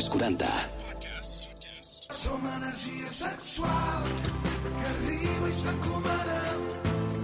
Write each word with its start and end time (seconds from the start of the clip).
als 0.00 0.08
40. 0.08 0.46
Som 2.10 2.40
energia 2.56 3.08
sexual 3.08 4.02
que 4.62 4.86
arriba 4.92 5.48
i 5.48 5.52
s'encomana 5.52 6.40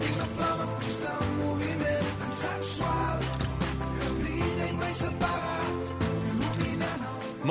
i 0.09 0.11
la 0.19 0.27
flama 0.37 0.65
en 0.67 0.75
constant 0.83 1.25
moviment 1.41 1.76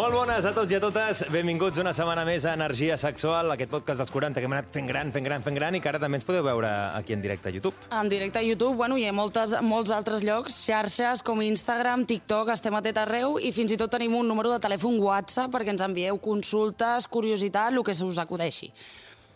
Molt 0.06 0.20
bones 0.20 0.46
a 0.46 0.52
tots 0.54 0.70
i 0.70 0.76
a 0.78 0.80
totes. 0.84 1.24
Benvinguts 1.34 1.80
una 1.82 1.90
setmana 1.98 2.22
més 2.28 2.44
a 2.46 2.52
Energia 2.54 2.94
Sexual, 3.02 3.50
aquest 3.50 3.72
podcast 3.72 3.98
dels 4.04 4.12
40 4.14 4.38
que 4.38 4.46
hem 4.46 4.54
anat 4.54 4.68
fent 4.70 4.86
gran, 4.86 5.10
fent 5.10 5.26
gran, 5.26 5.42
fent 5.42 5.56
gran 5.58 5.74
i 5.74 5.80
que 5.82 5.90
ara 5.90 5.98
també 6.04 6.20
ens 6.20 6.28
podeu 6.28 6.44
veure 6.46 6.70
aquí 6.94 7.16
en 7.16 7.24
directe 7.24 7.50
a 7.50 7.54
YouTube. 7.56 7.74
En 7.90 8.12
directe 8.12 8.38
a 8.38 8.44
YouTube, 8.46 8.78
bueno, 8.78 9.00
hi 9.02 9.08
ha 9.10 9.16
moltes, 9.18 9.56
molts 9.66 9.90
altres 9.96 10.22
llocs, 10.22 10.60
xarxes 10.68 11.24
com 11.26 11.42
Instagram, 11.42 12.04
TikTok, 12.06 12.52
estem 12.54 12.78
a 12.78 12.84
tot 12.86 13.00
arreu 13.02 13.40
i 13.42 13.50
fins 13.56 13.74
i 13.74 13.80
tot 13.82 13.90
tenim 13.98 14.14
un 14.20 14.30
número 14.30 14.54
de 14.54 14.62
telèfon 14.62 15.02
WhatsApp 15.02 15.50
perquè 15.58 15.74
ens 15.74 15.82
envieu 15.82 16.22
consultes, 16.22 17.10
curiositat, 17.10 17.74
el 17.74 17.82
que 17.82 17.98
se 17.98 18.06
us 18.06 18.22
acudeixi. 18.22 18.70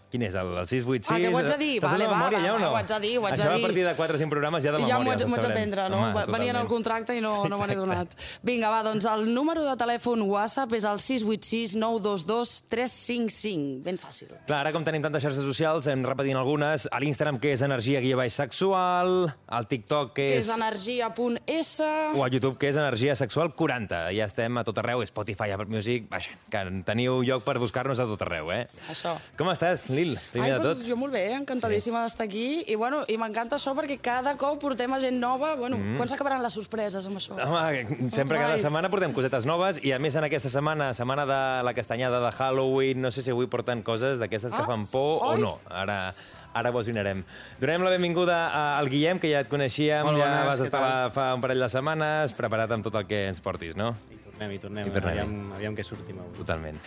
Quin 0.09 0.23
és, 0.25 0.33
el, 0.33 0.47
el 0.57 0.65
686? 0.65 1.09
Ah, 1.13 1.19
que 1.21 1.29
ho 1.29 1.37
haig 1.37 1.47
de 1.51 1.57
dir? 1.61 1.73
Vale, 1.83 2.05
va, 2.09 2.15
memòria 2.17 2.39
va, 2.39 2.45
ja 2.47 2.53
o 2.55 2.59
no? 2.59 2.69
ho 2.71 2.77
haig 2.79 2.87
de 2.89 2.99
dir, 3.03 3.11
ho 3.19 3.25
haig 3.27 3.35
de 3.37 3.43
Això 3.43 3.51
dir. 3.53 3.59
a 3.59 3.67
partir 3.67 3.83
de 3.85 3.95
4 3.95 4.15
o 4.15 4.19
5 4.23 4.29
programes 4.33 4.63
ja 4.63 4.71
de 4.71 4.77
memòria. 4.79 4.95
ja 4.95 5.03
m'ho 5.03 5.11
haig, 5.11 5.21
haig 5.21 5.43
d'aprendre, 5.45 5.85
no? 5.93 5.99
Home, 5.99 6.13
Va- 6.15 6.25
Venia 6.33 6.49
en 6.55 6.59
el 6.63 6.67
contracte 6.67 7.15
i 7.17 7.21
no, 7.21 7.33
no 7.47 7.57
me 7.61 7.67
n'he 7.69 7.75
donat. 7.77 8.15
Vinga, 8.41 8.71
va, 8.73 8.79
doncs 8.87 9.05
el 9.05 9.27
número 9.33 9.61
de 9.67 9.75
telèfon 9.77 10.23
WhatsApp 10.25 10.73
és 10.73 10.83
el 10.89 10.99
686 10.99 11.75
922 11.77 12.55
355. 12.69 13.83
Ben 13.85 13.97
fàcil. 14.01 14.31
Clar, 14.47 14.63
ara 14.63 14.71
com 14.73 14.83
tenim 14.87 15.01
tantes 15.05 15.23
xarxes 15.23 15.45
socials, 15.45 15.87
hem 15.91 16.03
repetint 16.05 16.37
algunes. 16.39 16.87
A 16.91 16.99
l'Instagram, 17.01 17.37
que 17.39 17.53
és 17.53 17.61
energia 17.65 18.01
guia 18.01 18.17
baix 18.19 18.33
sexual, 18.33 19.29
al 19.47 19.67
TikTok, 19.69 20.13
que 20.15 20.27
Que 20.29 20.37
és... 20.39 20.47
és 20.49 20.55
energia.s... 20.55 21.81
o 22.15 22.23
a 22.25 22.29
YouTube, 22.29 22.57
que 22.57 22.69
és 22.69 22.75
Energia 22.79 23.15
Sexual 23.15 23.53
40. 23.55 24.09
Ja 24.15 24.25
estem 24.25 24.57
a 24.57 24.63
tot 24.67 24.77
arreu, 24.81 25.03
Spotify, 25.05 25.51
Apple 25.55 25.69
Music... 25.69 26.07
Vaja, 26.11 26.33
que 26.49 26.63
teniu 26.85 27.21
lloc 27.25 27.43
per 27.45 27.57
buscar-nos 27.61 27.99
a 27.99 28.05
tot 28.09 28.21
arreu, 28.25 28.51
eh? 28.53 28.65
Això. 28.91 29.15
Com 29.37 29.49
estàs, 29.53 29.87
Lil? 29.99 30.15
Primer 30.31 30.47
Ai, 30.47 30.55
de 30.57 30.63
doncs 30.63 30.79
tot. 30.81 30.87
jo 30.87 30.95
molt 30.99 31.13
bé, 31.13 31.25
encantadíssima 31.37 32.01
d'estar 32.05 32.25
aquí. 32.29 32.63
I, 32.71 32.75
bueno, 32.79 33.03
i 33.11 33.17
m'encanta 33.19 33.57
això 33.59 33.75
perquè 33.77 33.99
cada 34.01 34.33
cop 34.39 34.59
portem 34.63 34.93
a 34.95 34.99
gent 35.03 35.19
nova. 35.19 35.53
Bueno, 35.59 35.77
mm. 35.77 35.97
quan 35.99 36.09
s'acabaran 36.11 36.41
les 36.43 36.55
sorpreses 36.55 37.05
amb 37.09 37.19
això? 37.19 37.35
Home, 37.35 38.09
sempre 38.15 38.39
cada 38.39 38.55
Ai. 38.55 38.63
setmana 38.63 38.89
portem 38.89 39.13
cosetes 39.13 39.45
noves 39.49 39.81
i 39.83 39.91
a 39.95 39.99
més 39.99 40.15
en 40.15 40.23
aquesta 40.29 40.49
setmana, 40.49 40.91
setmana 40.97 41.25
de 41.29 41.39
la 41.67 41.73
castanyada 41.77 42.19
de 42.23 42.31
Halloween, 42.39 43.01
no 43.03 43.11
sé 43.11 43.21
si 43.25 43.31
avui 43.35 43.47
porten 43.51 43.83
coses 43.83 44.19
d'aquestes 44.23 44.51
que 44.55 44.63
Ah, 44.63 44.67
fan 44.67 44.85
por 44.87 45.19
o 45.23 45.33
oi. 45.35 45.41
no. 45.41 45.57
Ara, 45.69 46.13
ara 46.53 46.71
ho 46.71 46.79
esbrinarem. 46.81 47.23
Donem 47.59 47.83
la 47.85 47.89
benvinguda 47.93 48.39
al 48.79 48.89
Guillem, 48.89 49.19
que 49.19 49.29
ja 49.31 49.41
et 49.43 49.49
coneixíem, 49.51 50.03
Molt 50.05 50.17
ja 50.19 50.25
bones, 50.29 50.45
vas 50.47 50.59
què 50.61 50.69
estar 50.69 50.81
tal? 50.85 51.11
fa 51.15 51.27
un 51.35 51.41
parell 51.43 51.59
de 51.65 51.69
setmanes 51.69 52.33
preparat 52.37 52.71
amb 52.71 52.83
tot 52.87 52.95
el 53.01 53.07
que 53.09 53.25
ens 53.29 53.41
portis, 53.41 53.75
no? 53.75 53.95
I 54.13 54.18
tornem, 54.39 54.55
i 54.55 54.59
tornem. 54.59 54.87
I 54.87 54.91
tornem. 54.91 55.11
Aviam, 55.11 55.53
aviam 55.57 55.75
què 55.75 55.83
sortim 55.83 56.19
avui. 56.21 56.31
Totalment. 56.37 56.77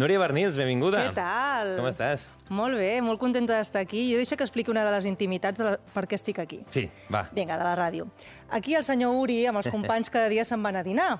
Núria 0.00 0.20
Bernils, 0.22 0.56
benvinguda. 0.56 1.02
Què 1.10 1.16
tal? 1.16 1.74
Com 1.76 1.88
estàs? 1.90 2.28
Molt 2.52 2.78
bé, 2.80 3.00
molt 3.04 3.20
contenta 3.20 3.58
d'estar 3.58 3.82
aquí. 3.84 4.06
Jo 4.12 4.20
deixo 4.20 4.38
que 4.38 4.46
expliqui 4.46 4.72
una 4.72 4.84
de 4.86 4.94
les 4.94 5.08
intimitats 5.10 5.58
de 5.58 5.66
la... 5.66 5.74
per 5.92 6.06
què 6.08 6.16
estic 6.16 6.40
aquí. 6.42 6.62
Sí, 6.72 6.86
va. 7.12 7.26
Vinga, 7.36 7.58
de 7.60 7.66
la 7.66 7.74
ràdio. 7.76 8.08
Aquí 8.50 8.76
el 8.78 8.84
senyor 8.84 9.14
Uri, 9.20 9.42
amb 9.48 9.60
els 9.60 9.68
companys, 9.72 10.10
cada 10.12 10.32
dia 10.32 10.44
se'n 10.48 10.62
van 10.64 10.80
a 10.80 10.84
dinar. 10.86 11.10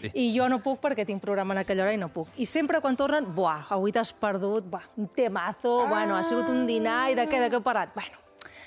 Sí. 0.00 0.10
I 0.18 0.24
jo 0.34 0.48
no 0.50 0.58
puc 0.62 0.80
perquè 0.82 1.04
tinc 1.06 1.22
programa 1.22 1.54
en 1.54 1.62
aquella 1.62 1.84
hora 1.84 1.92
i 1.94 2.00
no 2.00 2.08
puc. 2.12 2.32
I 2.40 2.46
sempre 2.48 2.80
quan 2.82 2.96
tornen, 2.98 3.28
buah, 3.36 3.68
avui 3.76 3.92
t'has 3.94 4.12
perdut, 4.12 4.66
buah, 4.70 4.88
un 4.98 5.08
temazo, 5.14 5.82
ah. 5.84 5.88
bueno, 5.92 6.16
ha 6.16 6.24
sigut 6.26 6.48
un 6.50 6.66
dinar 6.66 7.04
i 7.12 7.18
de 7.18 7.28
què, 7.30 7.44
de 7.44 7.52
què 7.52 7.60
heu 7.60 7.64
parat? 7.66 7.94
Bueno, 7.94 8.18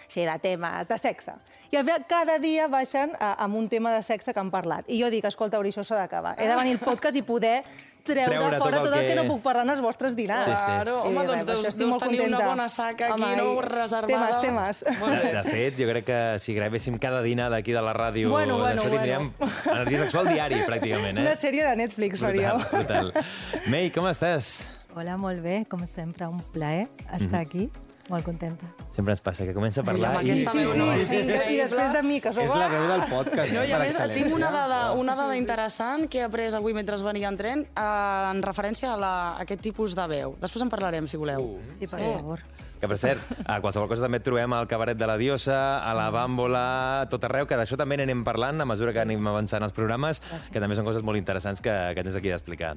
així 0.08 0.25
de 0.25 0.38
temes, 0.39 0.88
de 0.88 0.98
sexe. 0.98 1.34
I 1.72 1.78
al 1.78 1.84
final, 1.86 2.06
cada 2.08 2.38
dia 2.39 2.67
baixen 2.67 3.11
a, 3.20 3.34
amb 3.44 3.56
un 3.56 3.67
tema 3.70 3.92
de 3.94 4.03
sexe 4.03 4.34
que 4.34 4.39
han 4.39 4.52
parlat. 4.52 4.86
I 4.88 5.02
jo 5.02 5.09
dic, 5.09 5.25
escolta, 5.25 5.59
Uri, 5.59 5.70
això 5.73 5.84
s'ha 5.84 5.95
d'acabar. 6.03 6.36
He 6.39 6.47
de 6.47 6.56
venir 6.56 6.78
al 6.78 6.84
podcast 6.86 7.17
i 7.17 7.22
poder 7.25 7.64
treure, 8.06 8.30
Treure 8.30 8.59
fora 8.62 8.78
tot 8.78 8.86
el 8.86 8.92
tot 8.92 8.94
el 8.94 9.02
que... 9.02 9.08
que 9.08 9.16
no 9.17 9.23
puc 9.25 9.42
parlar 9.42 9.64
en 9.66 9.72
els 9.73 9.81
vostres 9.81 10.14
dinars. 10.16 10.45
Sí, 10.45 10.52
sí. 10.52 10.66
Claro, 10.70 11.00
home, 11.08 11.23
I 11.23 11.25
doncs 11.25 11.45
deus, 11.47 11.64
això 11.66 11.78
deus 11.80 11.97
tenir 11.97 12.20
una 12.22 12.38
contenta. 12.38 12.47
bona 12.52 12.67
saca 12.70 13.08
aquí, 13.08 13.23
Home, 13.23 13.36
no? 13.39 13.62
Reservada. 13.66 14.13
Temes, 14.13 14.41
temes. 14.44 14.84
Molt 15.00 15.16
De, 15.16 15.24
bé. 15.24 15.31
de 15.34 15.44
fet, 15.50 15.80
jo 15.80 15.88
crec 15.90 16.06
que 16.06 16.19
si 16.44 16.53
gravéssim 16.53 17.00
cada 17.01 17.24
dinar 17.25 17.50
d'aquí 17.50 17.74
de 17.74 17.81
la 17.81 17.96
ràdio, 17.97 18.30
Bueno, 18.30 18.59
bueno, 18.59 18.84
d'això 18.84 18.94
tindríem 18.94 19.31
energia 19.74 20.03
sexual 20.03 20.30
diari, 20.30 20.62
pràcticament, 20.69 21.18
eh? 21.18 21.25
Una 21.25 21.34
sèrie 21.35 21.66
de 21.66 21.75
Netflix 21.81 22.22
faríeu. 22.22 22.59
Brutal, 22.62 23.09
brutal. 23.09 23.25
Mei, 23.74 23.90
com 23.90 24.06
estàs? 24.06 24.69
Hola, 24.96 25.18
molt 25.18 25.41
bé, 25.44 25.63
com 25.68 25.81
sempre, 25.90 26.28
un 26.30 26.38
plaer 26.53 26.85
estar 27.12 27.41
Mhm. 27.41 27.41
aquí, 27.41 27.69
molt 28.10 28.26
contenta. 28.28 28.68
Sempre 28.96 29.16
ens 29.16 29.22
passa 29.26 29.48
que 29.48 29.54
comença 29.56 29.82
a 29.82 29.86
parlar 29.88 30.20
i... 30.22 30.36
Sí, 30.36 30.46
veu, 30.46 30.74
sí, 30.74 30.80
no? 30.80 30.90
És 30.94 31.10
sí, 31.10 31.22
increïble. 31.24 31.54
i 31.56 31.62
després 31.64 31.94
de 31.96 32.04
mi, 32.06 32.20
que 32.24 32.34
sou... 32.36 32.46
És 32.46 32.54
la 32.54 32.68
veu 32.72 32.86
del 32.92 33.06
podcast, 33.12 33.54
No, 33.56 33.64
i 33.66 33.74
a 33.74 33.80
per 33.80 33.88
més, 33.88 34.02
tinc 34.14 34.36
una 34.36 34.52
dada, 34.54 34.82
una 35.00 35.16
dada 35.18 35.38
interessant 35.40 36.06
que 36.12 36.22
he 36.22 36.28
après 36.28 36.54
avui 36.58 36.76
mentre 36.78 37.00
venia 37.06 37.32
en 37.32 37.40
tren 37.40 37.66
eh, 37.66 38.30
en 38.30 38.44
referència 38.46 38.94
a, 38.94 39.00
la, 39.00 39.16
a 39.34 39.42
aquest 39.48 39.64
tipus 39.66 39.98
de 39.98 40.06
veu. 40.12 40.38
Després 40.42 40.64
en 40.66 40.72
parlarem, 40.74 41.10
si 41.10 41.18
voleu. 41.22 41.56
Sí, 41.74 41.90
per 41.90 42.00
favor. 42.00 42.46
Que, 42.80 42.90
per 42.92 42.98
cert, 43.00 43.22
a 43.48 43.60
qualsevol 43.64 43.88
cosa 43.90 44.04
també 44.04 44.20
trobem 44.22 44.52
al 44.54 44.68
cabaret 44.68 44.98
de 45.00 45.08
la 45.08 45.16
Diosa, 45.18 45.80
a 45.80 45.94
la 45.96 46.10
Bàmbola, 46.14 47.08
tot 47.10 47.24
arreu, 47.26 47.48
que 47.48 47.58
d'això 47.58 47.80
també 47.80 47.98
n'anem 47.98 48.22
parlant 48.28 48.62
a 48.62 48.68
mesura 48.68 48.94
que 48.94 49.02
anem 49.02 49.32
avançant 49.32 49.64
els 49.64 49.74
programes, 49.74 50.20
que 50.52 50.62
també 50.62 50.76
són 50.78 50.86
coses 50.86 51.06
molt 51.08 51.18
interessants 51.18 51.64
que, 51.64 51.74
que 51.96 52.04
tens 52.04 52.20
aquí 52.20 52.34
d'explicar. 52.34 52.76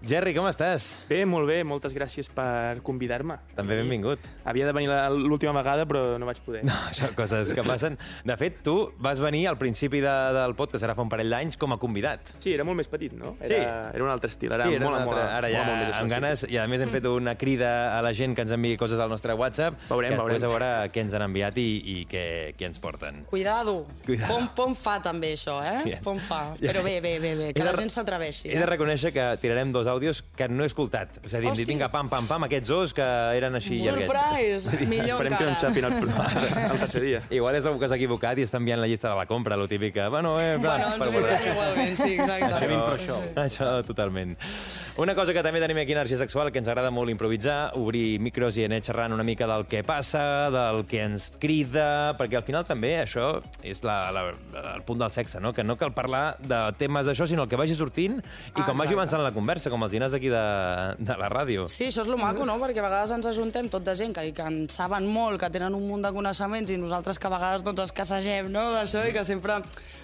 Jerry, 0.00 0.32
com 0.34 0.46
estàs? 0.48 0.94
Bé, 1.10 1.26
molt 1.28 1.44
bé, 1.46 1.58
moltes 1.62 1.92
gràcies 1.92 2.30
per 2.32 2.80
convidar-me. 2.82 3.34
També 3.54 3.76
benvingut. 3.76 4.22
Havia 4.48 4.64
de 4.64 4.72
venir 4.72 4.88
la- 4.88 5.10
l'última 5.12 5.52
vegada, 5.52 5.84
però 5.86 6.16
no 6.18 6.24
vaig 6.24 6.38
poder. 6.40 6.62
No, 6.64 6.72
això, 6.88 7.10
coses 7.14 7.50
que 7.52 7.62
passen. 7.62 7.98
De 8.24 8.36
fet, 8.40 8.62
tu 8.64 8.92
vas 8.98 9.20
venir 9.20 9.46
al 9.50 9.58
principi 9.58 10.00
de, 10.00 10.14
del 10.32 10.54
podcast, 10.56 10.84
ara 10.88 10.94
fa 10.96 11.02
un 11.04 11.10
parell 11.12 11.28
d'anys, 11.28 11.58
com 11.60 11.74
a 11.74 11.78
convidat. 11.78 12.32
Sí, 12.40 12.54
era 12.54 12.64
molt 12.64 12.78
més 12.80 12.88
petit, 12.88 13.12
no? 13.12 13.34
Sí. 13.42 13.52
Era, 13.52 13.90
era 13.92 14.04
un 14.04 14.08
altre 14.10 14.30
estil, 14.32 14.52
ara 14.56 14.64
sí, 14.64 14.74
era 14.78 14.86
mola, 14.86 14.96
una 14.96 15.04
altra- 15.04 15.24
mola, 15.26 15.36
ara 15.36 15.50
ja 15.52 15.58
mola 15.58 15.74
molt 15.74 15.80
més 15.84 15.92
això. 15.94 16.00
amb 16.00 16.10
sí, 16.10 16.14
ganes, 16.16 16.38
sí. 16.46 16.50
i 16.54 16.56
a 16.56 16.66
més 16.66 16.80
hem 16.80 16.90
fet 16.96 17.04
una 17.10 17.34
crida 17.36 17.98
a 17.98 18.00
la 18.02 18.14
gent 18.16 18.34
que 18.34 18.42
ens 18.48 18.52
enviï 18.56 18.78
coses 18.80 18.98
al 18.98 19.10
nostre 19.12 19.34
WhatsApp, 19.36 19.76
Veurem, 19.90 20.16
que 20.16 20.16
després 20.16 20.42
veurem. 20.48 20.56
a 20.56 20.80
veure 20.80 20.92
què 20.96 21.04
ens 21.04 21.14
han 21.20 21.26
enviat 21.28 21.58
i, 21.60 21.68
i 21.84 22.06
què, 22.08 22.24
què 22.56 22.70
ens 22.70 22.80
porten. 22.80 23.24
Cuidado. 23.28 23.84
Cuidado. 24.06 24.32
Pom, 24.32 24.48
pom 24.56 24.74
fa 24.74 24.96
també 25.04 25.34
això, 25.36 25.60
eh? 25.62 25.76
Bien. 25.84 26.02
Pom 26.02 26.18
fa. 26.18 26.54
Però 26.58 26.82
bé, 26.82 27.00
bé, 27.04 27.18
bé, 27.20 27.34
bé 27.36 27.48
He 27.50 27.52
que 27.52 27.60
de 27.62 27.68
la 27.70 27.76
gent 27.76 27.90
s'atreveixi. 27.92 28.48
He 28.48 28.58
de 28.58 28.66
reconèixer 28.66 29.12
que 29.12 29.28
tirarem 29.42 29.70
dos 29.76 29.86
àudios 29.90 30.22
que 30.36 30.48
no 30.48 30.62
he 30.64 30.70
escoltat. 30.70 31.18
És 31.26 31.34
a 31.34 31.40
dir, 31.42 31.50
Hosti. 31.50 31.64
vinga, 31.68 31.88
pam, 31.92 32.08
pam, 32.08 32.26
pam, 32.30 32.46
aquests 32.48 32.68
dos 32.70 32.94
que 32.96 33.04
eren 33.36 33.54
així 33.58 33.76
llarguets. 33.82 34.10
Surprise! 34.10 34.86
Millor 34.92 35.20
Esperem 35.20 35.36
que 35.36 35.44
no 35.44 35.50
encara. 35.50 35.50
ens 35.50 35.60
xapin 35.60 35.84
el, 35.84 36.70
el 36.72 36.78
tercer 36.86 37.02
dia. 37.04 37.22
Igual 37.30 37.58
és 37.60 37.66
algú 37.68 37.82
que 37.82 37.88
s'ha 37.90 37.98
equivocat 38.00 38.38
i 38.38 38.46
està 38.46 38.56
enviant 38.62 38.80
la 38.80 38.88
llista 38.90 39.10
de 39.10 39.16
la 39.20 39.26
compra, 39.26 39.58
lo 39.60 39.68
típic 39.68 39.94
que, 39.98 40.08
bueno, 40.08 40.38
eh, 40.40 40.56
clar, 40.62 40.78
Bueno, 40.80 40.94
ens 40.94 41.12
veure. 41.12 41.38
igualment, 41.52 41.96
sí, 41.98 42.14
exacte. 42.14 42.54
Això, 42.90 43.18
això, 43.44 43.70
totalment. 43.86 44.36
Una 45.00 45.14
cosa 45.16 45.32
que 45.32 45.42
també 45.42 45.60
tenim 45.62 45.78
aquí 45.80 45.92
a 45.94 46.00
Energia 46.00 46.18
Sexual, 46.20 46.50
que 46.52 46.58
ens 46.60 46.68
agrada 46.68 46.90
molt 46.92 47.10
improvisar, 47.10 47.72
obrir 47.78 48.18
micros 48.20 48.56
i 48.58 48.64
anar 48.66 48.80
xerrant 48.84 49.12
una 49.14 49.24
mica 49.24 49.46
del 49.48 49.64
que 49.66 49.82
passa, 49.86 50.50
del 50.52 50.84
que 50.90 51.02
ens 51.06 51.30
crida, 51.40 52.14
perquè 52.18 52.36
al 52.40 52.44
final 52.44 52.66
també 52.68 52.96
això 53.00 53.40
és 53.64 53.80
la, 53.86 54.10
la, 54.12 54.24
el 54.76 54.82
punt 54.86 55.00
del 55.00 55.10
sexe, 55.10 55.40
no? 55.40 55.54
que 55.56 55.64
no 55.64 55.76
cal 55.80 55.94
parlar 55.96 56.36
de 56.40 56.58
temes 56.78 57.06
d'això, 57.08 57.26
sinó 57.26 57.46
el 57.46 57.48
que 57.48 57.56
vagi 57.60 57.74
sortint 57.78 58.18
i 58.20 58.60
Ah, 58.60 58.66
com 58.66 58.76
vagi 58.76 58.92
exacte. 58.92 58.94
avançant 58.98 59.22
la 59.24 59.32
conversa, 59.32 59.70
com 59.72 59.79
els 59.86 59.94
dinars 59.94 60.14
aquí 60.16 60.30
de, 60.32 60.42
de 60.98 61.16
la 61.20 61.28
ràdio. 61.32 61.66
Sí, 61.70 61.88
això 61.90 62.04
és 62.04 62.10
lo 62.10 62.18
maco, 62.20 62.46
no? 62.48 62.56
Perquè 62.62 62.82
a 62.82 62.86
vegades 62.86 63.14
ens 63.16 63.28
ajuntem 63.30 63.70
tot 63.72 63.84
de 63.86 63.94
gent 63.98 64.14
que, 64.16 64.26
que 64.36 64.46
en 64.46 64.64
saben 64.72 65.06
molt, 65.10 65.40
que 65.42 65.50
tenen 65.52 65.76
un 65.76 65.86
munt 65.88 66.04
de 66.06 66.12
coneixements 66.14 66.72
i 66.72 66.78
nosaltres 66.80 67.20
que 67.20 67.30
a 67.30 67.34
vegades 67.34 67.64
doncs, 67.66 67.84
els 67.86 67.94
cassegem 67.96 68.50
no? 68.52 68.66
d'això 68.74 69.06
i 69.08 69.14
que 69.16 69.24
sempre 69.26 69.60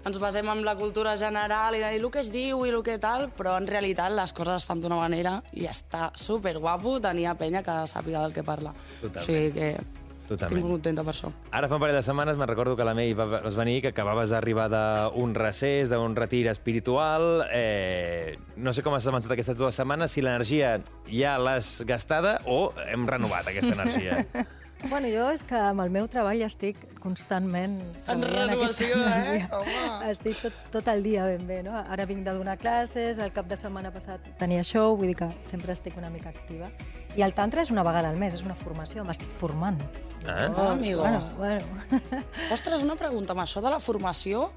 ens 0.07 0.23
basem 0.23 0.49
en 0.53 0.65
la 0.67 0.77
cultura 0.79 1.17
general 1.21 1.77
i 1.77 1.85
de 1.85 1.93
dir 1.95 2.03
el 2.03 2.11
que 2.13 2.23
es 2.25 2.33
diu 2.35 2.65
i 2.67 2.73
el 2.73 2.83
que 2.87 2.99
tal, 3.03 3.29
però 3.37 3.57
en 3.61 3.69
realitat 3.69 4.15
les 4.15 4.33
coses 4.37 4.63
es 4.63 4.69
fan 4.69 4.83
d'una 4.83 5.01
manera 5.01 5.39
i 5.53 5.69
està 5.71 6.11
superguapo 6.15 6.99
tenir 7.05 7.31
a 7.31 7.37
penya 7.39 7.65
que 7.67 7.83
sàpiga 7.91 8.25
del 8.25 8.35
que 8.37 8.47
parla. 8.47 8.75
Totalment. 9.01 9.23
O 9.23 9.27
sigui 9.27 9.53
que 9.57 10.05
Totalment. 10.27 10.57
estic 10.57 10.65
molt 10.65 10.73
contenta 10.75 11.05
per 11.05 11.15
això. 11.15 11.31
Ara 11.53 11.69
fa 11.69 11.75
un 11.77 11.81
parell 11.81 11.97
de 11.97 12.03
setmanes 12.03 12.37
me'n 12.37 12.49
recordo 12.49 12.77
que 12.77 12.85
la 12.85 12.95
Mei 12.95 13.15
va- 13.15 13.27
vas 13.41 13.55
venir, 13.57 13.81
que 13.83 13.89
acabaves 13.95 14.31
d'arribar 14.31 14.69
d'un 14.71 15.35
recés, 15.35 15.89
d'un 15.91 16.17
retir 16.17 16.47
espiritual. 16.49 17.45
Eh, 17.53 18.39
no 18.57 18.73
sé 18.73 18.83
com 18.83 18.95
has 18.95 19.07
avançat 19.07 19.31
aquestes 19.33 19.57
dues 19.57 19.75
setmanes, 19.75 20.11
si 20.11 20.23
l'energia 20.23 20.81
ja 21.11 21.39
l'has 21.39 21.83
gastada 21.87 22.41
o 22.47 22.73
hem 22.89 23.07
renovat 23.07 23.47
aquesta 23.49 23.73
energia. 23.75 24.27
Bueno, 24.85 25.09
jo 25.09 25.31
és 25.33 25.43
que 25.47 25.57
amb 25.57 25.81
el 25.83 25.91
meu 25.91 26.05
treball 26.11 26.43
estic 26.45 26.79
constantment... 27.01 27.79
En 28.13 28.23
renovació, 28.23 28.99
eh? 29.01 29.07
energia. 29.07 29.49
Home. 29.57 30.11
Estic 30.11 30.43
tot, 30.43 30.59
tot 30.75 30.91
el 30.93 31.03
dia 31.07 31.25
ben 31.27 31.47
bé, 31.49 31.63
no? 31.65 31.75
Ara 31.79 32.05
vinc 32.09 32.27
de 32.27 32.35
donar 32.37 32.59
classes, 32.61 33.21
el 33.23 33.33
cap 33.35 33.49
de 33.49 33.57
setmana 33.59 33.91
passat 33.95 34.27
tenia 34.41 34.65
show, 34.67 34.95
vull 34.99 35.13
dir 35.13 35.17
que 35.23 35.31
sempre 35.47 35.73
estic 35.75 35.97
una 35.99 36.11
mica 36.13 36.31
activa. 36.31 36.69
I 37.17 37.25
el 37.25 37.33
tantra 37.35 37.65
és 37.65 37.73
una 37.73 37.87
vegada 37.87 38.13
al 38.13 38.21
mes, 38.21 38.37
és 38.37 38.45
una 38.45 38.57
formació, 38.59 39.05
m'estic 39.09 39.33
formant. 39.41 39.81
Ah? 40.27 40.51
Ah, 40.51 40.73
amigo. 40.73 41.01
Bueno, 41.01 41.23
bueno. 41.39 41.63
Ostres, 42.55 42.85
una 42.85 42.99
pregunta, 43.01 43.33
amb 43.33 43.47
això 43.47 43.65
de 43.65 43.73
la 43.73 43.81
formació, 43.81 44.51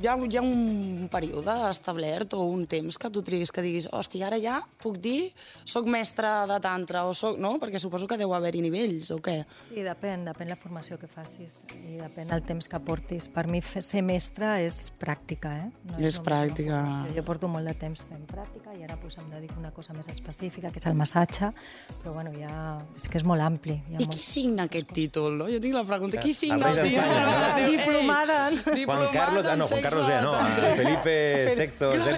hi 0.00 0.06
ha, 0.06 0.14
hi 0.30 0.36
ha 0.38 0.42
un 0.44 1.08
període 1.10 1.54
establert 1.70 2.34
o 2.38 2.44
un 2.46 2.66
temps 2.70 2.98
que 3.00 3.08
tu 3.10 3.22
triguis 3.26 3.50
que 3.50 3.62
diguis 3.64 3.88
hòstia, 3.90 4.28
ara 4.28 4.38
ja 4.38 4.58
puc 4.82 4.98
dir 5.02 5.32
soc 5.66 5.88
mestre 5.90 6.28
de 6.50 6.58
tantra 6.62 7.02
o 7.08 7.14
soc... 7.18 7.38
No? 7.42 7.56
Perquè 7.58 7.80
suposo 7.82 8.06
que 8.06 8.18
deu 8.20 8.30
haver-hi 8.36 8.60
nivells 8.62 9.10
o 9.14 9.18
què? 9.24 9.40
Sí, 9.64 9.82
depèn, 9.82 10.22
depèn 10.28 10.52
la 10.52 10.56
formació 10.60 10.98
que 11.00 11.08
facis 11.10 11.64
i 11.74 11.96
depèn 11.98 12.30
el 12.34 12.44
temps 12.46 12.68
que 12.70 12.80
portis. 12.86 13.26
Per 13.32 13.46
mi 13.50 13.58
fer, 13.64 13.82
ser 13.82 14.04
mestre 14.06 14.52
és 14.62 14.78
pràctica, 15.00 15.54
eh? 15.64 15.68
No 15.90 15.96
És 15.98 16.18
només 16.18 16.20
pràctica. 16.28 16.82
Jo 17.16 17.24
porto 17.26 17.50
molt 17.50 17.66
de 17.66 17.74
temps 17.82 18.04
fent 18.06 18.22
pràctica 18.30 18.76
i 18.78 18.84
ara 18.86 18.96
pues, 19.02 19.18
em 19.18 19.26
dedico 19.34 19.58
a 19.58 19.64
una 19.64 19.72
cosa 19.74 19.96
més 19.98 20.06
específica, 20.14 20.70
que 20.70 20.78
és 20.78 20.86
el 20.86 20.94
massatge, 20.98 21.50
però 22.04 22.14
bueno, 22.14 22.30
ja... 22.38 22.78
és 22.94 23.08
que 23.10 23.18
és 23.18 23.26
molt 23.26 23.42
ampli. 23.42 23.80
Hi 23.90 23.98
ha 23.98 24.02
I 24.04 24.06
molt... 24.06 24.14
qui 24.14 24.22
signa 24.22 24.68
aquest 24.70 24.94
títol? 24.94 25.34
No? 25.42 25.50
Jo 25.50 25.58
tinc 25.64 25.74
la 25.74 25.82
pregunta, 25.88 26.22
qui 26.22 26.32
signa 26.36 26.70
el 26.70 26.82
títol? 26.86 27.02
d'Espanya, 27.02 27.26
no? 27.26 27.34
no? 27.34 27.52
Diu, 27.58 27.66
"Ei, 27.66 27.76
Diplomada 27.78 28.38
en- 28.52 28.62
Juan 28.88 29.06
Carlos, 29.12 29.46
ah, 29.46 29.56
no, 29.56 29.66
Juan 29.66 29.82
Carlos 29.88 30.08
ja 30.08 30.20
no, 30.22 30.32
ah, 30.34 30.46
Felipe 30.76 31.14
VI, 31.56 31.66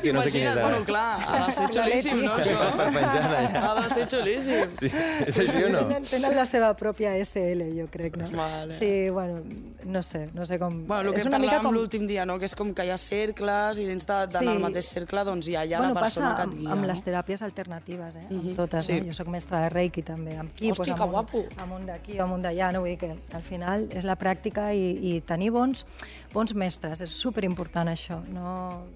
VII, 0.03 0.13
no 0.13 0.23
sé 0.23 0.31
quin 0.35 0.47
és 0.47 0.57
ara. 0.57 0.65
Bueno, 0.67 0.85
clar, 0.85 1.21
ha 1.27 1.41
de 1.47 1.53
ser 1.57 1.69
xulíssim, 1.75 2.23
no, 2.25 2.35
això? 2.37 2.59
Per 2.77 2.87
penjar 2.97 3.25
allà. 3.31 3.63
Ha 3.71 3.75
de 3.81 3.89
ser 3.95 4.07
xulíssim. 4.11 4.77
Sí, 4.81 4.91
és 5.27 5.39
així 5.47 5.65
o 5.65 5.71
no? 5.73 5.83
Tenen, 5.89 6.09
tenen 6.11 6.37
la 6.37 6.47
seva 6.49 6.73
pròpia 6.79 7.15
SL, 7.25 7.67
jo 7.79 7.87
crec, 7.93 8.17
no? 8.21 8.29
Vale. 8.37 8.75
Sí, 8.75 8.91
bueno, 9.11 9.41
no 9.85 10.03
sé, 10.03 10.29
no 10.35 10.45
sé 10.47 10.59
com... 10.59 10.81
Bueno, 10.87 11.11
el 11.11 11.17
que 11.17 11.25
parlàvem 11.31 11.63
com... 11.69 11.75
l'últim 11.75 12.07
dia, 12.11 12.27
no? 12.29 12.39
que 12.39 12.49
és 12.51 12.55
com 12.59 12.73
que 12.75 12.85
hi 12.87 12.91
ha 12.93 12.99
cercles 13.01 13.79
i 13.81 13.87
dins 13.89 14.07
de, 14.07 14.19
de, 14.27 14.39
Sí. 14.41 14.57
mateix 14.63 14.89
cercle 14.95 15.25
doncs 15.25 15.49
hi 15.49 15.57
ha 15.57 15.65
ja 15.69 15.79
bueno, 15.81 15.95
la 15.95 16.01
persona 16.05 16.31
passa 16.35 16.43
que 16.43 16.51
et 16.51 16.57
guia. 16.59 16.69
amb, 16.71 16.73
amb 16.79 16.83
no? 16.87 16.89
les 16.93 17.03
teràpies 17.05 17.43
alternatives, 17.47 18.17
eh? 18.17 18.25
amb 18.29 18.37
Mhm, 18.45 18.55
totes. 18.57 18.85
sí. 18.85 19.01
No? 19.01 19.07
Jo 19.11 19.15
sóc 19.21 19.29
mestra 19.33 19.61
de 19.65 19.69
Reiki 19.73 20.03
també, 20.03 20.37
amb 20.39 20.53
qui? 20.55 20.71
Hosti, 20.71 20.91
que 20.93 20.97
amunt, 20.97 21.13
guapo. 21.13 21.45
Amunt 21.63 21.87
d'aquí, 21.89 22.19
amunt 22.19 22.43
d'allà, 22.45 22.73
no? 22.73 22.81
Vull 22.85 22.91
dir 22.95 22.99
que 22.99 23.11
al 23.37 23.43
final 23.43 23.87
és 23.91 24.05
la 24.05 24.17
pràctica 24.19 24.71
i, 24.75 25.15
i 25.15 25.21
tenir 25.21 25.51
bons, 25.55 25.85
bons 26.33 26.55
mestres, 26.55 27.01
és 27.01 27.11
superimportant 27.51 27.91
això. 27.91 28.23
No... 28.33 28.87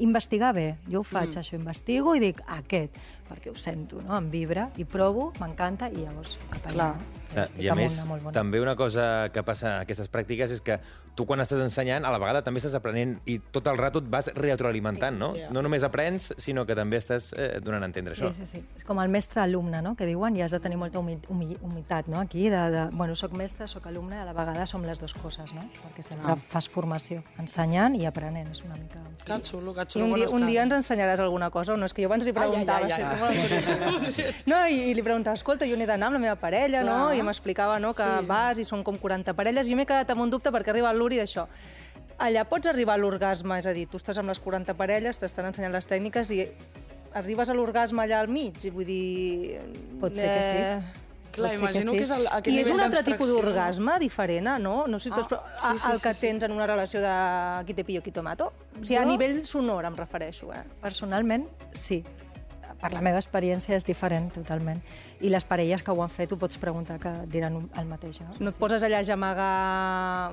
Investigar 0.00 0.54
bé, 0.56 0.78
jo 0.88 1.02
ho 1.02 1.04
faig, 1.04 1.34
mm. 1.34 1.40
això, 1.42 1.58
investigo 1.58 2.14
i 2.16 2.20
dic 2.22 2.38
aquest, 2.48 2.96
perquè 3.28 3.50
ho 3.52 3.54
sento, 3.54 3.98
no? 4.00 4.14
em 4.16 4.30
vibra 4.32 4.70
i 4.80 4.86
provo, 4.88 5.26
m'encanta 5.42 5.90
i 5.92 6.06
llavors 6.06 6.38
cap 6.48 6.70
allà. 6.70 6.86
Clar. 7.34 7.44
I 7.60 7.68
a 7.68 7.76
més, 7.76 7.98
una 7.98 8.06
molt 8.08 8.24
bona. 8.24 8.32
també 8.32 8.62
una 8.62 8.76
cosa 8.80 9.28
que 9.34 9.42
passa 9.44 9.74
en 9.74 9.84
aquestes 9.84 10.08
pràctiques 10.08 10.56
és 10.56 10.64
que 10.64 10.78
tu 11.14 11.24
quan 11.26 11.40
estàs 11.40 11.60
ensenyant, 11.62 12.04
a 12.04 12.10
la 12.10 12.18
vegada 12.18 12.42
també 12.42 12.58
estàs 12.58 12.74
aprenent 12.74 13.16
i 13.30 13.38
tot 13.54 13.66
el 13.70 13.76
rato 13.78 14.00
et 14.02 14.08
vas 14.10 14.28
retroalimentant, 14.34 15.16
no? 15.18 15.32
ja. 15.36 15.48
No 15.54 15.62
només 15.62 15.84
aprens, 15.86 16.32
sinó 16.38 16.64
que 16.66 16.74
també 16.74 16.98
estàs 16.98 17.32
eh, 17.36 17.60
donant 17.62 17.82
a 17.82 17.86
entendre 17.86 18.14
això. 18.16 18.32
Sí, 18.32 18.44
sí, 18.44 18.58
sí. 18.58 18.64
És 18.76 18.84
com 18.84 18.98
el 19.02 19.08
mestre-alumne, 19.12 19.80
no? 19.82 19.94
que 19.94 20.06
diuen, 20.08 20.34
i 20.36 20.42
has 20.42 20.50
de 20.54 20.60
tenir 20.60 20.76
molta 20.80 20.98
humi 20.98 21.18
humi 21.28 21.56
humitat, 21.62 22.08
no? 22.08 22.20
Aquí, 22.20 22.48
de, 22.50 22.62
de, 22.74 22.84
bueno, 22.92 23.14
soc 23.16 23.32
mestre, 23.38 23.68
soc 23.68 23.86
alumne, 23.86 24.18
a 24.20 24.24
la 24.24 24.32
vegada 24.34 24.66
som 24.66 24.82
les 24.84 24.98
dues 24.98 25.14
coses, 25.14 25.52
no? 25.54 25.62
Perquè 25.82 26.02
sempre 26.02 26.32
Ah. 26.32 26.36
fas 26.48 26.68
formació, 26.68 27.22
ensenyant 27.38 27.94
i 27.96 28.06
aprenent, 28.06 28.50
és 28.50 28.62
una 28.64 28.74
mica... 28.74 29.00
Que 29.24 29.38
xulo, 29.46 29.72
que 29.74 29.82
I 29.82 29.86
xulo. 29.94 30.04
un, 30.06 30.14
dia, 30.14 30.26
un 30.34 30.46
dia 30.46 30.62
ens 30.62 30.72
ensenyaràs 30.74 31.20
alguna 31.20 31.50
cosa, 31.50 31.72
o 31.74 31.76
no? 31.76 31.86
És 31.86 31.94
que 31.94 32.02
jo 32.02 32.08
abans 32.08 32.24
li 32.24 32.32
preguntava, 32.32 32.84
ai, 32.86 32.92
ai, 32.92 33.02
ai. 33.02 33.12
és 33.14 33.20
molt 33.20 33.32
curiós. 33.40 34.42
No, 34.50 34.58
i, 34.66 34.80
i 34.90 34.94
li 34.94 35.02
preguntava, 35.02 35.36
escolta, 35.38 35.66
jo 35.68 35.76
n'he 35.78 35.86
d'anar 35.86 36.08
amb 36.10 36.18
la 36.18 36.22
meva 36.26 36.36
parella, 36.40 36.82
no? 36.84 36.96
Clar. 37.08 37.16
I 37.16 37.22
m'explicava, 37.22 37.78
no?, 37.80 37.92
que 37.94 38.04
Sí. 38.04 38.26
vas 38.28 38.58
i 38.58 38.64
són 38.64 38.82
com 38.84 38.96
40 39.00 39.32
parelles, 39.34 39.66
i 39.66 39.70
jo 39.72 39.76
m'he 39.78 39.86
quedat 39.88 40.10
amb 40.12 40.22
un 40.26 40.30
dubte 40.30 40.50
perquè 40.52 40.70
arriba 40.74 40.92
l'Uri 41.04 41.20
d'això. 41.20 41.44
Allà 42.24 42.44
pots 42.48 42.66
arribar 42.70 42.94
a 42.96 43.02
l'orgasme, 43.02 43.58
és 43.60 43.66
a 43.66 43.72
dir, 43.76 43.86
tu 43.90 43.98
estàs 44.00 44.18
amb 44.22 44.30
les 44.32 44.38
40 44.40 44.74
parelles, 44.78 45.18
t'estan 45.20 45.48
ensenyant 45.52 45.72
les 45.74 45.86
tècniques 45.90 46.30
i 46.32 46.44
arribes 47.14 47.50
a 47.50 47.54
l'orgasme 47.54 48.02
allà 48.04 48.20
al 48.24 48.28
mig, 48.32 48.56
i 48.64 48.70
vull 48.74 48.86
dir... 48.86 49.58
Pot 50.00 50.14
ser 50.18 50.28
que 50.30 50.44
sí. 50.46 50.60
eh, 50.62 51.02
Clar, 51.34 51.50
Pot 51.50 51.58
ser 51.58 51.58
que 51.58 51.62
imagino 51.64 51.90
sí. 51.92 51.98
que 51.98 52.04
és 52.06 52.12
el, 52.14 52.26
aquest 52.30 52.54
I 52.54 52.60
és 52.62 52.68
un 52.70 52.78
altre 52.84 53.00
tipus 53.06 53.32
d'orgasme 53.34 53.96
diferent, 53.98 54.46
eh, 54.52 54.58
no? 54.62 54.74
No 54.86 55.00
sé 55.02 55.10
si 55.10 55.18
Ah, 55.18 55.26
ah, 55.42 55.56
sí, 55.58 55.78
sí, 55.78 55.88
el 55.90 55.96
sí, 55.98 56.02
que 56.06 56.12
sí. 56.14 56.20
tens 56.28 56.44
en 56.46 56.52
una 56.54 56.68
relació 56.70 57.00
de 57.02 57.14
qui 57.66 57.74
te 57.74 57.82
pillo, 57.84 58.02
qui 58.06 58.12
te 58.14 58.22
mato. 58.22 58.52
O 58.78 58.84
sigui, 58.84 59.00
a 59.00 59.02
Jo- 59.02 59.08
nivell 59.10 59.40
sonor 59.44 59.84
em 59.90 59.94
refereixo, 59.98 60.52
eh? 60.54 60.62
Personalment, 60.82 61.48
sí. 61.72 62.04
Per 62.80 62.92
la 62.92 63.00
meva 63.02 63.18
experiència 63.18 63.74
és 63.74 63.84
diferent, 63.86 64.30
totalment. 64.34 64.78
I 65.20 65.30
les 65.34 65.42
parelles 65.48 65.82
que 65.82 65.90
ho 65.90 66.02
han 66.04 66.10
fet 66.14 66.30
ho 66.30 66.38
pots 66.38 66.58
preguntar 66.62 66.98
que 67.02 67.10
diran 67.26 67.58
el 67.78 67.86
mateix, 67.90 68.20
no? 68.22 68.30
No 68.38 68.50
et 68.54 68.58
poses 68.62 68.82
allà 68.86 69.00
a 69.02 69.06
gemegar 69.10 70.32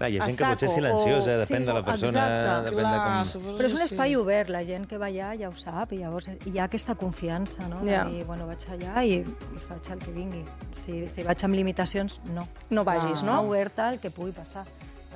Clar, 0.00 0.08
hi 0.08 0.16
ha 0.16 0.26
gent 0.30 0.38
que 0.40 0.46
pot 0.48 0.62
ser 0.64 0.68
silenciosa, 0.72 1.34
o- 1.34 1.40
depèn 1.42 1.60
sí, 1.60 1.66
de 1.68 1.72
la 1.76 1.82
persona, 1.84 2.22
exacte. 2.24 2.70
depèn 2.70 2.76
de 2.80 2.82
Clar, 2.88 3.00
com... 3.04 3.24
suposo 3.28 3.56
Però 3.58 3.66
és 3.68 3.74
un 3.76 3.80
sí. 3.82 3.84
espai 3.90 4.14
obert, 4.16 4.48
la 4.54 4.62
gent 4.64 4.86
que 4.88 4.96
va 5.02 5.10
allà 5.10 5.30
ja 5.42 5.50
ho 5.50 5.56
sap, 5.60 5.92
i 5.92 5.98
llavors 6.00 6.30
hi 6.48 6.54
ha 6.58 6.64
aquesta 6.64 6.94
confiança, 6.96 7.68
no? 7.68 7.82
Ja. 7.84 8.04
De 8.08 8.14
dir, 8.16 8.24
bueno, 8.24 8.46
vaig 8.48 8.64
allà 8.72 9.02
i, 9.04 9.18
i 9.20 9.60
faig 9.68 9.90
el 9.92 9.98
que 10.06 10.14
vingui. 10.16 10.40
Si, 10.72 11.02
si 11.12 11.22
vaig 11.26 11.44
amb 11.44 11.54
limitacions, 11.60 12.18
no. 12.32 12.46
No 12.70 12.84
vagis, 12.88 13.20
Ah. 13.22 13.26
no? 13.28 13.40
Oberta 13.50 13.90
al 13.90 14.00
que 14.00 14.08
pugui 14.10 14.32
passar. 14.32 14.64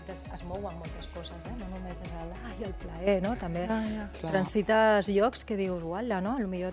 Perquè 0.04 0.18
es, 0.18 0.22
es 0.36 0.42
mouen 0.44 0.74
moltes 0.76 1.06
coses, 1.14 1.46
eh? 1.48 1.52
No 1.56 1.64
només 1.70 2.00
és 2.04 2.10
el, 2.20 2.32
ai, 2.44 2.56
el 2.66 2.74
plaer, 2.82 3.14
no? 3.24 3.30
També 3.40 3.62
Ah, 3.64 3.78
ja. 3.88 4.02
Transites 4.20 5.08
llocs 5.08 5.44
que 5.48 5.56
dius, 5.56 5.82
uala, 5.82 6.18
no? 6.20 6.34
Potser 6.36 6.72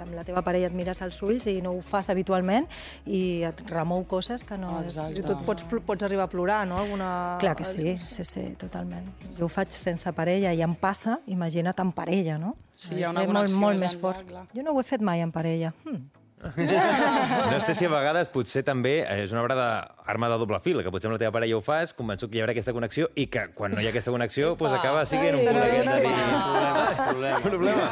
amb 0.00 0.14
la 0.16 0.24
teva 0.24 0.40
parella 0.46 0.70
et 0.70 0.76
mires 0.76 1.02
als 1.04 1.18
ulls 1.22 1.44
i 1.50 1.58
no 1.60 1.74
ho 1.76 1.82
fas 1.84 2.08
habitualment 2.08 2.64
i 3.04 3.42
et 3.44 3.60
remou 3.68 4.06
coses 4.08 4.42
que 4.48 4.56
no... 4.56 4.78
és... 4.80 4.96
Exacte. 4.96 5.20
I 5.20 5.26
tu 5.26 5.36
pots, 5.44 5.66
pots 5.86 6.06
arribar 6.08 6.24
a 6.24 6.32
plorar, 6.32 6.62
no? 6.66 6.78
Alguna... 6.80 7.10
Clar 7.42 7.52
que 7.58 7.64
sí, 7.68 7.98
sí, 8.08 8.24
sí, 8.24 8.46
totalment. 8.60 9.10
Jo 9.36 9.44
ho 9.44 9.52
faig 9.52 9.74
sense 9.76 10.10
parella 10.16 10.54
i 10.56 10.62
em 10.64 10.72
passa, 10.74 11.18
imagina't 11.26 11.76
amb 11.84 11.94
parella, 11.94 12.38
no? 12.40 12.54
Sí, 12.80 12.94
hi 12.96 13.04
ha 13.04 13.10
És 13.10 13.12
una 13.12 13.26
molt, 13.28 13.58
molt 13.60 13.80
més 13.84 13.92
fort. 14.00 14.24
clar. 14.26 14.46
Jo 14.56 14.64
no 14.64 14.72
ho 14.72 14.80
he 14.80 14.86
fet 14.88 15.04
mai 15.04 15.20
amb 15.20 15.36
parella. 15.36 15.74
Hm. 15.84 16.00
No 16.40 17.60
sé 17.60 17.74
si 17.74 17.84
a 17.84 17.90
vegades 17.92 18.30
potser 18.32 18.62
també 18.64 19.00
eh, 19.02 19.22
és 19.24 19.32
una 19.34 19.42
obra 19.42 19.56
d'arma 19.58 20.30
de 20.32 20.38
doble 20.40 20.60
fil, 20.64 20.80
que 20.82 20.92
potser 20.92 21.10
amb 21.10 21.16
la 21.16 21.20
teva 21.22 21.34
parella 21.36 21.58
ho 21.58 21.62
fas, 21.64 21.92
convençut 21.96 22.30
que 22.32 22.38
hi 22.38 22.42
haurà 22.44 22.54
aquesta 22.54 22.72
connexió, 22.76 23.10
i 23.20 23.26
que 23.32 23.46
quan 23.56 23.74
no 23.74 23.82
hi 23.82 23.88
ha 23.88 23.92
aquesta 23.92 24.12
connexió, 24.14 24.54
doncs 24.56 24.76
acaba 24.78 25.04
sent 25.08 25.20
un 25.36 25.50
aquest 25.50 25.90
de 25.90 25.96
dir... 26.00 26.14
Problema. 27.10 27.40
Problema. 27.44 27.86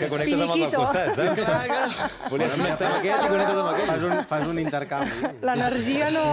Que 0.00 0.08
connectes 0.08 0.40
amb 0.44 0.54
el 0.54 0.64
del 0.64 0.74
costat, 0.74 1.12
saps? 1.18 1.44
Volies 2.30 2.54
connectar 2.56 2.88
amb 2.88 2.98
aquest 3.00 3.24
i 3.26 3.30
connectes 3.34 3.60
amb 3.60 3.70
aquell. 3.72 3.88
Fas 3.90 4.06
un, 4.08 4.16
fas 4.32 4.46
un 4.48 4.62
intercanvi. 4.64 5.32
L'energia 5.50 6.10
no... 6.14 6.24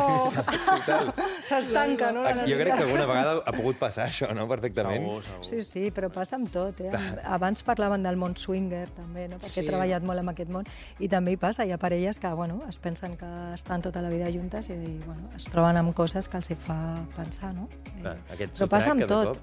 S'estanca, 1.47 2.11
no? 2.15 2.23
Jo 2.47 2.57
crec 2.59 2.73
que 2.75 2.83
alguna 2.85 3.05
vegada 3.09 3.35
ha 3.43 3.53
pogut 3.55 3.79
passar 3.81 4.07
això, 4.11 4.29
no? 4.35 4.47
Perfectament. 4.51 5.03
Segur, 5.03 5.23
segur. 5.27 5.47
Sí, 5.49 5.61
sí, 5.67 5.85
però 5.95 6.09
passa 6.13 6.37
amb 6.39 6.49
tot. 6.53 6.81
Eh? 6.83 6.91
Abans 7.37 7.63
parlaven 7.67 8.03
del 8.05 8.19
món 8.19 8.35
swinger, 8.39 8.85
també, 8.95 9.27
no? 9.31 9.39
perquè 9.39 9.53
Sí. 9.53 9.63
he 9.63 9.67
treballat 9.69 10.05
molt 10.07 10.23
amb 10.23 10.33
aquest 10.33 10.51
món, 10.53 10.67
i 10.99 11.09
també 11.11 11.33
hi 11.35 11.39
passa, 11.41 11.56
hi 11.65 11.71
ha 11.71 11.77
parelles 11.77 12.19
que 12.19 12.27
bueno, 12.33 12.59
es 12.69 12.77
pensen 12.77 13.15
que 13.18 13.27
estan 13.54 13.81
tota 13.81 14.01
la 14.01 14.09
vida 14.09 14.27
juntes 14.33 14.69
i 14.69 14.75
bueno, 15.06 15.30
es 15.36 15.45
troben 15.45 15.77
amb 15.77 15.94
coses 15.95 16.27
que 16.27 16.38
els 16.38 16.50
hi 16.51 16.56
fa 16.56 16.77
pensar, 17.15 17.54
no? 17.56 17.68
I- 17.98 18.01
Clar, 18.01 18.18
aquest 18.36 18.59
però 18.59 18.68
passa 18.69 18.92
amb 18.92 19.06
tot. 19.07 19.39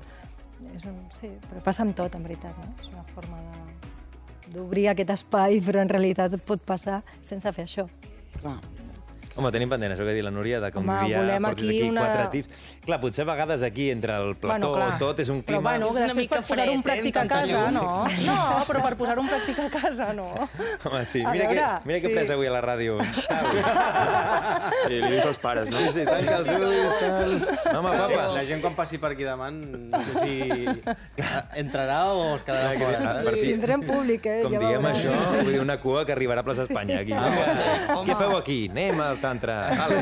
És 0.75 0.85
un, 0.87 1.01
sí, 1.21 1.29
però 1.51 1.63
passa 1.63 1.83
amb 1.83 1.95
tot, 1.97 2.15
en 2.15 2.23
veritat, 2.23 2.57
no? 2.63 2.73
És 2.81 2.89
una 2.93 3.03
forma 3.15 3.41
de 3.41 4.55
d'obrir 4.55 4.89
aquest 4.93 5.11
espai, 5.11 5.61
però 5.65 5.81
en 5.83 5.89
realitat 5.89 6.35
pot 6.47 6.61
passar 6.63 7.03
sense 7.23 7.51
fer 7.53 7.65
això. 7.65 7.89
Clar. 8.41 8.59
Home, 9.37 9.51
tenim 9.51 9.69
pendent 9.69 9.91
això 9.91 10.05
que 10.07 10.13
ha 10.13 10.15
dit 10.15 10.23
la 10.23 10.31
Núria, 10.31 10.61
de 10.63 10.69
que 10.71 10.79
un 10.79 10.89
Home, 10.89 11.09
dia 11.09 11.19
volem 11.19 11.43
portis 11.43 11.65
aquí 11.69 11.79
aquí 11.81 11.89
una- 11.91 12.01
quatre 12.05 12.27
tips. 12.31 12.63
Clar, 12.85 13.01
potser 13.01 13.23
a 13.25 13.33
vegades 13.33 13.63
aquí, 13.67 13.91
entre 13.91 14.15
el 14.15 14.37
plató, 14.37 14.69
Bueno, 14.71 14.75
clar. 14.77 14.99
tot, 15.01 15.19
és 15.19 15.29
un 15.29 15.41
Però 15.43 15.57
clima... 15.59 15.71
bueno, 15.71 15.87
És 15.87 15.93
que 15.93 15.99
una 15.99 16.07
després 16.07 16.23
mica 16.23 16.37
per 16.37 16.45
posar 16.47 16.69
un 16.69 16.79
eh, 16.79 16.85
pràctic 16.85 17.17
a 17.17 17.27
casa, 17.27 17.65
llum. 17.65 17.75
no. 17.75 18.07
No, 18.29 18.65
però 18.69 18.83
per 18.85 18.97
posar 18.97 19.19
un 19.19 19.29
pràctic 19.29 19.59
a 19.59 19.71
casa, 19.71 20.13
no. 20.15 20.29
Home, 20.85 21.05
sí. 21.05 21.23
A 21.25 21.33
Mira, 21.33 21.49
veure, 21.49 21.61
que, 21.65 21.89
mira 21.89 22.01
que 22.01 22.07
sí. 22.09 22.15
pres 22.15 22.31
avui 22.31 22.47
a 22.47 22.51
la 22.55 22.63
ràdio. 22.63 22.99
Li, 24.89 25.01
li 25.01 25.11
dius 25.15 25.27
als 25.27 25.39
pares, 25.43 25.71
no? 25.71 25.79
Sí, 25.79 25.91
sí, 25.99 26.05
tanca 26.07 26.37
els 26.39 26.49
ulls, 26.55 27.01
tal... 27.01 27.35
No, 27.73 27.81
home, 27.81 27.91
papa. 27.99 28.27
La 28.37 28.45
gent 28.47 28.63
quan 28.63 28.75
passi 28.79 28.99
per 29.03 29.13
aquí 29.15 29.25
davant, 29.27 29.59
no 29.91 30.03
sé 30.05 30.15
si 30.21 30.35
entrarà 31.59 32.05
o 32.13 32.37
es 32.37 32.45
quedarà 32.47 32.73
que- 32.77 32.85
fora. 32.85 32.99
a 33.01 33.15
saps? 33.15 33.25
partir- 33.31 33.51
Tindrem 33.55 33.83
públic, 33.83 34.27
eh? 34.27 34.41
Com 34.45 34.53
ja 34.55 34.59
diguem 34.63 34.83
veuràs. 34.87 35.05
això, 35.11 35.43
vull 35.43 35.53
dir 35.57 35.61
una 35.65 35.79
cua 35.81 36.05
que 36.07 36.13
arribarà 36.15 36.45
a 36.45 36.47
plaça 36.47 36.63
Espanya, 36.69 37.01
aquí. 37.01 37.13
No? 37.13 37.27
home. 37.99 38.07
Què 38.13 38.17
feu 38.19 38.37
aquí? 38.37 38.59
Anem 38.71 39.01
al 39.01 39.19
tantra. 39.25 39.57
Vale. 39.81 40.01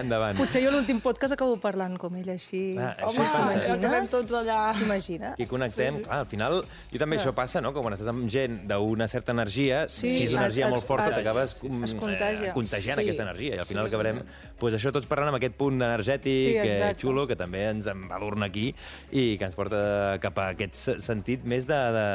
Endavant. 0.00 0.38
Potser 0.40 0.62
jo 0.64 0.72
l'últim 0.74 1.00
podcast 1.04 1.36
acabo 1.36 1.56
parlant 1.62 1.96
com 2.00 2.14
ell, 2.18 2.30
així. 2.34 2.62
Ah, 2.80 2.94
això 2.96 3.10
Home, 3.12 3.26
passa. 3.28 3.60
ja 3.68 3.76
acabem 3.76 4.08
tots 4.10 4.36
allà. 4.40 4.58
T'imagines? 4.78 5.36
I 5.38 5.46
connectem, 5.50 6.00
clar, 6.04 6.20
al 6.24 6.28
final, 6.30 6.58
jo 6.92 7.00
també 7.02 7.18
això 7.20 7.34
passa, 7.36 7.60
no?, 7.64 7.72
que 7.76 7.82
quan 7.84 7.94
estàs 7.96 8.10
amb 8.12 8.26
gent 8.32 8.62
d'una 8.70 9.08
certa 9.10 9.34
energia, 9.36 9.84
Sí, 9.88 10.08
si 10.08 10.24
és 10.24 10.32
una 10.34 10.46
energia 10.46 10.66
et- 10.66 10.72
molt 10.74 10.84
forta, 10.88 11.10
t'acabes 11.14 11.58
es 11.62 11.94
contagia. 12.00 12.48
eh, 12.50 12.52
contagiant 12.56 12.98
Sí. 12.98 13.04
aquesta 13.08 13.22
energia, 13.28 13.54
i 13.54 13.58
al 13.58 13.66
final 13.68 13.84
Sí, 13.84 13.88
acabarem, 13.92 14.22
doncs 14.60 14.74
això 14.80 14.92
tots 14.92 15.06
parlant 15.06 15.28
amb 15.32 15.36
aquest 15.40 15.56
punt 15.60 15.80
energètic 15.82 16.52
Sí, 16.54 16.58
eh, 16.58 16.94
xulo, 17.00 17.26
que 17.26 17.36
també 17.36 17.68
ens 17.70 17.86
embadurna 17.86 18.46
aquí, 18.46 18.74
i 19.12 19.36
que 19.38 19.44
ens 19.44 19.54
porta 19.54 20.18
cap 20.20 20.38
a 20.38 20.48
aquest 20.54 20.74
se- 20.74 21.00
sentit 21.00 21.44
més 21.44 21.66
de, 21.66 21.74
de, 21.74 22.06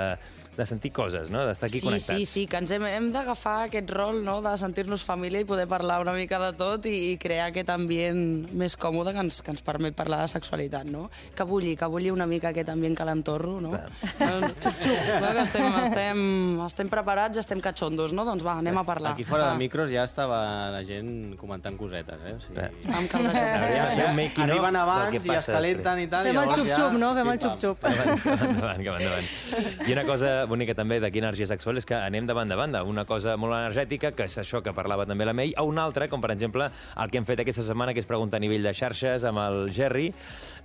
de 0.58 0.66
sentir 0.66 0.92
coses, 0.92 1.30
no? 1.32 1.46
D'estar 1.48 1.68
aquí 1.70 1.80
sí, 1.80 1.86
connectats. 1.86 2.18
Sí, 2.20 2.26
sí, 2.26 2.46
que 2.48 2.58
ens 2.60 2.72
hem, 2.76 2.84
hem 2.90 3.10
d'agafar 3.14 3.68
aquest 3.68 3.92
rol 3.96 4.22
no? 4.26 4.40
de 4.44 4.52
sentir-nos 4.60 5.04
família 5.08 5.40
i 5.44 5.48
poder 5.48 5.68
parlar 5.72 6.00
una 6.04 6.14
mica 6.14 6.40
de 6.42 6.50
tot 6.60 6.86
i, 6.90 6.96
i 7.14 7.18
crear 7.22 7.50
aquest 7.52 7.70
ambient 7.72 8.50
més 8.60 8.76
còmode 8.80 9.14
que 9.16 9.24
ens, 9.24 9.40
que 9.46 9.54
ens 9.54 9.64
permet 9.64 9.96
parlar 9.96 10.22
de 10.26 10.32
sexualitat, 10.34 10.90
no? 10.92 11.08
Que 11.36 11.46
bulli, 11.48 11.76
que 11.80 11.88
bulli 11.88 12.12
una 12.12 12.28
mica 12.28 12.50
aquest 12.52 12.70
ambient 12.74 12.98
calentorro, 13.00 13.60
no? 13.64 13.72
no 13.72 14.50
xup-xup, 14.60 15.00
no? 15.22 15.32
Que 15.38 15.46
estem, 15.46 15.68
estem, 15.84 16.24
estem 16.66 16.92
preparats, 16.92 17.40
estem 17.40 17.62
catxondos, 17.64 18.12
no? 18.16 18.26
Doncs 18.28 18.44
va, 18.46 18.58
anem 18.60 18.78
a 18.82 18.86
parlar. 18.88 19.14
Aquí 19.16 19.24
fora 19.28 19.50
Ah, 19.50 19.54
de 19.54 19.60
micros 19.64 19.90
ja 19.90 20.04
estava 20.04 20.70
la 20.74 20.84
gent 20.86 21.38
comentant 21.40 21.78
cosetes, 21.80 22.20
eh? 22.28 22.36
O 22.36 22.42
sigui, 22.44 22.68
Estàvem 22.84 23.08
caldejant. 23.10 24.04
Un 24.10 24.16
making 24.18 24.44
of 24.44 24.50
Arriben 24.50 24.76
abans 24.82 25.10
que 25.16 25.22
i 25.24 25.32
passa 25.32 25.54
escalenten 25.54 26.04
i 26.04 26.08
tal. 26.12 26.28
Fem 26.28 26.42
el 26.44 26.52
xup-xup, 26.52 26.92
ja... 26.92 27.00
no? 27.02 27.14
Fem 27.18 27.32
el 27.34 27.40
xup-xup. 27.46 27.88
Endavant, 27.90 28.20
que 28.20 28.30
va 28.36 28.50
endavant, 28.50 28.84
que 28.84 28.92
va 28.92 29.00
endavant. 29.00 29.88
I 29.88 29.96
una 29.96 30.06
cosa 30.10 30.34
bonica 30.50 30.76
també 30.76 31.00
d'aquí 31.00 31.22
energia 31.22 31.48
sexual 31.48 31.80
és 31.80 31.88
que 31.88 31.96
anem 31.96 32.28
de 32.28 32.36
banda 32.36 32.58
a 32.58 32.60
banda. 32.60 32.84
Una 32.84 33.06
cosa 33.06 33.36
molt 33.38 33.56
energètica, 33.56 34.12
que 34.18 34.26
és 34.28 34.38
això 34.42 34.64
que 34.66 34.74
parlava 34.76 35.06
també 35.10 35.28
la 35.28 35.36
Mei, 35.38 35.54
o 35.58 35.68
una 35.70 35.86
altra, 35.88 36.10
com 36.12 36.22
per 36.22 36.34
exemple 36.34 36.68
el 36.70 37.14
que 37.14 37.22
hem 37.22 37.28
fet 37.30 37.44
aquesta 37.46 37.66
setmana, 37.66 37.94
que 37.94 38.04
és 38.04 38.10
preguntar 38.10 38.42
a 38.42 38.44
nivell 38.44 38.66
de 38.66 38.74
xarxes 38.76 39.26
amb 39.30 39.44
el 39.46 39.70
Jerry. 39.76 40.10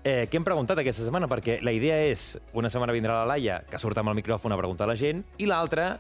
Eh, 0.03 0.25
què 0.31 0.41
hem 0.41 0.47
preguntat 0.47 0.81
aquesta 0.81 1.05
setmana? 1.05 1.29
Perquè 1.31 1.61
la 1.63 1.75
idea 1.77 2.01
és, 2.09 2.33
una 2.57 2.73
setmana 2.73 2.97
vindrà 2.97 3.21
la 3.21 3.31
Laia, 3.35 3.61
que 3.71 3.81
surt 3.83 4.01
amb 4.01 4.15
el 4.15 4.19
micròfon 4.23 4.53
a 4.53 4.61
preguntar 4.61 4.89
a 4.89 4.95
la 4.95 4.99
gent, 4.99 5.23
i 5.39 5.49
l'altra 5.51 5.95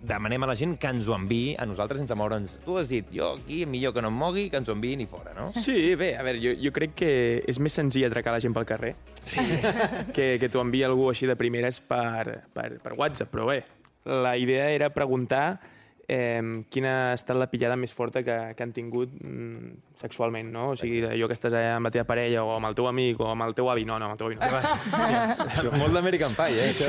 demanem 0.00 0.42
a 0.44 0.48
la 0.50 0.54
gent 0.58 0.76
que 0.80 0.90
ens 0.92 1.08
ho 1.08 1.14
enviï 1.16 1.54
a 1.58 1.66
nosaltres 1.66 2.00
sense 2.02 2.14
moure'ns. 2.18 2.58
Tu 2.64 2.76
has 2.78 2.90
dit, 2.92 3.08
jo 3.14 3.32
aquí 3.36 3.64
millor 3.66 3.94
que 3.96 4.02
no 4.04 4.12
em 4.12 4.18
mogui, 4.18 4.48
que 4.50 4.60
ens 4.60 4.68
ho 4.70 4.76
enviïn 4.76 5.02
i 5.02 5.08
fora, 5.10 5.34
no? 5.36 5.48
Sí, 5.54 5.94
bé, 5.98 6.12
a 6.18 6.24
veure, 6.26 6.40
jo, 6.42 6.54
jo 6.62 6.74
crec 6.74 6.94
que 6.98 7.10
és 7.48 7.58
més 7.62 7.74
senzill 7.74 8.06
atracar 8.08 8.34
la 8.36 8.42
gent 8.44 8.54
pel 8.56 8.68
carrer 8.68 8.94
sí. 9.22 9.42
que, 10.16 10.36
que 10.38 10.50
t'ho 10.52 10.62
enviï 10.62 10.84
algú 10.86 11.08
així 11.10 11.28
de 11.30 11.36
primeres 11.40 11.80
per, 11.80 12.44
per, 12.54 12.70
per 12.82 12.94
WhatsApp, 12.98 13.32
però 13.34 13.48
bé, 13.50 13.62
la 14.08 14.36
idea 14.40 14.70
era 14.74 14.92
preguntar 14.94 15.58
eh, 16.08 16.64
quina 16.72 16.92
ha 17.10 17.14
estat 17.14 17.36
la 17.38 17.46
pillada 17.52 17.76
més 17.76 17.92
forta 17.94 18.22
que, 18.24 18.36
que 18.56 18.64
han 18.64 18.72
tingut 18.72 19.12
mm, 19.20 19.74
sexualment, 20.00 20.50
no? 20.54 20.70
O 20.72 20.78
sigui, 20.80 21.02
allò 21.06 21.28
que 21.28 21.36
estàs 21.36 21.52
allà 21.52 21.76
amb 21.76 21.90
la 21.90 21.92
teva 21.94 22.06
parella 22.08 22.44
o 22.46 22.54
amb 22.56 22.70
el 22.70 22.78
teu 22.78 22.88
amic 22.90 23.20
o 23.20 23.28
amb 23.32 23.46
el 23.46 23.56
teu 23.58 23.68
avi. 23.70 23.84
No, 23.88 23.98
no, 24.00 24.08
amb 24.08 24.16
el 24.16 24.20
teu 24.20 24.30
avi 24.30 24.38
no. 24.40 25.76
Molt 25.82 25.98
d'American 25.98 26.36
Pie, 26.38 26.64
eh? 26.64 26.70
Això. 26.72 26.88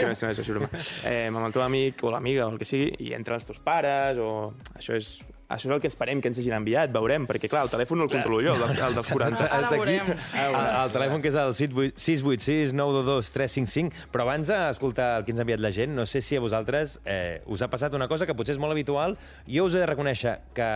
que 0.00 0.08
no 0.08 0.10
és, 0.10 0.24
no 0.26 0.32
és 0.32 0.42
això, 0.42 0.56
broma. 0.56 0.72
Eh, 1.06 1.28
amb 1.30 1.44
el 1.44 1.54
teu 1.54 1.64
amic 1.64 2.02
o 2.04 2.12
l'amiga 2.14 2.48
o 2.48 2.54
el 2.54 2.58
que 2.60 2.68
sigui, 2.68 2.90
i 3.06 3.14
entre 3.16 3.38
els 3.38 3.46
teus 3.48 3.62
pares, 3.62 4.18
o... 4.18 4.52
Això 4.74 4.98
és, 4.98 5.14
això 5.48 5.68
és 5.68 5.74
el 5.76 5.80
que 5.82 5.90
esperem 5.90 6.22
que 6.24 6.30
ens 6.30 6.38
hagin 6.40 6.56
enviat, 6.56 6.92
veurem, 6.94 7.26
perquè 7.28 7.50
clar, 7.52 7.66
el 7.66 7.72
telèfon 7.72 8.00
no 8.00 8.06
el 8.08 8.12
controlo 8.12 8.40
jo, 8.40 8.54
el 8.56 8.62
dels, 8.64 8.80
el 8.88 8.96
dels 8.96 9.12
40. 9.12 9.44
Ara 9.58 9.70
veurem. 9.74 10.10
el, 10.40 10.56
el 10.56 10.92
telèfon 10.94 11.24
que 11.24 11.30
és 11.32 11.38
el 11.40 11.54
686 11.58 12.72
922 12.72 13.32
355, 13.36 14.10
però 14.14 14.24
abans 14.24 14.52
d'escoltar 14.52 15.10
el 15.20 15.26
que 15.26 15.34
ens 15.34 15.42
ha 15.42 15.46
enviat 15.46 15.64
la 15.64 15.72
gent, 15.74 15.94
no 15.96 16.08
sé 16.08 16.24
si 16.24 16.38
a 16.38 16.42
vosaltres 16.44 16.98
eh, 17.04 17.42
us 17.44 17.64
ha 17.64 17.68
passat 17.72 17.94
una 17.98 18.08
cosa 18.08 18.28
que 18.28 18.36
potser 18.36 18.56
és 18.56 18.62
molt 18.62 18.72
habitual. 18.72 19.18
Jo 19.48 19.68
us 19.68 19.76
he 19.76 19.82
de 19.82 19.88
reconèixer 19.90 20.38
que 20.56 20.68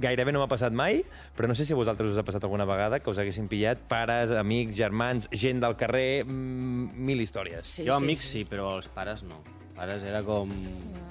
gairebé 0.00 0.32
no 0.34 0.42
m'ha 0.42 0.50
passat 0.50 0.74
mai, 0.74 1.02
però 1.36 1.48
no 1.50 1.54
sé 1.58 1.66
si 1.66 1.74
a 1.74 1.78
vosaltres 1.78 2.14
us 2.14 2.18
ha 2.18 2.26
passat 2.26 2.44
alguna 2.46 2.66
vegada 2.68 3.00
que 3.00 3.10
us 3.10 3.20
haguessin 3.22 3.50
pillat 3.50 3.82
pares, 3.90 4.32
amics, 4.34 4.74
germans, 4.78 5.28
gent 5.32 5.62
del 5.62 5.76
carrer, 5.78 6.24
mm, 6.24 6.94
mil 7.10 7.22
històries. 7.22 7.66
Sí, 7.66 7.86
jo 7.86 7.98
sí, 7.98 8.04
amics 8.04 8.26
sí. 8.26 8.38
sí, 8.40 8.44
però 8.50 8.74
els 8.78 8.90
pares 8.90 9.26
no. 9.26 9.42
Els 9.60 9.78
pares 9.78 10.06
era 10.06 10.22
com... 10.26 10.50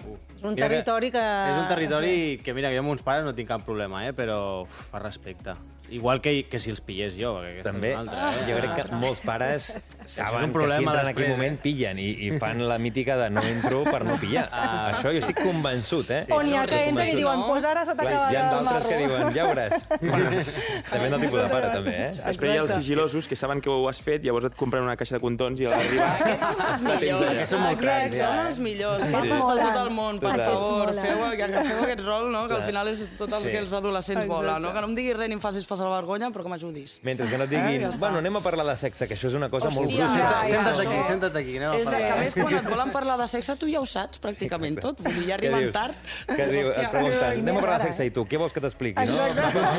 Uh. 0.08 0.33
És 0.44 0.50
un 0.50 0.56
Mira 0.58 0.68
territori 0.68 1.08
que... 1.10 1.22
És 1.24 1.56
un 1.62 1.68
territori 1.70 2.16
que, 2.44 2.54
mira, 2.54 2.68
que 2.68 2.76
jo 2.76 2.84
amb 2.84 2.92
uns 2.98 3.06
pares 3.06 3.24
no 3.24 3.32
tinc 3.38 3.48
cap 3.48 3.64
problema, 3.64 4.04
eh? 4.04 4.12
però 4.12 4.66
uf, 4.66 4.90
fa 4.92 5.00
respecte. 5.00 5.56
Igual 5.94 6.22
que, 6.24 6.32
que 6.50 6.58
si 6.64 6.72
els 6.72 6.80
pillés 6.82 7.14
jo, 7.20 7.34
perquè 7.38 7.50
aquesta 7.54 7.72
També, 7.72 7.90
és 7.92 7.98
una 8.00 8.02
altra. 8.02 8.28
Eh? 8.32 8.44
jo 8.48 8.54
crec 8.58 8.72
que 8.80 8.98
molts 8.98 9.20
pares 9.22 9.66
saben 10.10 10.48
un 10.48 10.48
que 10.48 10.48
si 10.48 10.54
problema 10.56 10.94
entren 10.94 11.04
en 11.04 11.10
aquell 11.12 11.26
eh? 11.28 11.34
moment 11.36 11.58
pillen 11.62 12.00
i, 12.02 12.08
i 12.26 12.30
fan 12.42 12.64
la 12.66 12.78
mítica 12.82 13.18
de 13.20 13.28
no 13.36 13.44
entro 13.46 13.84
per 13.86 14.00
no 14.08 14.16
pillar. 14.18 14.46
Ah, 14.50 14.94
Això 14.94 15.12
jo 15.14 15.20
estic 15.22 15.42
convençut, 15.44 16.10
eh? 16.16 16.22
O 16.34 16.40
n'hi 16.42 16.56
ha 16.58 16.64
que 16.68 16.80
Sí, 16.84 16.90
entren 16.94 17.12
i 17.12 17.14
sí, 17.14 17.20
diuen, 17.20 17.44
no? 17.44 17.50
pues 17.52 17.68
ara 17.68 17.84
se 17.86 17.94
t'acaba 18.00 18.32
hi 18.32 18.40
ha 18.40 18.46
d'altres 18.56 18.88
que 18.90 18.98
diuen, 19.04 19.28
ja 19.36 19.46
veuràs. 19.52 19.86
Depèn 19.92 21.14
del 21.14 21.22
tipus 21.28 21.40
de 21.44 21.46
pare, 21.52 21.70
també, 21.76 21.96
eh? 22.08 22.10
Després 22.24 22.54
hi 22.56 22.58
ha 22.58 22.64
els 22.64 22.74
sigilosos 22.80 23.30
que 23.30 23.38
saben 23.44 23.62
que 23.62 23.70
ho 23.72 23.84
has 23.92 24.02
fet, 24.04 24.24
llavors 24.26 24.50
et 24.50 24.58
compren 24.60 24.88
una 24.88 24.96
caixa 25.00 25.20
de 25.20 25.22
condons 25.24 25.62
i 25.62 25.68
a 25.68 25.76
l'arribar... 25.76 26.10
Aquests 26.24 26.48
són 26.48 26.64
els 26.66 26.82
millors. 26.88 27.28
Aquests 27.28 27.54
són 27.54 27.64
molt 27.68 27.84
cracs, 27.84 28.02
Aquests 28.08 28.24
són 28.24 28.40
eh? 28.40 28.48
els 28.48 28.60
millors. 28.66 29.08
Papes 29.14 29.30
de 29.30 29.40
molen. 29.44 29.64
tot 29.68 29.80
el 29.84 29.94
món, 30.00 30.20
per 30.34 30.46
favor. 30.46 30.94
Feu, 30.94 31.24
agafeu 31.32 31.84
aquest 31.86 32.04
rol, 32.06 32.32
no? 32.34 32.44
Que 32.50 32.56
al 32.60 32.64
final 32.64 32.88
és 32.92 33.06
tot 33.18 33.32
el 33.32 33.44
Sí. 33.44 33.52
que 33.52 33.60
els 33.60 33.74
adolescents 33.74 34.26
volen, 34.28 34.62
no? 34.62 34.74
Que 34.74 34.82
no 34.82 34.88
em 34.92 34.96
diguis 34.96 35.16
res 35.18 35.28
ni 35.30 35.36
em 35.38 35.42
facis 35.44 35.66
passar 35.66 35.88
la 35.90 35.96
vergonya, 36.02 36.30
però 36.34 36.44
que 36.44 36.50
m'ajudis. 36.50 37.00
Mentre 37.04 37.28
que 37.30 37.38
no 37.38 37.44
et 37.46 37.50
diguin, 37.50 37.90
bueno, 38.00 38.18
anem 38.20 38.36
a 38.38 38.42
parlar 38.42 38.66
de 38.68 38.76
sexe, 38.78 39.08
que 39.08 39.16
això 39.16 39.28
és 39.30 39.36
una 39.36 39.50
cosa 39.50 39.70
molt 39.70 39.90
Hòstia, 39.90 40.06
gruixuda. 40.06 40.30
ja, 40.30 40.44
ja. 40.44 40.50
Senta't 40.54 40.80
aquí, 40.88 41.04
senta't 41.08 41.36
aquí. 41.38 41.58
Anem 41.58 41.72
a 41.72 41.76
És 41.78 41.90
que, 41.90 42.12
a 42.12 42.16
més, 42.18 42.36
quan 42.36 42.54
et 42.54 42.70
volen 42.76 42.92
parlar 42.92 43.18
de 43.20 43.28
sexe, 43.28 43.56
tu 43.56 43.68
ja 43.72 43.80
ho 43.80 43.86
saps 43.86 44.20
pràcticament 44.22 44.80
tot. 44.82 45.02
Vull 45.02 45.14
dir, 45.14 45.28
ja 45.30 45.36
arriben 45.36 45.72
tard. 45.72 45.94
Que 46.28 46.46
diu, 46.48 46.70
et 46.72 46.90
pregunten, 46.92 47.40
anem 47.44 47.58
a 47.58 47.62
parlar 47.62 47.80
de 47.82 47.88
sexe 47.92 48.06
i 48.06 48.12
tu, 48.12 48.26
què 48.26 48.38
vols 48.40 48.54
que 48.54 48.62
t'expliqui, 48.64 49.06
no? 49.06 49.14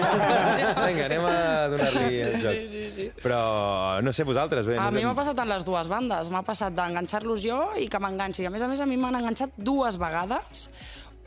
Vinga, 0.84 1.06
anem 1.08 1.25
a 1.28 1.34
donar-li 1.73 2.20
el 2.20 2.37
joc. 2.42 2.52
Sí, 2.54 2.68
sí, 2.70 2.82
sí. 2.94 3.06
Però 3.23 4.00
no 4.04 4.12
sé 4.12 4.25
vosaltres, 4.26 4.66
bé. 4.68 4.76
A 4.80 4.90
mi 4.94 5.04
m'ha 5.04 5.14
passat 5.16 5.38
en 5.42 5.49
les 5.50 5.64
dues 5.66 5.88
bandes. 5.90 6.30
M'ha 6.34 6.42
passat 6.46 6.75
d'enganxar-los 6.76 7.42
jo 7.44 7.58
i 7.80 7.88
que 7.90 8.00
m'enganxi. 8.02 8.46
A 8.46 8.52
més 8.54 8.62
a 8.64 8.68
més, 8.70 8.80
a 8.84 8.87
mi 8.87 8.96
m'han 9.00 9.16
enganxat 9.20 9.54
dues 9.56 9.99
vegades. 10.00 10.43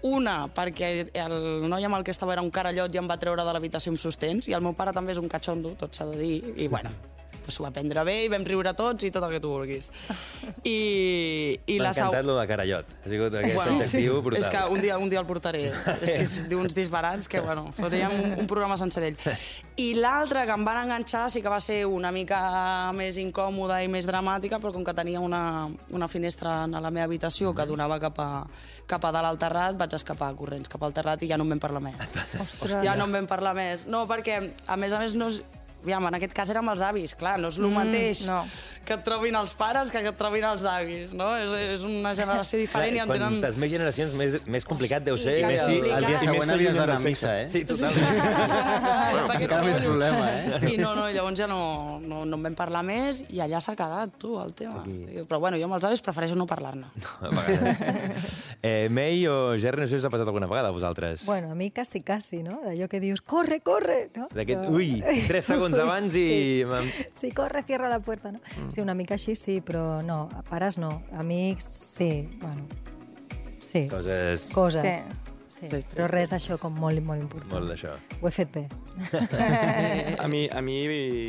Una, 0.07 0.45
perquè 0.53 1.09
el 1.17 1.35
noi 1.67 1.85
amb 1.87 1.97
el 1.97 2.03
que 2.05 2.13
estava 2.13 2.35
era 2.35 2.45
un 2.45 2.51
carallot 2.53 2.93
i 2.93 3.01
em 3.01 3.07
va 3.09 3.17
treure 3.17 3.43
de 3.43 3.53
l'habitació 3.55 3.91
amb 3.91 4.01
sostens, 4.01 4.47
i 4.47 4.53
el 4.53 4.61
meu 4.61 4.75
pare 4.77 4.93
també 4.93 5.15
és 5.15 5.21
un 5.21 5.29
catxondo, 5.31 5.73
tot 5.79 5.97
s'ha 5.97 6.05
de 6.11 6.19
dir, 6.21 6.35
i 6.55 6.67
bueno, 6.69 6.93
s'ho 7.53 7.63
va 7.65 7.71
prendre 7.75 8.03
bé 8.07 8.17
i 8.25 8.29
vam 8.31 8.43
riure 8.47 8.73
tots 8.77 9.03
i 9.07 9.11
tot 9.11 9.23
el 9.27 9.35
que 9.37 9.39
tu 9.43 9.49
vulguis. 9.53 9.91
I, 10.63 11.59
i 11.65 11.77
M'ha 11.77 11.89
la 11.89 11.93
sau... 11.93 12.09
encantat 12.11 12.25
lo 12.27 12.35
de 12.39 12.45
carallot. 12.49 12.91
Ha 13.05 13.09
sigut 13.11 13.35
aquest 13.39 13.55
Bueno, 13.55 13.77
adjectiu 13.79 14.21
brutal. 14.21 14.41
És 14.43 14.49
que 14.51 14.63
un 14.73 14.81
dia, 14.81 14.97
un 14.97 15.09
dia 15.09 15.19
el 15.21 15.27
portaré. 15.29 15.63
és 16.01 16.11
que 16.13 16.23
és 16.25 16.35
d'uns 16.49 16.75
disbarats 16.77 17.27
que, 17.31 17.39
bueno, 17.43 17.67
faríem 17.77 18.13
un, 18.17 18.35
un 18.43 18.47
programa 18.49 18.77
sencer 18.79 19.03
d'ell. 19.03 19.17
I 19.77 19.91
l'altra 19.99 20.45
que 20.49 20.55
em 20.57 20.65
van 20.65 20.81
enganxar 20.85 21.27
sí 21.31 21.41
que 21.41 21.49
va 21.53 21.59
ser 21.63 21.83
una 21.85 22.11
mica 22.11 22.91
més 22.97 23.17
incòmoda 23.21 23.81
i 23.83 23.91
més 23.91 24.07
dramàtica, 24.09 24.59
però 24.63 24.73
com 24.75 24.85
que 24.87 24.95
tenia 24.97 25.21
una, 25.23 25.67
una 25.93 26.07
finestra 26.11 26.63
a 26.65 26.81
la 26.81 26.91
meva 26.91 27.05
habitació 27.07 27.53
que 27.55 27.65
donava 27.69 27.99
cap 28.01 28.19
a, 28.23 28.29
cap 28.89 29.05
a 29.05 29.11
dalt 29.15 29.27
al 29.31 29.37
terrat, 29.41 29.77
vaig 29.77 29.93
escapar 29.97 30.33
corrents 30.39 30.69
cap 30.71 30.83
al 30.83 30.93
terrat 30.95 31.21
i 31.23 31.29
ja 31.29 31.37
no 31.37 31.45
en 31.47 31.55
vam 31.55 31.61
parlar 31.63 31.81
més. 31.83 32.11
Ostres. 32.41 32.79
Ja 32.83 32.95
no 32.97 33.05
en 33.09 33.15
vam 33.19 33.27
parlar 33.29 33.53
més. 33.57 33.85
No, 33.87 34.05
perquè, 34.09 34.39
a 34.67 34.77
més 34.79 34.93
a 34.93 34.99
més, 35.03 35.15
no. 35.17 35.29
Aviam, 35.83 36.03
en 36.09 36.15
aquest 36.17 36.33
cas 36.35 36.49
érem 36.51 36.67
els 36.73 36.81
avis, 36.83 37.13
clar, 37.15 37.37
no 37.39 37.47
és 37.53 37.57
el 37.61 37.69
mateix 37.71 38.23
no. 38.27 38.41
que 38.87 38.95
et 38.97 39.03
trobin 39.05 39.35
els 39.39 39.53
pares 39.55 39.91
que 39.91 40.01
que 40.03 40.09
et 40.11 40.17
trobin 40.19 40.43
els 40.43 40.65
avis, 40.67 41.13
no? 41.15 41.29
És, 41.39 41.51
és 41.77 41.83
una 41.87 42.13
generació 42.17 42.59
diferent 42.59 42.95
i 42.95 42.99
en 43.03 43.07
tenen... 43.11 43.37
Quantes 43.37 43.55
més 43.61 43.71
generacions, 43.71 44.13
més, 44.19 44.35
més 44.47 44.65
complicat 44.67 45.03
deu 45.05 45.17
ser. 45.19 45.37
que 45.39 45.47
Més 45.51 45.61
sí, 45.63 45.77
complicat. 45.77 45.97
el 46.01 46.05
dia 46.07 46.17
I 46.17 46.25
següent 46.25 46.53
havies 46.55 46.75
d'anar 46.79 46.97
a 46.97 47.03
missa, 47.03 47.33
eh? 47.41 47.47
Sí, 47.51 47.63
totalment. 47.67 49.31
Que 49.37 49.43
Encara 49.47 49.63
més 49.63 49.77
problema, 49.83 50.27
eh? 50.31 50.71
I 50.73 50.77
no, 50.81 50.93
no, 50.97 51.07
llavors 51.13 51.39
ja 51.39 51.47
no, 51.51 51.59
no, 52.03 52.23
no 52.25 52.39
en 52.39 52.47
vam 52.47 52.55
parlar 52.57 52.83
més 52.87 53.23
i 53.29 53.41
allà 53.43 53.59
s'ha 53.63 53.75
quedat, 53.79 54.15
tu, 54.19 54.35
el 54.41 54.53
tema. 54.57 54.83
Però 55.29 55.39
bueno, 55.43 55.59
jo 55.61 55.67
amb 55.69 55.77
els 55.77 55.87
avis 55.87 56.03
prefereixo 56.05 56.35
no 56.39 56.47
parlar-ne. 56.49 56.89
Vegades. 57.37 58.37
eh, 58.61 58.87
May 58.91 59.25
o 59.27 59.55
Jerry, 59.59 59.81
no 59.83 59.87
sé 59.87 59.95
si 59.95 60.01
us 60.01 60.07
ha 60.07 60.11
passat 60.13 60.27
alguna 60.27 60.47
vegada 60.49 60.69
a 60.71 60.75
vosaltres. 60.75 61.25
Bueno, 61.25 61.51
a 61.51 61.55
mi 61.55 61.69
quasi, 61.71 62.01
quasi, 62.07 62.41
no? 62.43 62.59
D'allò 62.65 62.87
que 62.91 62.99
dius, 63.03 63.21
corre, 63.21 63.59
corre! 63.65 64.09
No? 64.15 64.27
D'aquest, 64.33 64.67
ui, 64.73 65.01
tres 65.27 65.45
segons 65.51 65.66
abans 65.75 66.15
i... 66.15 66.63
Sí. 66.63 67.05
sí, 67.13 67.31
corre, 67.31 67.63
cierra 67.63 67.89
la 67.89 67.99
puerta, 67.99 68.31
no? 68.31 68.39
Mm. 68.39 68.71
Sí, 68.71 68.81
una 68.81 68.93
mica 68.93 69.15
així 69.15 69.35
sí, 69.35 69.59
però 69.61 70.01
no, 70.03 70.29
a 70.33 70.43
pares 70.47 70.77
no. 70.77 71.03
Amics, 71.11 71.67
sí, 71.97 72.29
bueno, 72.39 72.67
sí. 73.61 73.87
Coses... 73.91 74.49
Coses. 74.53 75.03
Sí. 75.03 75.36
Sí. 75.59 75.67
Sí, 75.71 75.79
sí, 75.81 75.87
Però 75.95 76.05
res 76.11 76.31
això 76.35 76.59
com 76.61 76.75
molt, 76.77 76.99
molt 77.01 77.21
important. 77.23 77.51
Molt 77.55 77.71
d'això. 77.71 77.95
Ho 78.21 78.27
he 78.29 78.31
fet 78.35 78.51
bé. 78.53 78.65
A 80.23 80.27
mi, 80.27 80.47
a 80.51 80.61
mi 80.61 80.75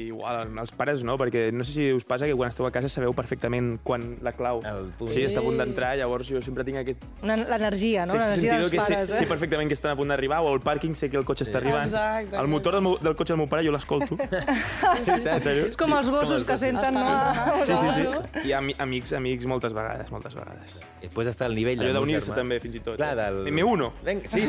igual, 0.09 0.49
els 0.59 0.73
pares 0.77 1.03
no, 1.05 1.17
perquè 1.21 1.49
no 1.53 1.65
sé 1.65 1.73
si 1.73 1.87
us 1.93 2.05
passa 2.09 2.27
que 2.29 2.35
quan 2.37 2.51
esteu 2.53 2.67
a 2.67 2.71
casa 2.73 2.89
sabeu 2.93 3.13
perfectament 3.17 3.77
quan 3.85 4.17
la 4.25 4.33
clau 4.37 4.61
El 4.67 4.91
punt. 4.99 5.11
sí, 5.13 5.23
està 5.27 5.41
a 5.41 5.45
punt 5.45 5.59
d'entrar, 5.61 5.95
llavors 6.01 6.29
jo 6.29 6.41
sempre 6.45 6.65
tinc 6.65 6.81
aquest 6.83 7.05
Una- 7.23 7.37
L'energia, 7.37 8.07
no? 8.07 8.15
L'energia 8.17 8.57
dels 8.59 8.71
que 8.73 8.81
sé, 8.81 8.95
pares, 8.95 9.13
sé 9.17 9.25
eh? 9.25 9.29
perfectament 9.31 9.69
que 9.71 9.77
estan 9.77 9.93
a 9.93 9.97
punt 9.99 10.09
d'arribar 10.13 10.41
o 10.45 10.53
al 10.53 10.61
pàrquing 10.65 10.97
sé 10.99 11.11
que 11.13 11.17
el 11.21 11.25
cotxe 11.29 11.45
està 11.49 11.61
arribant. 11.63 11.87
Exacte, 11.89 12.37
El 12.37 12.49
motor 12.49 12.75
del, 12.79 12.83
meu, 12.89 12.97
del 13.01 13.17
cotxe 13.17 13.35
del 13.35 13.43
meu 13.43 13.49
pare 13.53 13.65
jo 13.67 13.73
l'escolto. 13.75 14.17
Sí, 14.19 15.05
sí, 15.05 15.19
En 15.39 15.43
sèrio? 15.45 15.69
És 15.73 15.77
com 15.81 15.93
els 15.97 16.11
gossos 16.13 16.45
que 16.49 16.57
senten, 16.61 16.95
no? 16.95 17.07
Sí, 17.65 17.77
sí, 17.77 17.93
sí. 17.97 18.49
I 18.49 18.53
ami 18.59 18.75
amics, 18.79 19.13
amics 19.19 19.47
moltes 19.51 19.77
vegades, 19.77 20.11
moltes 20.15 20.35
vegades. 20.39 20.79
I 21.03 21.07
després 21.07 21.29
està 21.31 21.47
el 21.47 21.55
nivell... 21.59 21.79
Allò 21.85 22.01
d'unir-se 22.01 22.35
també, 22.35 22.59
fins 22.63 22.81
i 22.81 22.83
tot. 22.85 22.97
Clar, 22.99 23.13
eh? 23.15 23.29
del... 23.29 23.53
M1. 23.53 23.91
Vinga, 24.05 24.18
sí, 24.27 24.43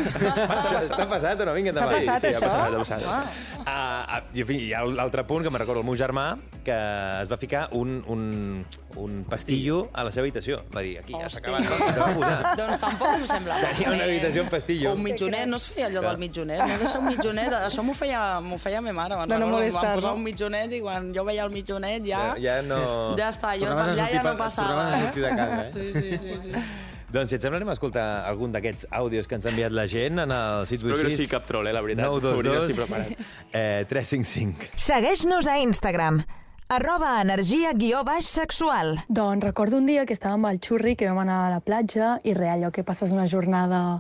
passa, 0.48 0.80
està 0.82 1.06
passat 1.10 1.42
o 1.42 1.46
no? 1.46 1.54
Vinga, 1.54 1.74
T'ha 1.76 1.86
passat, 1.90 2.20
sí, 2.24 2.28
ha 2.28 2.32
això? 2.32 2.48
passat, 2.48 2.74
ha 2.74 2.78
passat, 2.80 3.04
ha 3.04 3.10
Ah. 3.10 3.24
passat. 3.24 3.60
Uh, 3.60 4.18
uh, 4.18 4.38
I, 4.38 4.42
en 4.42 4.48
fi, 4.50 4.58
hi 4.68 4.74
ha 4.74 4.84
l'altre 4.86 5.24
punt 5.28 5.44
que 5.46 5.52
me 5.54 5.60
recordo, 5.62 5.82
el 5.82 5.86
meu 5.86 5.96
germà, 6.00 6.38
que 6.64 6.76
es 7.24 7.30
va 7.32 7.38
ficar 7.38 7.68
un, 7.78 8.04
un, 8.08 8.66
un 8.98 9.24
pastillo 9.30 9.90
a 9.94 10.04
la 10.04 10.12
seva 10.12 10.24
habitació. 10.26 10.64
Va 10.76 10.82
dir, 10.86 10.98
aquí 11.00 11.14
ja 11.14 11.30
s'ha 11.30 11.40
acabat, 11.44 11.68
no? 11.70 11.78
I 11.90 11.94
se 11.94 12.00
va 12.00 12.10
posar. 12.16 12.56
Doncs 12.60 12.80
tampoc 12.82 13.14
em 13.20 13.26
sembla 13.30 13.60
Tenia 13.64 13.92
una 13.94 14.04
habitació 14.08 14.44
amb 14.46 14.52
pastillo. 14.54 14.94
Un 14.98 15.04
mitjonet, 15.04 15.48
no 15.52 15.60
es 15.62 15.70
feia 15.72 15.88
allò 15.92 16.02
del 16.08 16.18
mitjonet. 16.26 16.60
No 16.66 16.78
deixa 16.82 17.00
un 17.00 17.08
mitjonet, 17.12 17.54
això 17.62 17.84
m'ho 17.86 17.94
feia, 17.98 18.24
feia 18.58 18.82
ma 18.82 18.94
mare. 19.04 19.16
me'n 19.20 19.30
no 19.30 19.38
recordo, 19.46 19.64
em 19.64 19.74
van 19.74 19.94
posar 19.96 20.12
no? 20.12 20.16
un 20.18 20.24
mitjonet 20.24 20.74
i 20.74 20.82
quan 20.82 21.12
jo 21.16 21.24
veia 21.28 21.44
el 21.46 21.52
mitjonet 21.54 22.06
ja... 22.06 22.24
Ja, 22.36 22.38
ja 22.48 22.62
no... 22.62 22.80
Ja 23.20 23.30
està, 23.30 23.56
jo 23.60 23.70
allà 23.72 24.10
ja 24.12 24.24
no 24.24 24.36
pa- 24.36 24.46
passava. 24.46 24.68
tornaves 24.68 24.94
a 24.94 25.02
sortir 25.06 25.24
de 25.24 25.36
casa, 25.36 25.62
eh? 25.64 25.72
Sí, 25.74 25.94
sí, 25.94 26.18
sí. 26.18 26.40
sí. 26.50 26.64
Doncs 27.10 27.32
si 27.32 27.38
et 27.40 27.42
sembla 27.42 27.58
anem 27.58 27.72
a 27.72 27.74
escoltar 27.74 28.06
algun 28.30 28.52
d'aquests 28.54 28.86
àudios 28.94 29.26
que 29.26 29.34
ens 29.40 29.48
ha 29.48 29.50
enviat 29.50 29.74
la 29.74 29.88
gent 29.90 30.22
en 30.22 30.30
el 30.30 30.68
686... 30.70 30.84
Espero 30.84 30.98
que 31.00 31.08
no 31.08 31.16
sigui 31.16 31.32
cap 31.32 31.48
troll, 31.50 31.70
eh, 31.70 31.74
la 31.74 31.82
veritat. 31.82 32.06
Hauria 32.06 32.60
d'estar 32.62 32.76
922 32.76 32.78
preparat. 32.78 33.24
eh, 33.50 33.82
355. 33.90 34.70
Segueix-nos 34.78 35.50
a 35.50 35.58
Instagram, 35.64 36.22
arroba 36.70 37.16
energia 37.24 37.74
guió 37.74 38.04
baix 38.06 38.30
sexual. 38.30 39.00
Doncs 39.10 39.44
recordo 39.48 39.82
un 39.82 39.90
dia 39.90 40.06
que 40.06 40.14
estava 40.14 40.38
amb 40.38 40.52
el 40.52 40.62
xurri, 40.62 40.94
que 40.96 41.10
vam 41.10 41.24
anar 41.26 41.48
a 41.48 41.52
la 41.56 41.64
platja, 41.66 42.20
i 42.22 42.38
res, 42.38 42.54
allò 42.60 42.70
que 42.70 42.86
passes 42.86 43.10
una 43.16 43.26
jornada 43.26 43.98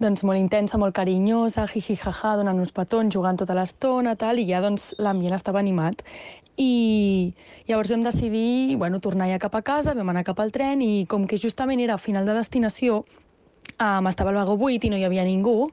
doncs, 0.00 0.24
molt 0.24 0.40
intensa, 0.40 0.78
molt 0.80 0.96
carinyosa, 0.96 1.68
jiji, 1.70 1.94
jaja, 2.00 2.34
donant 2.40 2.58
uns 2.58 2.72
petons, 2.74 3.14
jugant 3.14 3.38
tota 3.38 3.54
l'estona, 3.54 4.16
tal, 4.18 4.40
i 4.40 4.46
ja 4.48 4.62
doncs, 4.64 4.94
l'ambient 4.98 5.36
estava 5.36 5.60
animat. 5.62 6.02
I 6.60 7.32
llavors 7.68 7.90
vam 7.94 8.04
decidir 8.04 8.76
bueno, 8.76 9.00
tornar 9.00 9.30
ja 9.30 9.40
cap 9.40 9.54
a 9.56 9.62
casa, 9.64 9.94
vam 9.96 10.12
anar 10.12 10.26
cap 10.28 10.40
al 10.42 10.52
tren, 10.52 10.82
i 10.84 11.06
com 11.08 11.24
que 11.24 11.40
justament 11.40 11.80
era 11.80 11.96
final 11.98 12.28
de 12.28 12.36
destinació, 12.36 13.00
um, 13.80 14.08
estava 14.10 14.34
el 14.34 14.40
vagó 14.42 14.58
buit 14.60 14.84
i 14.84 14.92
no 14.92 15.00
hi 15.00 15.06
havia 15.08 15.24
ningú, 15.24 15.70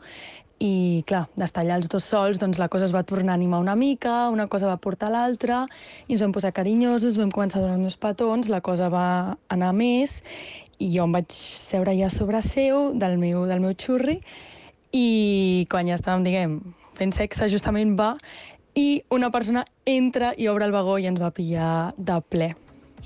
i, 0.58 1.03
clar, 1.06 1.27
d'estar 1.38 1.62
allà 1.62 1.75
els 1.77 1.89
dos 1.91 2.06
sols, 2.08 2.39
doncs 2.41 2.58
la 2.58 2.70
cosa 2.72 2.88
es 2.88 2.94
va 2.96 3.03
tornar 3.06 3.36
a 3.36 3.38
animar 3.38 3.60
una 3.62 3.75
mica, 3.77 4.29
una 4.34 4.48
cosa 4.50 4.70
va 4.72 4.79
portar 4.82 5.12
l'altra, 5.13 5.65
i 6.08 6.15
ens 6.15 6.24
vam 6.24 6.34
posar 6.34 6.53
carinyosos, 6.56 7.20
vam 7.22 7.34
començar 7.34 7.60
a 7.60 7.67
donar 7.67 7.77
uns 7.77 8.00
petons, 8.01 8.50
la 8.50 8.63
cosa 8.65 8.89
va 8.89 9.38
anar 9.53 9.74
més, 9.77 10.22
i 10.79 10.89
jo 10.96 11.06
em 11.06 11.13
vaig 11.13 11.29
seure 11.34 11.94
ja 11.98 12.10
sobre 12.13 12.41
seu, 12.46 12.91
del 12.98 13.17
meu, 13.22 13.46
del 13.50 13.62
meu 13.62 13.75
xurri, 13.77 14.20
i 14.96 15.67
quan 15.70 15.89
ja 15.89 15.98
estàvem, 16.00 16.25
diguem, 16.25 16.60
fent 16.98 17.13
sexe, 17.13 17.50
justament 17.53 17.94
va, 18.00 18.15
i 18.77 19.03
una 19.10 19.31
persona 19.34 19.65
entra 19.86 20.36
i 20.38 20.48
obre 20.48 20.67
el 20.69 20.74
vagó 20.75 21.00
i 21.01 21.07
ens 21.10 21.17
va 21.22 21.34
pillar 21.34 21.93
de 21.98 22.22
ple. 22.29 22.53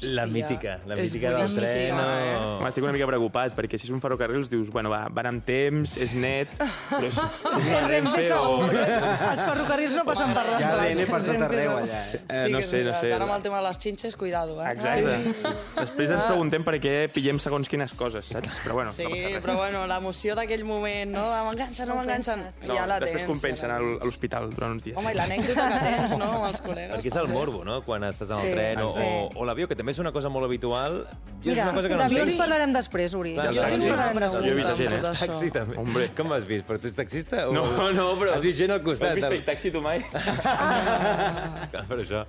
La 0.02 0.26
mítica, 0.26 0.80
la 0.88 0.96
és 0.98 1.12
mítica 1.14 1.30
del 1.36 1.46
tren. 1.46 1.92
boníssima, 1.94 2.06
eh? 2.26 2.36
O... 2.38 2.46
Home, 2.58 2.70
estic 2.72 2.84
una 2.88 2.94
mica 2.96 3.06
preocupat, 3.10 3.54
perquè 3.58 3.78
si 3.78 3.86
és 3.86 3.92
un 3.94 4.00
ferrocarrils 4.02 4.50
dius, 4.50 4.72
bueno, 4.74 4.90
va, 4.90 5.04
van 5.14 5.28
amb 5.30 5.44
temps, 5.46 5.94
és 6.02 6.16
net, 6.18 6.50
però 6.90 7.04
és, 7.06 7.18
és 7.20 7.68
una 7.68 7.82
Renfe 7.92 8.24
o... 8.34 8.56
Els 8.72 9.44
ferrocarrils 9.44 9.98
no 10.00 10.06
passen 10.08 10.34
per 10.34 10.46
les 10.48 10.64
Ja 10.64 10.72
per 11.12 11.20
tot 11.28 11.46
arreu, 11.48 11.74
allà, 11.78 12.00
eh? 12.02 12.22
Eh, 12.22 12.40
Sí, 12.42 12.54
no 12.56 12.62
sé, 12.66 12.82
no 12.88 12.96
sé. 12.98 13.12
Ara 13.14 13.28
amb 13.28 13.36
el 13.36 13.44
tema 13.46 13.60
de 13.62 13.66
les 13.68 13.78
xinxes, 13.84 14.16
cuidado, 14.18 14.58
eh? 14.64 14.72
Exacte. 14.72 15.18
Sí, 15.22 15.44
Després 15.82 16.16
ens 16.18 16.26
preguntem 16.26 16.66
per 16.66 16.76
què 16.82 16.96
pillem 17.14 17.38
segons 17.44 17.70
quines 17.70 17.94
coses, 18.00 18.32
saps? 18.34 18.58
Però 18.66 18.80
bueno, 18.80 18.92
sí 18.96 19.06
no 19.06 19.12
passa 19.14 19.30
res. 19.36 19.44
però 19.46 19.56
bueno, 19.60 19.84
l'emoció 19.92 20.36
d'aquell 20.40 20.64
moment, 20.66 21.14
no? 21.14 21.28
M'enganxen, 21.52 21.90
no 21.92 22.00
m'enganxen. 22.00 22.44
No, 22.66 22.74
ja 22.80 22.88
la 22.90 22.98
després 23.04 23.22
tens. 23.26 23.30
compensen 23.36 23.70
ja 23.70 23.78
a 23.78 23.86
l'hospital 23.86 24.50
durant 24.54 24.78
uns 24.80 24.86
dies. 24.88 24.98
Home, 24.98 25.14
i 25.14 25.18
l'anècdota 25.20 25.68
que 25.76 25.80
tens, 25.86 26.18
no?, 26.18 26.32
amb 26.40 26.50
els 26.50 26.62
col·legues. 26.66 26.96
Perquè 26.98 27.12
és 27.14 27.20
el 27.22 27.30
morbo, 27.32 27.64
no?, 27.68 27.82
quan 27.86 28.06
estàs 28.10 28.32
en 28.34 28.42
el 28.46 28.54
tren 28.56 28.82
o, 28.86 28.90
o 29.36 29.46
l'avió, 29.48 29.68
que 29.70 29.78
també 29.82 29.96
és 29.96 30.00
una 30.04 30.12
cosa 30.14 30.30
molt 30.30 30.46
habitual. 30.46 31.02
Jo 31.42 31.50
és 31.50 31.56
Mira, 31.56 31.64
una 31.66 31.74
cosa 31.74 31.90
que 31.90 31.96
no 31.96 32.02
d'avions 32.04 32.28
entenc. 32.28 32.40
parlarem 32.40 32.74
després, 32.76 33.14
Uri. 33.18 33.32
Clar, 33.34 33.48
tinc 33.50 33.64
taxi. 33.66 33.88
una 33.90 34.28
Jo 34.30 34.42
he 34.42 34.54
vist 34.54 34.70
pregunta 34.70 34.76
gent, 34.78 34.94
eh? 34.94 35.26
Taxi, 35.26 35.50
també. 35.56 35.78
Hombre. 35.82 36.08
Com 36.18 36.34
has 36.36 36.46
vist? 36.46 36.68
Però 36.68 36.78
tu 36.82 36.90
ets 36.92 36.98
taxista? 37.00 37.48
O... 37.50 37.56
No, 37.56 37.64
no, 37.98 38.06
però... 38.20 38.36
Has 38.36 38.44
vist 38.46 38.60
gent 38.62 38.76
al 38.76 38.84
costat? 38.86 39.16
Has 39.16 39.18
vist 39.18 39.34
fake 39.34 39.48
taxi 39.50 39.72
tu 39.74 39.82
mai? 39.82 40.04
Clar, 41.74 41.84
per 41.90 41.98
això. 41.98 42.22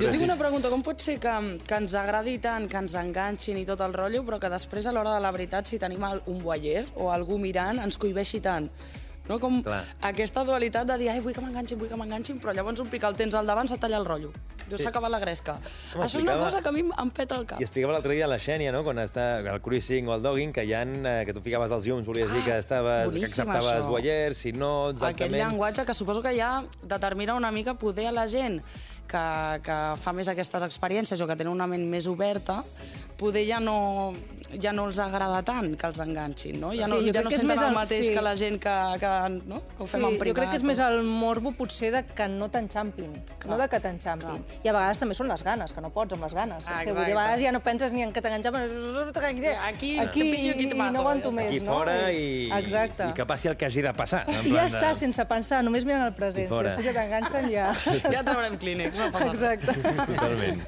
Jo 0.00 0.08
tinc 0.08 0.24
una 0.24 0.38
pregunta, 0.40 0.72
com 0.72 0.82
pot 0.86 1.04
ser 1.04 1.18
que, 1.20 1.36
que 1.68 1.80
ens 1.82 1.98
agradi 2.00 2.38
tant, 2.42 2.68
que 2.70 2.80
ens 2.80 2.96
enganxin 2.96 3.60
i 3.60 3.66
tot 3.68 3.84
el 3.84 3.92
rotllo, 3.92 4.24
però 4.24 4.40
que 4.40 4.52
després, 4.52 4.88
a 4.88 4.96
l'hora 4.96 5.18
de 5.18 5.22
la 5.24 5.32
veritat, 5.36 5.68
si 5.68 5.78
tenim 5.82 6.00
un 6.04 6.40
voyer 6.40 6.86
o 6.96 7.10
algú 7.12 7.36
mirant, 7.42 7.82
ens 7.84 8.00
cohibeixi 8.00 8.40
tant? 8.44 8.70
No? 9.28 9.38
Com 9.40 9.62
Clar. 9.64 9.82
aquesta 10.04 10.44
dualitat 10.44 10.86
de 10.86 10.98
dir, 11.00 11.08
ai, 11.08 11.20
vull 11.24 11.32
que 11.32 11.40
m'enganxin, 11.40 11.78
vull 11.80 11.88
que 11.88 11.96
m'enganxin, 11.96 12.40
però 12.42 12.52
llavors 12.52 12.80
un 12.80 12.88
pica 12.92 13.08
el 13.08 13.16
tens 13.16 13.34
al 13.34 13.46
davant, 13.48 13.68
se 13.70 13.78
talla 13.80 13.96
el 13.96 14.04
rotllo. 14.04 14.32
Diu, 14.68 14.78
s'ha 14.80 14.88
acabat 14.90 15.10
la 15.12 15.18
gresca. 15.20 15.54
Home, 15.94 16.04
Això 16.04 16.16
és 16.18 16.22
una 16.24 16.32
explicava- 16.34 16.44
cosa 16.44 16.62
que 16.62 16.68
a 16.68 16.72
mi 16.72 16.80
em 16.84 17.10
peta 17.10 17.36
el 17.36 17.46
cap. 17.46 17.60
I 17.60 17.64
explicava 17.64 17.92
l'altre 17.92 18.14
dia 18.14 18.24
a 18.24 18.28
la 18.28 18.38
Xènia, 18.38 18.72
no?, 18.72 18.82
quan 18.84 18.96
està 18.98 19.40
el 19.40 19.60
cruising 19.60 20.08
o 20.08 20.14
el 20.14 20.22
dogging, 20.22 20.52
que 20.52 20.64
hi 20.64 20.72
ha, 20.72 20.82
eh, 20.84 21.24
que 21.26 21.34
tu 21.36 21.40
ficaves 21.40 21.70
els 21.70 21.84
llums, 21.86 22.06
volies 22.06 22.32
dir 22.32 22.42
que, 22.44 22.58
estaves, 22.58 23.12
que 23.12 23.24
acceptaves 23.24 23.64
això. 23.72 23.88
voyers, 23.88 24.36
si 24.38 24.52
no, 24.52 24.88
Aquest 24.88 25.02
exactament... 25.02 25.42
llenguatge 25.50 25.84
que 25.84 25.94
suposo 25.94 26.22
que 26.22 26.36
ja 26.36 26.62
determina 26.82 27.34
una 27.34 27.50
mica 27.50 27.74
poder 27.74 28.06
a 28.08 28.12
la 28.12 28.26
gent 28.26 28.60
que, 29.06 29.60
que 29.62 29.78
fa 30.00 30.12
més 30.16 30.28
aquestes 30.28 30.62
experiències 30.62 31.20
o 31.20 31.26
que 31.26 31.36
tenen 31.36 31.52
una 31.52 31.66
ment 31.66 31.84
més 31.88 32.06
oberta, 32.06 32.62
poder 33.16 33.46
ja 33.46 33.60
no, 33.60 34.12
ja 34.60 34.72
no 34.72 34.84
els 34.88 34.98
agrada 34.98 35.40
tant 35.42 35.76
que 35.78 35.86
els 35.86 35.98
enganxin, 36.02 36.60
no? 36.60 36.72
Ja 36.74 36.86
no, 36.86 36.98
Sí, 37.00 37.06
jo 37.08 37.12
ja 37.14 37.22
no 37.22 37.30
és 37.30 37.36
senten 37.40 37.58
el 37.58 37.64
el- 37.68 37.74
mateix 37.74 38.06
sí. 38.06 38.12
que 38.14 38.22
la 38.22 38.34
gent 38.36 38.60
que, 38.62 38.74
que, 39.00 39.10
no? 39.46 39.60
que 39.76 39.82
ho 39.82 39.86
Sí, 39.86 39.92
fem 39.92 40.04
en 40.04 40.18
privat. 40.18 40.28
jo 40.28 40.34
crec 40.40 40.50
que 40.50 40.56
és 40.56 40.62
o- 40.62 40.66
més 40.66 40.78
el 40.78 41.02
morbo 41.02 41.52
potser 41.52 41.90
de 41.92 42.04
que 42.06 42.28
no 42.28 42.48
t'enxampin, 42.50 43.10
no 43.46 43.58
de 43.58 43.68
que 43.68 43.80
t'enxampin. 43.80 44.44
I 44.62 44.68
a 44.68 44.72
vegades 44.72 44.98
també 44.98 45.14
són 45.14 45.28
les 45.28 45.42
ganes, 45.42 45.72
que 45.72 45.80
no 45.80 45.90
pots 45.90 46.12
amb 46.14 46.22
les 46.24 46.34
ganes. 46.34 46.66
Ah, 46.68 46.74
Ah, 46.78 46.84
que 46.84 46.92
vull 46.92 46.94
dir, 46.94 47.00
a 47.00 47.08
exacte. 47.08 47.14
vegades 47.22 47.42
ja 47.42 47.52
no 47.52 47.60
penses 47.60 47.92
ni 47.92 48.02
en 48.02 48.12
que 48.12 48.20
t'enganxaven. 48.22 48.70
Aquí, 49.64 49.98
aquí 49.98 50.48
aquí 50.50 50.66
te 50.68 50.74
i 50.74 50.78
mato, 50.78 50.92
no 50.92 51.00
aguanto 51.00 51.30
ja 51.30 51.34
està. 51.34 51.36
més, 51.36 51.46
Aquí 51.48 51.60
no? 51.60 51.72
fora 51.72 52.12
i, 52.12 52.50
Exacte. 52.52 53.08
i 53.08 53.12
que 53.14 53.26
passi 53.26 53.48
el 53.48 53.56
que 53.56 53.66
hagi 53.66 53.82
de 53.82 53.92
passar. 53.94 54.24
En 54.28 54.34
I 54.34 54.50
ja 54.50 54.54
plan 54.54 54.70
de- 54.70 54.78
està, 54.78 54.94
sense 54.94 55.24
pensar, 55.26 55.62
només 55.64 55.84
mirant 55.84 56.06
el 56.06 56.14
present. 56.14 56.48
Si 56.48 56.62
després 56.62 56.86
ja 56.86 56.92
t'enganxen, 56.92 57.50
ja... 57.50 57.72
Ja 58.14 58.22
traurem 58.24 58.56
clínex, 58.58 58.98
no 58.98 59.10
passa 59.12 59.32
res. 59.32 59.42
Exacte. 59.42 60.14
Totalment. 60.14 60.62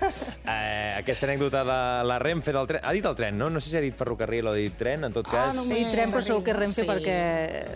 Eh, 0.46 0.94
aquesta 0.98 1.26
anècdota 1.26 1.62
de 1.64 1.78
la 2.06 2.18
Renfe 2.36 2.52
del 2.52 2.66
tren... 2.68 2.80
Ha 2.84 2.92
dit 2.92 3.04
el 3.08 3.14
tren, 3.16 3.36
no? 3.40 3.48
No 3.50 3.60
sé 3.64 3.70
si 3.72 3.76
ha 3.78 3.80
dit 3.80 3.96
ferrocarril 3.96 4.46
o 4.46 4.50
ha 4.52 4.54
dit 4.56 4.74
tren, 4.76 5.04
en 5.08 5.12
tot 5.14 5.26
cas. 5.28 5.54
no 5.56 5.62
Sí, 5.64 5.86
tren, 5.92 6.12
però 6.12 6.20
segur 6.22 6.42
que 6.44 6.52
és 6.52 6.58
Renfe 6.58 6.82
Sí. 6.82 6.86
perquè... 6.88 7.16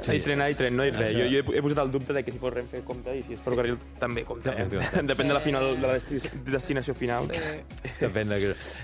Sí, 0.04 0.18
tren, 0.26 0.42
ai, 0.44 0.54
tren, 0.58 0.76
no 0.76 0.84
dit 0.84 0.94
res. 0.98 1.12
Jo, 1.16 1.24
jo 1.32 1.40
he, 1.40 1.58
he 1.58 1.62
posat 1.64 1.80
el 1.84 1.90
dubte 1.94 2.12
de 2.16 2.22
que 2.26 2.32
si 2.34 2.38
fos 2.42 2.52
Renfe 2.52 2.82
compta 2.84 3.14
i 3.16 3.22
si 3.24 3.34
és 3.38 3.40
ferrocarril 3.44 3.78
també 3.98 4.24
compta. 4.28 4.52
Compta. 4.58 5.02
Depèn 5.11 5.32
de 5.32 5.34
la 5.34 5.40
final, 5.40 5.70
de 5.80 5.87
la 5.87 5.96
desti- 5.98 6.30
destinació 6.46 6.94
final. 6.94 7.24
Sí. 7.30 7.90
Depèn 8.02 8.28
de... 8.34 8.40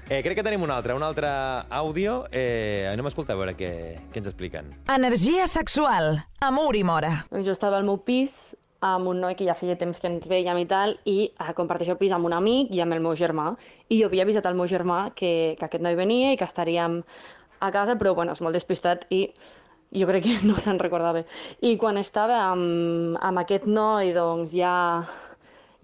Eh, 0.09 0.22
crec 0.24 0.35
que 0.40 0.46
tenim 0.46 0.62
un 0.64 0.72
altre, 0.72 0.94
un 0.96 1.05
altre 1.07 1.29
àudio. 1.70 2.22
Eh, 2.33 2.88
anem 2.90 3.07
a 3.07 3.12
escoltar 3.12 3.37
a 3.37 3.40
veure 3.44 3.57
què, 3.59 3.70
què 4.12 4.22
ens 4.24 4.31
expliquen. 4.33 4.72
Energia 4.92 5.46
sexual, 5.46 6.22
amor 6.40 6.77
i 6.81 6.85
mora. 6.88 7.27
Doncs 7.31 7.46
jo 7.46 7.53
estava 7.57 7.77
al 7.77 7.85
meu 7.85 8.00
pis 8.07 8.55
amb 8.87 9.11
un 9.11 9.20
noi 9.25 9.37
que 9.38 9.46
ja 9.49 9.57
feia 9.59 9.77
temps 9.81 10.01
que 10.01 10.09
ens 10.11 10.29
veiem 10.31 10.59
i 10.62 10.66
tal, 10.70 10.96
i 11.05 11.16
eh, 11.29 11.53
comparteixo 11.59 11.99
pis 12.01 12.14
amb 12.16 12.29
un 12.29 12.37
amic 12.37 12.75
i 12.75 12.83
amb 12.85 12.96
el 12.96 13.03
meu 13.05 13.16
germà. 13.18 13.51
I 13.88 14.01
jo 14.03 14.11
havia 14.11 14.27
avisat 14.27 14.46
al 14.46 14.59
meu 14.59 14.68
germà 14.70 15.01
que, 15.18 15.55
que 15.59 15.68
aquest 15.68 15.85
noi 15.85 15.99
venia 15.99 16.33
i 16.33 16.40
que 16.40 16.49
estaríem 16.49 17.03
a 17.61 17.70
casa, 17.72 17.96
però 17.96 18.14
bueno, 18.14 18.37
és 18.37 18.42
molt 18.44 18.57
despistat 18.57 19.07
i 19.11 19.27
jo 19.96 20.09
crec 20.09 20.27
que 20.27 20.37
no 20.49 20.59
se'n 20.61 20.81
recordava. 20.83 21.25
I 21.62 21.77
quan 21.81 21.99
estava 22.01 22.40
amb, 22.51 23.16
amb 23.22 23.42
aquest 23.42 23.68
noi, 23.70 24.12
doncs 24.16 24.55
ja, 24.57 24.75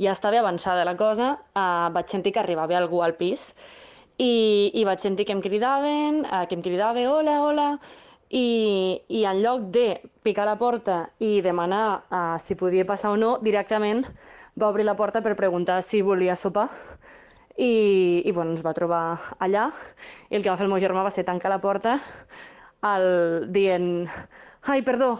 ja 0.02 0.12
estava 0.12 0.40
avançada 0.42 0.86
la 0.88 0.96
cosa, 0.96 1.36
eh, 1.54 1.88
vaig 1.94 2.12
sentir 2.12 2.34
que 2.34 2.42
arribava 2.42 2.78
algú 2.78 3.02
al 3.02 3.16
pis 3.18 3.52
i, 4.18 4.70
i 4.74 4.84
vaig 4.84 5.00
sentir 5.00 5.26
que 5.26 5.36
em 5.36 5.42
cridaven, 5.44 6.24
eh, 6.26 6.46
que 6.48 6.58
em 6.58 6.64
cridava 6.64 7.06
hola, 7.08 7.38
hola, 7.46 7.68
i, 8.32 9.00
i 9.12 9.24
en 9.28 9.42
lloc 9.44 9.68
de 9.74 10.00
picar 10.24 10.46
la 10.48 10.56
porta 10.56 11.04
i 11.20 11.40
demanar 11.44 11.84
uh, 12.08 12.38
si 12.40 12.56
podia 12.56 12.86
passar 12.88 13.12
o 13.12 13.18
no, 13.20 13.36
directament 13.44 14.06
va 14.56 14.70
obrir 14.72 14.86
la 14.88 14.96
porta 14.96 15.20
per 15.20 15.36
preguntar 15.36 15.82
si 15.84 16.02
volia 16.02 16.36
sopar. 16.36 16.70
I, 17.52 18.22
i 18.24 18.32
bueno, 18.32 18.54
ens 18.54 18.62
va 18.64 18.72
trobar 18.72 19.34
allà 19.44 19.66
i 20.30 20.38
el 20.38 20.40
que 20.40 20.48
va 20.48 20.56
fer 20.56 20.64
el 20.64 20.70
meu 20.72 20.80
germà 20.80 21.02
va 21.04 21.10
ser 21.12 21.26
tancar 21.28 21.50
la 21.52 21.60
porta 21.60 21.98
el, 22.88 23.50
dient 23.52 24.08
ai, 24.68 24.82
perdó, 24.86 25.16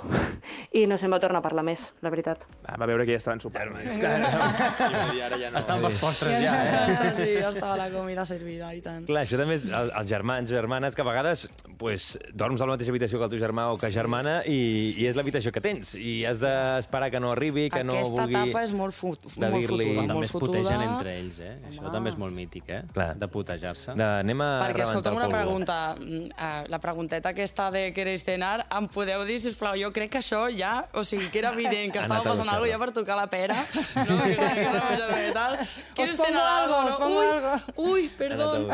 i 0.72 0.84
no 0.86 0.96
se'n 1.00 1.10
va 1.12 1.18
tornar 1.20 1.40
a 1.40 1.44
parlar 1.44 1.64
més, 1.66 1.88
la 2.00 2.10
veritat. 2.14 2.44
Ah, 2.64 2.76
va 2.78 2.86
veure 2.86 3.04
que 3.04 3.12
ja 3.16 3.18
estaven 3.20 3.40
sopant. 3.42 3.72
I, 3.82 5.16
I 5.16 5.20
ara 5.26 5.38
ja 5.40 5.50
no. 5.50 5.58
Està 5.58 5.74
amb 5.76 5.86
els 5.88 5.96
postres 6.00 6.38
ja, 6.42 6.52
eh? 6.62 6.94
Ja 7.02 7.08
sí, 7.16 7.28
ja 7.40 7.48
estava 7.50 7.76
la 7.80 7.88
comida 7.92 8.24
servida 8.28 8.70
i 8.76 8.80
tant. 8.84 9.04
Clar, 9.08 9.24
això 9.26 9.38
també 9.40 9.56
és 9.58 9.66
el- 9.66 9.90
els 9.98 10.08
germans, 10.08 10.48
germanes, 10.50 10.94
que 10.94 11.02
a 11.02 11.06
vegades 11.08 11.48
pues, 11.78 12.18
dorms 12.32 12.62
a 12.62 12.66
la 12.68 12.76
mateixa 12.76 12.92
habitació 12.94 13.18
que 13.18 13.24
el 13.26 13.32
teu 13.34 13.40
germà 13.42 13.66
o 13.72 13.78
que 13.80 13.88
sí. 13.90 13.96
germana 13.96 14.36
i, 14.46 14.94
i 15.02 15.06
és 15.10 15.18
l'habitació 15.18 15.50
que 15.52 15.60
tens. 15.64 15.94
I 15.98 16.24
has 16.30 16.38
d'esperar 16.42 17.10
que 17.10 17.20
no 17.20 17.32
arribi, 17.34 17.68
que 17.72 17.82
no 17.84 17.96
Aquesta 17.98 18.14
vulgui... 18.22 18.38
etapa 18.38 18.62
és 18.62 18.72
molt, 18.78 18.94
fut, 18.94 19.26
de 19.34 19.50
molt 19.50 19.66
fotuda, 19.66 19.96
També 20.02 20.14
molt 20.14 20.28
es 20.28 20.32
putegen 20.36 20.64
fotuda. 20.70 20.88
entre 20.92 21.16
ells, 21.18 21.40
eh? 21.42 21.56
Això 21.72 21.92
també 21.92 22.14
és 22.14 22.18
molt 22.22 22.36
mític, 22.36 22.70
eh? 22.70 22.82
Clar. 22.94 23.10
De 23.18 23.28
putejar-se. 23.28 23.96
De, 23.98 24.08
anem 24.22 24.40
a 24.46 24.50
Perquè, 24.62 24.78
rebentar 24.78 24.88
escolta'm 24.88 25.18
el 25.18 25.22
una 25.24 25.30
pregunta. 25.34 25.80
Mm, 25.98 26.24
eh, 26.30 26.64
La 26.72 26.78
pregunteta 26.80 27.32
aquesta 27.34 27.70
de 27.74 27.88
queréis 27.92 28.22
cenar, 28.24 28.62
em 28.78 28.86
podeu 28.88 29.24
dir, 29.26 29.31
sisplau, 29.40 29.74
jo 29.80 29.92
crec 29.92 30.10
que 30.12 30.18
això 30.20 30.42
ja, 30.52 30.86
o 30.92 31.04
sigui, 31.04 31.30
que 31.30 31.38
era 31.40 31.52
evident 31.54 31.92
que 31.94 32.00
estava 32.02 32.22
passant 32.22 32.48
alguna 32.48 32.58
cosa 32.60 32.72
ja 32.72 32.78
per 32.82 32.90
tocar 32.92 33.16
la 33.16 33.26
pera, 33.30 33.56
no? 34.08 34.18
Que 34.24 34.32
era- 34.32 34.54
que 34.54 34.66
era 34.66 35.20
i 35.28 35.32
tal. 35.32 35.58
¿Quieres 35.94 36.16
cenar 36.16 36.44
algo, 36.62 36.82
No? 36.90 36.98
pongo 36.98 37.18
Uy, 37.20 37.26
algo. 37.26 37.52
uy, 37.76 38.08
perdón. 38.18 38.68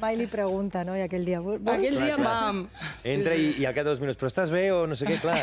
Mai 0.00 0.16
li 0.20 0.26
pregunta, 0.26 0.84
no? 0.84 0.96
I 0.96 1.02
aquell 1.02 1.24
dia, 1.24 1.40
vols 1.40 1.60
Aquell 1.66 1.98
dia, 2.00 2.16
pam. 2.16 2.64
Entra 3.04 3.34
i, 3.34 3.54
i 3.58 3.66
al 3.66 3.74
cap 3.74 3.84
de 3.84 3.90
dos 3.90 4.00
minuts, 4.00 4.18
però 4.20 4.30
estàs 4.32 4.50
bé 4.54 4.70
o 4.72 4.86
no 4.86 4.96
sé 4.96 5.06
què, 5.06 5.18
clar. 5.20 5.42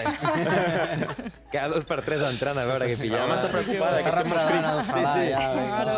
Cada 1.53 1.67
dos 1.73 1.85
per 1.89 2.01
tres 2.05 2.21
entrant 2.25 2.57
a 2.61 2.65
veure 2.69 2.87
què 2.91 2.97
pillava. 2.99 3.37
Està 3.39 3.51
preocupada, 3.53 4.01
que 4.05 4.11
som 4.13 4.33
els 4.33 4.49
crits. 4.49 4.83
Sí, 4.89 5.05
sí. 5.13 5.31
Claro. 5.33 5.97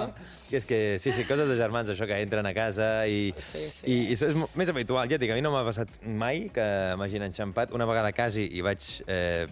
És 0.51 0.67
que, 0.67 0.99
sí, 0.99 1.13
sí, 1.15 1.25
coses 1.29 1.49
de 1.49 1.57
germans, 1.59 1.89
això, 1.93 2.07
que 2.09 2.19
entren 2.21 2.47
a 2.49 2.53
casa 2.57 2.91
i... 3.07 3.31
Sí, 3.37 3.65
sí. 3.71 3.87
I, 3.87 3.97
i 4.11 4.15
això 4.17 4.31
és 4.31 4.37
més 4.59 4.71
habitual. 4.71 5.09
Ja 5.09 5.17
et 5.17 5.23
dic, 5.23 5.31
a 5.31 5.39
mi 5.39 5.43
no 5.45 5.53
m'ha 5.53 5.65
passat 5.67 5.91
mai 6.03 6.47
que 6.53 6.67
m'hagin 6.99 7.27
enxampat. 7.29 7.75
Una 7.77 7.87
vegada 7.89 8.11
a 8.11 8.15
casa 8.15 8.43
i 8.43 8.63
vaig 8.65 8.87
eh, 9.07 9.45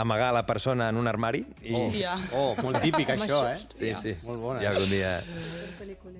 amagar 0.00 0.32
la 0.34 0.44
persona 0.46 0.88
en 0.88 0.96
un 0.96 1.08
armari. 1.08 1.42
I... 1.62 1.74
Hòstia. 1.74 2.14
Oh, 2.36 2.54
molt 2.62 2.80
típic, 2.82 3.10
això, 3.16 3.40
eh? 3.50 3.56
Sí, 3.60 3.92
sí. 4.00 4.14
Molt 4.26 4.40
bona. 4.42 4.62
I 4.62 4.68
algun 4.70 4.90
dia... 4.90 5.16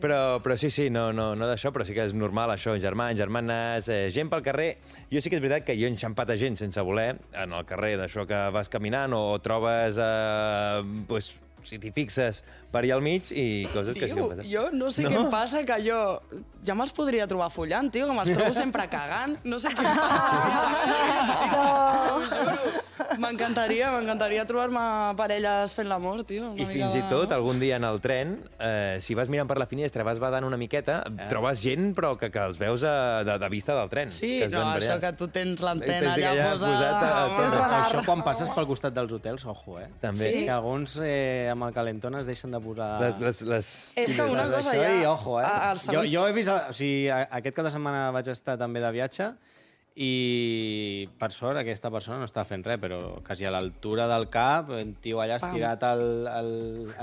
Però, 0.01 0.41
però 0.45 0.57
sí, 0.57 0.71
sí, 0.73 0.89
no, 0.93 1.11
no, 1.17 1.33
no 1.37 1.49
d'això, 1.49 1.73
però 1.75 1.85
sí 1.87 1.97
que 1.97 2.05
és 2.09 2.15
normal 2.17 2.55
això, 2.55 2.75
germans, 2.81 3.19
germanes, 3.21 3.91
eh, 3.93 4.09
gent 4.15 4.33
pel 4.33 4.45
carrer. 4.47 4.71
Jo 5.13 5.21
sí 5.23 5.33
que 5.33 5.39
és 5.39 5.45
veritat 5.45 5.69
que 5.69 5.77
jo 5.79 5.89
he 5.89 5.93
enxampat 5.93 6.33
a 6.33 6.39
gent 6.41 6.59
sense 6.61 6.83
voler 6.87 7.13
en 7.37 7.55
el 7.57 7.69
carrer, 7.69 7.97
d'això 8.01 8.27
que 8.29 8.41
vas 8.55 8.73
caminant 8.73 9.15
o 9.17 9.25
trobes, 9.45 10.01
eh, 10.01 11.05
pues, 11.09 11.35
si 11.65 11.79
t'hi 11.79 11.91
fixes, 11.93 12.43
per 12.71 12.83
allà 12.85 12.95
al 12.97 13.03
mig 13.03 13.31
i 13.33 13.67
coses 13.73 13.97
que 13.97 14.07
sí 14.09 14.15
que 14.15 14.15
Tio, 14.21 14.29
passen. 14.29 14.47
jo 14.51 14.69
no 14.73 14.91
sé 14.91 15.03
No? 15.05 15.11
què 15.11 15.17
em 15.25 15.31
passa, 15.31 15.65
que 15.67 15.77
jo 15.85 16.21
ja 16.65 16.75
me'ls 16.77 16.93
podria 16.93 17.27
trobar 17.27 17.51
follant, 17.51 17.91
tio, 17.91 18.07
que 18.07 18.13
me'ls 18.13 18.33
trobo 18.33 18.53
sempre 18.53 18.87
cagant. 18.89 19.39
No 19.45 19.59
sé 19.59 19.69
què 19.71 19.81
em 19.81 19.97
passa. 19.97 21.41
Juro. 22.31 23.17
M'encantaria, 23.21 23.89
m'encantaria 23.95 24.45
trobar-me 24.47 24.83
parelles 25.19 25.73
fent 25.75 25.89
l'amor, 25.89 26.23
tio. 26.29 26.51
Una 26.53 26.61
I 26.61 26.67
mica 26.67 26.73
fins 26.73 26.95
i 26.95 27.01
de- 27.03 27.09
tot, 27.11 27.33
algun 27.33 27.59
dia 27.61 27.77
en 27.77 27.85
el 27.85 27.99
tren, 28.01 28.37
eh, 28.59 28.99
si 29.01 29.15
vas 29.17 29.29
mirant 29.33 29.49
per 29.49 29.57
la 29.59 29.67
finestra, 29.67 30.05
vas 30.05 30.19
badant 30.21 30.45
una 30.45 30.57
miqueta, 30.61 31.03
Eh. 31.09 31.27
trobes 31.29 31.61
gent 31.63 31.95
però 31.97 32.17
que, 32.19 32.31
que 32.31 32.39
els 32.39 32.59
veus 32.59 32.85
a, 32.85 33.25
de, 33.25 33.39
de 33.39 33.49
vista 33.49 33.75
del 33.75 33.89
tren. 33.89 34.11
Sí, 34.13 34.39
que 34.41 34.49
no, 34.49 34.63
això 34.73 35.01
que 35.01 35.13
tu 35.15 35.29
tens 35.29 35.61
l'antena 35.61 36.15
allà 36.15 36.31
allà 36.31 36.53
posada... 36.53 36.77
posat 36.77 37.03
a- 37.03 37.25
a 37.25 37.29
tot. 37.29 37.55
radar. 37.55 37.81
Això 37.87 38.05
quan 38.07 38.23
passes 38.23 38.49
pel 38.51 38.67
costat 38.67 38.95
dels 38.95 39.13
hotels, 39.13 39.45
ojo, 39.47 39.79
eh? 39.81 39.89
També. 40.01 40.31
Que 40.45 40.51
alguns 40.51 40.99
eh, 41.03 41.50
amb 41.53 41.67
el 41.69 41.73
calentón 41.77 42.15
es 42.21 42.27
deixen 42.27 42.51
de 42.55 42.61
posar... 42.63 42.89
Les, 43.03 43.19
les, 43.21 43.43
les... 43.43 43.69
És 43.99 44.13
que 44.17 44.23
una 44.27 44.47
cosa 44.53 44.75
ja... 44.77 44.89
i 45.01 45.05
ojo, 45.07 45.39
eh? 45.41 45.45
a- 45.45 45.75
jo, 45.77 46.03
jo 46.09 46.27
he 46.29 46.33
vist... 46.37 46.51
O 46.51 46.73
sigui, 46.73 47.09
a- 47.13 47.27
aquest 47.41 47.57
cap 47.57 47.69
de 47.69 47.73
setmana 47.77 48.11
vaig 48.15 48.29
estar 48.33 48.57
també 48.61 48.83
de 48.85 48.91
viatge 48.97 49.31
i 50.01 51.09
per 51.21 51.29
sort 51.35 51.59
aquesta 51.61 51.91
persona 51.93 52.17
no 52.23 52.27
està 52.29 52.43
fent 52.49 52.63
res, 52.65 52.79
però 52.81 52.99
quasi 53.27 53.45
a 53.45 53.51
l'altura 53.53 54.07
del 54.09 54.29
cap, 54.33 54.71
un 54.73 54.95
tio 55.03 55.21
allà 55.21 55.37
estirat 55.37 55.83
al, 55.85 56.05
al, 56.31 56.49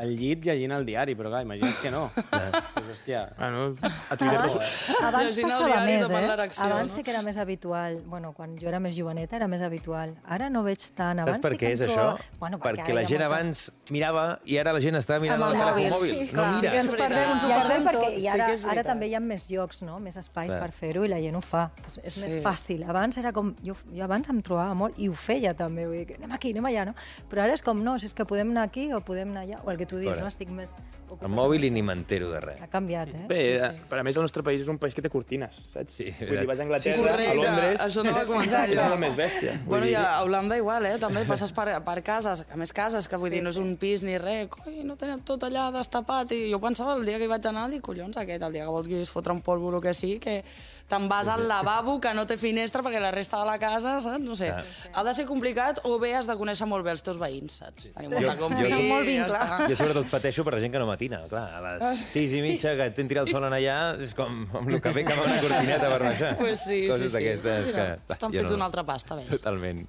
al 0.01 0.13
llit 0.17 0.47
llegint 0.47 0.73
el 0.73 0.85
diari, 0.87 1.13
però 1.19 1.29
clar, 1.29 1.43
imagina't 1.45 1.77
que 1.83 1.91
no. 1.93 2.07
pues, 2.15 2.87
hòstia, 2.95 3.21
Bueno, 3.37 3.67
a 4.09 4.17
Twitter... 4.17 4.37
Abans, 4.39 4.57
abans 5.03 5.27
Llegint 5.29 5.45
el 5.45 5.51
passava 5.51 5.67
diari 5.67 5.91
més, 5.91 6.09
eh? 6.09 6.63
Abans 6.65 6.91
no? 6.91 6.95
sí 6.97 7.03
que 7.05 7.13
era 7.13 7.21
més 7.21 7.37
habitual. 7.37 7.99
Bueno, 8.09 8.31
quan 8.33 8.55
jo 8.57 8.67
era 8.71 8.79
més 8.81 8.97
joveneta 8.97 9.37
era 9.37 9.47
més 9.51 9.61
habitual. 9.61 10.15
Ara 10.25 10.49
no 10.49 10.63
veig 10.65 10.81
tant. 10.97 11.21
Abans 11.21 11.37
Saps 11.37 11.45
per 11.45 11.53
sí 11.53 11.61
què 11.61 11.71
és 11.75 11.85
això? 11.85 12.07
trobo- 12.17 12.39
Bueno, 12.41 12.59
perquè 12.63 12.87
ara 12.87 12.97
la 12.97 13.05
gent 13.05 13.21
molta- 13.21 13.29
abans 13.29 13.63
mirava 13.93 14.25
i 14.45 14.57
ara 14.57 14.73
la 14.73 14.81
gent 14.81 14.97
està 14.97 15.19
mirant 15.21 15.37
el 15.41 15.53
el 15.53 15.61
telèfon 15.61 15.77
mòbil. 15.77 15.91
mòbil. 15.93 16.15
Sí, 16.17 16.33
no 16.33 16.47
mira. 16.49 16.71
que 16.73 16.81
ens 16.81 16.97
perdem, 16.97 17.29
ens 17.35 17.43
ho 17.45 17.53
perdem 17.53 17.87
perquè 17.91 18.03
tot. 18.09 18.17
i 18.17 18.25
Sí 18.25 18.27
ara, 18.33 18.49
és 18.57 18.65
ara 18.65 18.83
també 18.89 19.07
hi 19.11 19.15
ha 19.15 19.21
més 19.21 19.47
llocs, 19.51 19.81
no? 19.85 19.99
més 19.99 20.17
espais 20.17 20.49
Clar. 20.51 20.59
per 20.65 20.71
fer-ho 20.73 21.05
i 21.05 21.11
la 21.13 21.21
gent 21.21 21.37
ho 21.37 21.41
fa. 21.45 21.67
És, 21.85 21.99
és 22.03 22.13
Sí. 22.17 22.25
més 22.27 22.43
fàcil. 22.43 22.83
Abans 22.87 23.17
era 23.19 23.33
com... 23.35 23.53
Jo, 23.65 23.75
jo 23.93 24.03
abans 24.05 24.29
em 24.31 24.41
trobava 24.45 24.73
molt 24.77 24.97
i 25.01 25.09
ho 25.09 25.13
feia 25.17 25.53
també. 25.57 25.85
Vull 25.87 25.97
dir, 26.01 26.05
que 26.11 26.15
anem 26.19 26.31
aquí, 26.37 26.51
anem 26.55 26.69
allà, 26.71 26.85
no? 26.89 26.95
Però 27.29 27.43
ara 27.43 27.53
és 27.57 27.61
com, 27.65 27.81
no, 27.83 27.97
si 27.99 28.07
és 28.09 28.13
que 28.17 28.25
podem 28.25 28.51
anar 28.55 28.63
aquí 28.69 28.87
o 28.95 29.01
podem 29.05 29.31
anar 29.35 29.43
allà. 29.47 29.59
O 29.65 29.71
el 29.73 29.77
que 29.81 29.85
tu 29.89 29.97
dius, 29.99 30.13
Correcte. 30.15 30.23
no? 30.23 30.31
Estic 30.33 30.49
més... 30.55 30.77
ocupat 31.07 31.23
El 31.23 31.29
amb 31.31 31.39
mòbil 31.39 31.63
i 31.67 31.71
ni 31.71 31.81
m'entero 31.85 32.29
de 32.33 32.39
res. 32.43 32.61
Ha 32.63 32.67
canviat, 32.71 33.11
eh? 33.15 33.25
Bé, 33.29 33.37
Sí, 33.47 33.59
sí, 33.63 33.71
sí. 33.77 33.83
però 33.89 34.01
a 34.01 34.03
més 34.07 34.17
el 34.19 34.25
nostre 34.27 34.43
país 34.43 34.61
és 34.61 34.67
un 34.71 34.77
país 34.81 34.93
que 34.95 35.01
té 35.05 35.09
cortines, 35.09 35.61
saps? 35.71 35.93
Sí, 35.99 36.09
Vull 36.19 36.37
dir, 36.41 36.45
vas 36.49 36.59
a 36.59 36.65
Anglaterra, 36.65 36.97
Correcte, 37.03 37.27
a 37.31 37.35
Londres... 37.41 37.79
això 37.85 38.03
no 38.03 38.11
va 38.15 38.21
és- 38.23 38.31
comentar 38.31 38.63
És 38.69 38.79
el 38.83 38.97
més 38.99 39.15
bèstia. 39.15 39.53
Vull 39.63 39.69
Bueno, 39.77 39.85
dir, 39.85 39.93
i 39.93 39.95
a 40.01 40.21
Holanda 40.23 40.57
igual, 40.59 40.85
eh? 40.89 40.95
També 40.99 41.23
passes 41.29 41.51
per, 41.55 41.67
per 41.85 41.97
cases, 42.03 42.43
a 42.51 42.57
més 42.59 42.73
cases, 42.75 43.07
que 43.07 43.17
vull 43.21 43.31
dir, 43.31 43.41
no 43.45 43.51
és 43.55 43.59
un 43.61 43.75
pis 43.79 44.03
ni 44.03 44.17
res, 44.19 44.47
coi, 44.51 44.81
no 44.83 44.95
tenen 44.99 45.21
tot 45.27 45.43
allà 45.47 45.67
destapat, 45.75 46.31
i 46.35 46.49
jo 46.51 46.59
pensava 46.63 46.95
el 46.97 47.05
dia 47.07 47.17
que 47.17 47.25
hi 47.27 47.31
vaig 47.31 47.47
anar, 47.49 47.67
dic, 47.71 47.81
collons, 47.87 48.17
aquest, 48.19 48.43
el 48.43 48.53
dia 48.57 48.65
que 48.67 48.73
vulguis 48.75 49.09
fotre 49.13 49.31
un 49.33 49.41
polvo 49.41 49.71
o 49.77 49.81
que 49.81 49.93
sigui, 49.93 50.19
que 50.19 50.41
te'n 50.87 51.09
vas 51.11 51.27
al 51.27 51.47
lavabo 51.49 51.97
que 51.99 52.13
no 52.15 52.23
té 52.25 52.37
finestra 52.39 52.81
perquè 52.81 52.99
la 53.03 53.11
resta 53.11 53.39
de 53.41 53.45
la 53.49 53.57
casa, 53.59 53.97
saps? 53.99 54.21
No 54.23 54.35
sé. 54.39 54.53
Ha 54.93 55.03
de 55.03 55.13
ser 55.13 55.25
complicat 55.27 55.81
o 55.83 55.97
bé 55.99 56.13
has 56.15 56.27
de 56.29 56.35
conèixer 56.39 56.67
molt 56.67 56.85
bé 56.85 56.91
els 56.95 57.03
teus 57.03 57.17
veïns, 57.19 57.57
saps? 57.59 57.89
Tenir 57.93 58.09
molta 58.13 58.37
confi, 58.39 58.63
jo- 58.71 58.79
molt 58.87 59.07
i 59.07 59.17
ja 59.17 59.25
vincle. 59.25 59.41
està. 59.41 59.67
Jo 59.67 59.75
sobretot 59.81 60.07
pateixo 60.11 60.45
per 60.47 60.53
la 60.55 60.61
gent 60.63 60.71
que 60.71 60.79
no 60.79 60.87
matina, 60.87 61.19
clar, 61.27 61.43
a 61.57 61.61
les 61.79 61.99
sis 62.13 62.31
i 62.33 62.41
mitja 62.41 62.75
que 62.79 62.89
t'en 62.95 63.07
tira 63.11 63.21
el 63.21 63.27
sol 63.27 63.43
en 63.43 63.53
allà, 63.57 63.77
és 64.01 64.13
com 64.15 64.45
amb 64.55 64.69
el 64.69 64.79
que 64.81 64.93
ve 64.95 65.03
que 65.05 65.13
amb 65.13 65.25
una 65.25 65.39
cortineta 65.41 65.89
per 65.91 65.99
baixar. 66.05 66.31
Pues 66.37 66.63
sí, 66.63 66.87
Coses 66.87 67.11
sí, 67.11 67.17
sí. 67.17 67.17
d'aquestes 67.17 67.73
que... 67.75 67.87
estan 68.15 68.31
jo 68.31 68.39
fets 68.41 68.55
una 68.55 68.65
altra 68.71 68.83
pasta, 68.87 69.15
ves. 69.19 69.27
Totalment. 69.29 69.83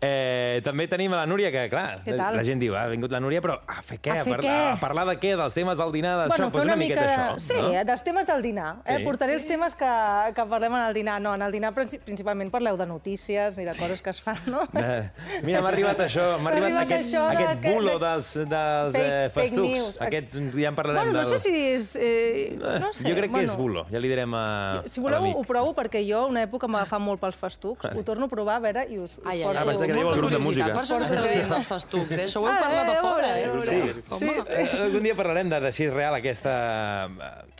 Eh, 0.00 0.60
també 0.64 0.86
tenim 0.90 1.12
a 1.14 1.22
la 1.22 1.26
Núria, 1.26 1.50
que 1.54 1.66
clar, 1.72 1.96
la 2.06 2.44
gent 2.44 2.60
diu, 2.60 2.74
"Ah, 2.76 2.84
ha 2.84 2.88
vingut 2.92 3.10
la 3.10 3.20
Núria, 3.20 3.40
però 3.40 3.58
a 3.66 3.80
fer 3.82 3.98
què? 4.00 4.20
A 4.20 4.24
fer 4.24 4.36
par- 4.36 4.44
què? 4.44 4.72
a 4.72 4.76
parlar 4.80 5.06
de 5.06 5.16
què? 5.18 5.36
Dels 5.36 5.54
temes 5.54 5.78
del 5.78 5.92
dinar? 5.92 6.28
Bueno, 6.28 6.50
pues 6.50 6.62
fer 6.64 6.66
una, 6.66 6.74
una 6.74 6.76
miqueta 6.76 7.00
mica 7.00 7.16
això, 7.16 7.34
de... 7.34 7.40
Sí, 7.40 7.60
no? 7.60 7.84
dels 7.84 8.02
temes 8.04 8.26
del 8.26 8.42
dinar. 8.42 8.76
Eh? 8.84 8.96
Sí. 8.98 9.04
Portaré 9.04 9.34
els 9.34 9.46
temes 9.46 9.74
que, 9.74 9.90
que 10.34 10.44
parlem 10.46 10.74
en 10.74 10.82
el 10.88 10.94
dinar. 10.94 11.20
No, 11.20 11.34
en 11.34 11.42
el 11.42 11.52
dinar 11.52 11.72
princi- 11.74 12.00
principalment 12.00 12.50
parleu 12.50 12.76
de 12.76 12.86
notícies 12.86 13.58
i 13.58 13.64
de 13.64 13.74
coses 13.78 14.00
que 14.02 14.10
es 14.10 14.20
fan, 14.22 14.38
no? 14.46 14.62
Eh, 14.76 15.10
Mira, 15.42 15.60
m'ha 15.60 15.68
arribat 15.70 15.98
això, 16.00 16.38
m'ha 16.40 16.50
arribat, 16.50 16.70
arribat 16.70 16.82
aquest, 16.86 17.08
això 17.10 17.22
de 17.28 17.36
aquest 17.36 17.60
que- 17.62 17.74
bulo 17.74 17.98
de- 17.98 18.06
dels, 18.06 18.32
dels 18.48 18.96
Fake- 18.96 19.12
eh, 19.12 19.30
festucs. 19.34 20.00
Aquests, 20.06 20.38
ja 20.56 20.68
en 20.68 20.74
parlarem 20.78 21.02
Bueno, 21.12 21.22
no 21.22 21.28
del... 21.28 21.38
sé 21.38 21.50
si 21.50 21.54
és... 21.74 21.90
Eh, 22.00 22.56
no 22.58 22.92
sé, 22.92 23.04
jo 23.08 23.14
crec 23.14 23.30
que 23.30 23.36
bueno, 23.36 23.50
és 23.50 23.56
bulo, 23.56 23.86
ja 23.90 23.98
li 24.02 24.08
direm 24.08 24.34
a, 24.34 24.82
Si 24.86 25.00
voleu, 25.00 25.26
ho 25.36 25.44
provo, 25.44 25.74
perquè 25.74 26.02
jo 26.08 26.26
una 26.30 26.42
època 26.46 26.68
m'agafava 26.70 27.02
molt 27.04 27.20
pels 27.20 27.36
festucs. 27.36 27.86
Ho 27.94 28.02
torno 28.06 28.26
a 28.26 28.28
provar, 28.32 28.56
a 28.56 28.64
veure, 28.66 28.86
i 28.90 28.98
us, 28.98 29.18
Ai, 29.24 29.42
ai, 29.42 29.56
ai, 29.56 29.64
pensava 29.66 29.86
que 29.86 29.92
dèieu 29.94 30.10
el 30.12 30.20
grup 30.20 30.30
de 30.30 30.38
música. 30.44 30.70
Per 30.72 30.82
això 30.82 30.98
que 30.98 31.08
esteu 31.08 31.24
dient 31.26 31.50
dels 31.52 31.66
festucs, 31.70 32.12
eh? 32.18 32.24
Això 32.26 32.40
ho 32.42 32.46
heu 32.48 32.54
Ah, 32.54 32.60
parlat 32.60 32.88
a 32.88 32.94
eh, 32.94 33.00
fora, 33.02 33.32
eh? 33.38 33.50
Sí, 33.66 33.82
Sí. 34.18 34.30
Eh, 34.48 34.68
algun 34.86 35.02
dia 35.02 35.14
parlarem 35.18 35.48
de, 35.50 35.60
de 35.60 35.72
si 35.72 35.84
és 35.86 35.92
real 35.92 36.14
aquesta, 36.16 37.08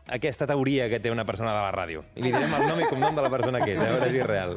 aquesta 0.07 0.47
teoria 0.47 0.89
que 0.89 1.01
té 1.03 1.11
una 1.11 1.25
persona 1.27 1.53
de 1.55 1.61
la 1.65 1.73
ràdio. 1.75 2.05
I 2.15 2.23
li 2.25 2.31
direm 2.33 2.53
el 2.57 2.66
nom 2.69 2.81
i 2.81 2.88
cognom 2.90 3.14
de 3.16 3.23
la 3.23 3.31
persona 3.31 3.61
que 3.64 3.75
és, 3.75 3.81
a 3.81 3.90
veure 3.92 4.11
si 4.11 4.19
és 4.23 4.27
real. 4.27 4.57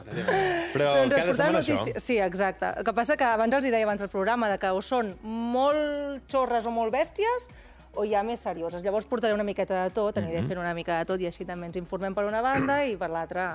Però 0.74 0.90
Doncs 1.04 1.16
cada 1.16 1.34
setmana 1.34 1.60
notícia- 1.60 1.94
això. 1.94 2.00
Sí, 2.00 2.18
exacte. 2.20 2.74
El 2.78 2.84
que 2.88 2.94
passa 2.94 3.18
que 3.18 3.24
abans 3.30 3.54
els 3.56 3.66
hi 3.66 3.72
deia 3.74 3.86
abans 3.88 4.02
del 4.02 4.10
programa 4.10 4.50
de 4.50 4.58
que 4.62 4.70
o 4.72 4.82
són 4.82 5.16
molt 5.24 6.26
xorres 6.32 6.66
o 6.66 6.72
molt 6.72 6.94
bèsties 6.94 7.48
o 8.00 8.06
ja 8.06 8.22
més 8.24 8.40
serioses. 8.40 8.84
Llavors 8.86 9.06
portaré 9.10 9.34
una 9.34 9.44
miqueta 9.44 9.84
de 9.84 9.90
tot, 9.96 10.18
aniré 10.22 10.44
fent 10.48 10.60
una 10.62 10.74
mica 10.78 11.00
de 11.00 11.06
tot 11.10 11.20
i 11.22 11.26
així 11.28 11.46
també 11.46 11.66
ens 11.68 11.78
informem 11.80 12.14
per 12.16 12.26
una 12.30 12.42
banda 12.46 12.84
i 12.86 12.96
per 13.00 13.10
l'altra 13.10 13.48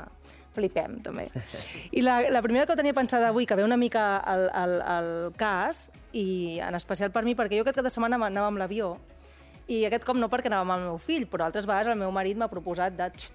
flipem, 0.55 1.01
també. 1.03 1.29
I 1.91 2.03
la, 2.03 2.21
la 2.31 2.43
primera 2.43 2.67
que 2.67 2.77
tenia 2.79 2.95
pensada 2.95 3.29
avui, 3.33 3.47
que 3.47 3.57
ve 3.59 3.65
una 3.65 3.77
mica 3.77 4.19
al, 4.19 4.49
al, 4.55 4.75
al 4.83 5.09
cas, 5.37 5.89
i 6.13 6.61
en 6.63 6.75
especial 6.79 7.11
per 7.11 7.25
mi, 7.27 7.35
perquè 7.35 7.57
jo 7.59 7.65
aquest 7.65 7.77
cap 7.81 7.87
de 7.89 7.91
setmana 7.91 8.19
anava 8.23 8.47
amb 8.53 8.59
l'avió, 8.63 8.93
i 9.67 9.81
aquest 9.89 10.05
cop 10.05 10.19
no 10.21 10.29
perquè 10.31 10.47
anava 10.53 10.63
amb 10.63 10.77
el 10.77 10.87
meu 10.93 10.99
fill, 11.03 11.27
però 11.27 11.47
altres 11.49 11.67
vegades 11.67 11.91
el 11.95 11.99
meu 11.99 12.13
marit 12.15 12.37
m'ha 12.39 12.47
proposat 12.53 12.95
de 12.99 13.09
"Xt, 13.17 13.33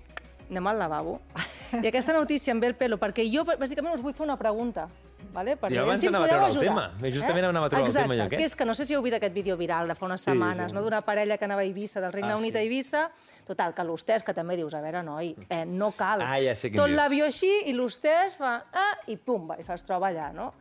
anem 0.50 0.68
al 0.68 0.80
lavabo. 0.80 1.20
I 1.84 1.88
aquesta 1.88 2.14
notícia 2.14 2.52
em 2.52 2.60
ve 2.60 2.68
el 2.68 2.76
pelo, 2.76 2.98
perquè 2.98 3.26
jo 3.32 3.46
bàsicament 3.46 3.94
us 3.96 4.02
vull 4.02 4.14
fer 4.18 4.26
una 4.26 4.38
pregunta. 4.38 4.88
Vale? 5.34 5.54
Per 5.62 5.70
veure 5.70 5.84
abans 5.84 6.02
si 6.02 6.08
em 6.08 6.14
anava 6.16 6.26
a 6.26 6.30
treure 6.30 6.46
el 6.48 6.52
ajudar. 6.56 6.66
tema. 6.66 7.12
Justament 7.14 7.46
anava 7.46 7.68
a 7.68 7.70
treure 7.70 7.86
el 7.86 7.92
Exacte, 7.92 8.08
tema 8.08 8.16
jo 8.18 8.24
aquest. 8.26 8.40
que 8.40 8.46
és 8.50 8.56
que 8.56 8.66
no 8.66 8.74
sé 8.74 8.86
si 8.90 8.96
heu 8.96 9.02
vist 9.06 9.14
aquest 9.20 9.34
vídeo 9.36 9.58
viral 9.60 9.88
de 9.88 9.94
fa 9.94 10.08
unes 10.08 10.22
setmanes, 10.26 10.72
sí. 10.72 10.74
no? 10.74 10.82
d'una 10.82 11.02
parella 11.06 11.38
que 11.38 11.46
anava 11.46 11.62
a 11.62 11.66
Eivissa, 11.68 12.02
del 12.02 12.12
Regne 12.16 12.32
Ah, 12.34 12.38
Unit 12.38 12.54
sí. 12.56 12.58
a 12.58 12.62
Eivissa, 12.64 13.04
Total, 13.50 13.72
que 13.74 13.82
l'hostès, 13.82 14.22
que 14.22 14.34
també 14.38 14.54
dius, 14.60 14.76
a 14.78 14.80
veure, 14.84 15.00
noi, 15.02 15.32
eh, 15.50 15.64
no 15.66 15.88
cal. 15.98 16.22
Ah, 16.22 16.36
ja 16.38 16.52
sé 16.54 16.70
Tot 16.76 16.92
l'avió 16.94 17.26
així, 17.26 17.50
i 17.66 17.74
l'hostès 17.74 18.36
fa... 18.38 18.52
Ah, 18.70 18.92
I 19.10 19.16
pumba, 19.18 19.56
i 19.58 19.66
se'ls 19.66 19.82
troba 19.88 20.12
allà, 20.12 20.28
no? 20.36 20.52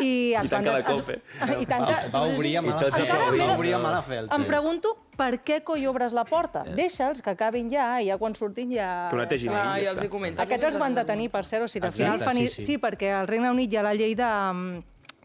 I, 0.00 0.32
els 0.40 0.48
tanca 0.48 0.72
van- 0.72 0.80
de 0.80 0.86
colpe. 0.88 1.18
I 1.60 1.68
tanca... 1.68 1.98
Va, 2.06 2.14
va 2.14 2.22
obrir 2.32 2.54
a 2.56 2.62
I 2.62 2.70
mala 2.70 2.80
tots 2.86 2.96
fe. 2.96 3.04
Va 3.12 3.50
obrir 3.58 3.74
a 3.76 3.82
mala 3.82 4.00
fe, 4.06 4.22
Em 4.24 4.46
pregunto 4.48 4.94
per 5.20 5.34
què 5.44 5.60
coi 5.68 5.84
obres 5.90 6.16
la 6.16 6.24
porta. 6.24 6.64
Deixa'ls 6.64 7.20
que 7.20 7.34
acabin 7.36 7.68
ja, 7.68 7.90
i 8.00 8.08
ja 8.08 8.16
quan 8.16 8.32
surtin 8.38 8.72
ja... 8.72 8.88
Que 9.12 9.18
ho 9.18 9.20
netegin. 9.20 9.52
Ja 9.52 9.76
i 9.76 9.88
els 9.92 10.00
hi 10.06 10.08
comenta. 10.08 10.48
Aquests 10.48 10.70
els 10.72 10.80
van 10.80 10.96
detenir, 10.96 11.28
per 11.28 11.44
cert, 11.44 11.68
o 11.68 11.68
sigui, 11.68 11.90
al 11.92 11.92
final 11.92 12.16
Exacte, 12.16 12.32
fan... 12.32 12.40
sí, 12.48 12.54
sí. 12.56 12.68
sí, 12.72 12.80
perquè 12.80 13.12
al 13.20 13.28
Regne 13.28 13.52
Unit 13.52 13.68
hi 13.68 13.82
ha 13.82 13.84
la 13.84 13.92
llei 13.92 14.16
de, 14.16 14.30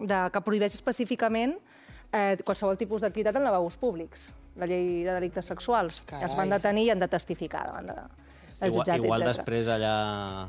de 0.04 0.24
que 0.36 0.44
prohibeix 0.44 0.76
específicament 0.76 1.56
eh, 2.12 2.36
qualsevol 2.44 2.76
tipus 2.76 3.08
d'activitat 3.08 3.40
en 3.40 3.48
lavabos 3.48 3.80
públics, 3.80 4.34
la 4.56 4.66
llei 4.70 5.04
de 5.04 5.12
delictes 5.12 5.46
sexuals. 5.52 6.04
Carai. 6.06 6.30
Els 6.30 6.36
van 6.38 6.50
detenir 6.54 6.86
i 6.88 6.94
han 6.94 7.00
de 7.04 7.08
testificar 7.12 7.66
davant 7.68 7.90
de, 7.90 7.96
del 8.60 8.70
Igual, 8.72 8.86
jutjat, 8.86 9.04
igual 9.04 9.22
etcètera. 9.22 9.44
després 9.44 9.68
allà 9.68 9.94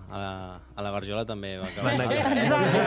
a 0.07 0.21
la, 0.23 0.33
a 0.77 0.85
la 0.87 0.91
Garjola 0.95 1.25
també 1.27 1.57
va 1.59 1.67
acabar. 1.67 1.95
Exacte. 2.39 2.83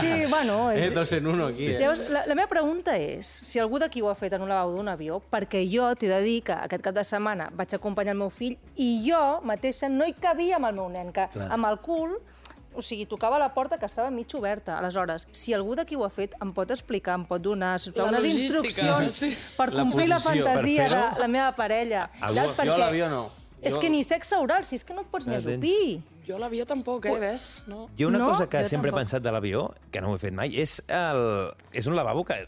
Sí, 0.00 0.12
bueno... 0.30 0.70
Eh, 0.72 0.86
És... 0.86 0.94
dos 0.94 1.12
en 1.12 1.26
uno 1.26 1.46
aquí, 1.52 1.66
eh? 1.68 1.78
Llavors, 1.80 2.04
la, 2.08 2.24
la 2.26 2.34
meva 2.38 2.48
pregunta 2.48 2.96
és, 2.96 3.28
si 3.44 3.60
algú 3.60 3.78
d'aquí 3.82 4.00
ho 4.00 4.08
ha 4.08 4.16
fet 4.16 4.32
en 4.32 4.42
un 4.46 4.48
lavabo 4.48 4.72
d'un 4.78 4.88
avió, 4.88 5.20
perquè 5.30 5.66
jo 5.68 5.90
t'he 6.00 6.08
de 6.08 6.20
dir 6.24 6.38
que 6.48 6.56
aquest 6.56 6.82
cap 6.82 6.96
de 6.96 7.04
setmana 7.04 7.50
vaig 7.52 7.76
acompanyar 7.76 8.16
el 8.16 8.22
meu 8.24 8.32
fill 8.32 8.56
i 8.80 8.88
jo 9.04 9.20
mateixa 9.44 9.92
no 9.92 10.08
hi 10.08 10.16
cabia 10.16 10.56
amb 10.56 10.72
el 10.72 10.80
meu 10.80 10.88
nen, 10.88 11.12
que 11.12 11.28
Clar. 11.36 11.50
amb 11.52 11.68
el 11.68 11.78
cul 11.84 12.16
o 12.76 12.82
sigui, 12.82 13.06
tocava 13.06 13.38
la 13.38 13.52
porta 13.54 13.78
que 13.78 13.86
estava 13.86 14.10
mig 14.10 14.26
oberta. 14.34 14.78
Aleshores, 14.78 15.26
si 15.32 15.52
algú 15.54 15.74
d'aquí 15.74 15.96
ho 15.96 16.04
ha 16.04 16.10
fet, 16.10 16.34
em 16.42 16.52
pot 16.52 16.70
explicar, 16.70 17.14
em 17.18 17.24
pot 17.24 17.40
donar 17.42 17.78
sisplau, 17.80 18.08
unes 18.08 18.24
instruccions 18.34 19.12
sí. 19.12 19.30
per 19.56 19.72
La 19.72 19.82
complir 19.82 20.08
la 20.08 20.18
fantasia 20.20 20.88
de 20.88 21.20
la 21.20 21.28
meva 21.28 21.52
parella. 21.54 22.10
Algú- 22.20 22.54
Clar, 22.54 22.66
Jo 22.66 22.74
a 22.74 22.78
l'avió 22.78 23.08
no. 23.08 23.30
És 23.64 23.78
que 23.78 23.88
ni 23.88 24.02
sexe 24.04 24.36
oral, 24.36 24.64
si 24.64 24.76
és 24.76 24.84
que 24.84 24.92
no 24.92 25.00
et 25.00 25.06
pots 25.08 25.26
ni 25.26 25.34
Ah, 25.34 25.38
tens- 25.38 25.46
ajupir. 25.46 26.02
Jo 26.26 26.38
l'avió 26.38 26.66
tampoc, 26.66 27.04
eh, 27.06 27.18
ves? 27.18 27.62
No. 27.66 27.88
Jo 27.98 28.08
una 28.08 28.18
No, 28.18 28.28
cosa 28.28 28.48
que 28.48 28.60
jo 28.62 28.68
sempre 28.68 28.90
tampoc. 28.90 29.00
he 29.00 29.04
pensat 29.04 29.22
de 29.22 29.32
l'avió, 29.32 29.74
que 29.90 30.00
no 30.00 30.10
ho 30.10 30.16
he 30.16 30.18
fet 30.18 30.32
mai, 30.34 30.54
és, 30.60 30.82
el... 30.88 31.54
és 31.72 31.86
un 31.86 31.94
lavabo 31.96 32.24
que 32.24 32.46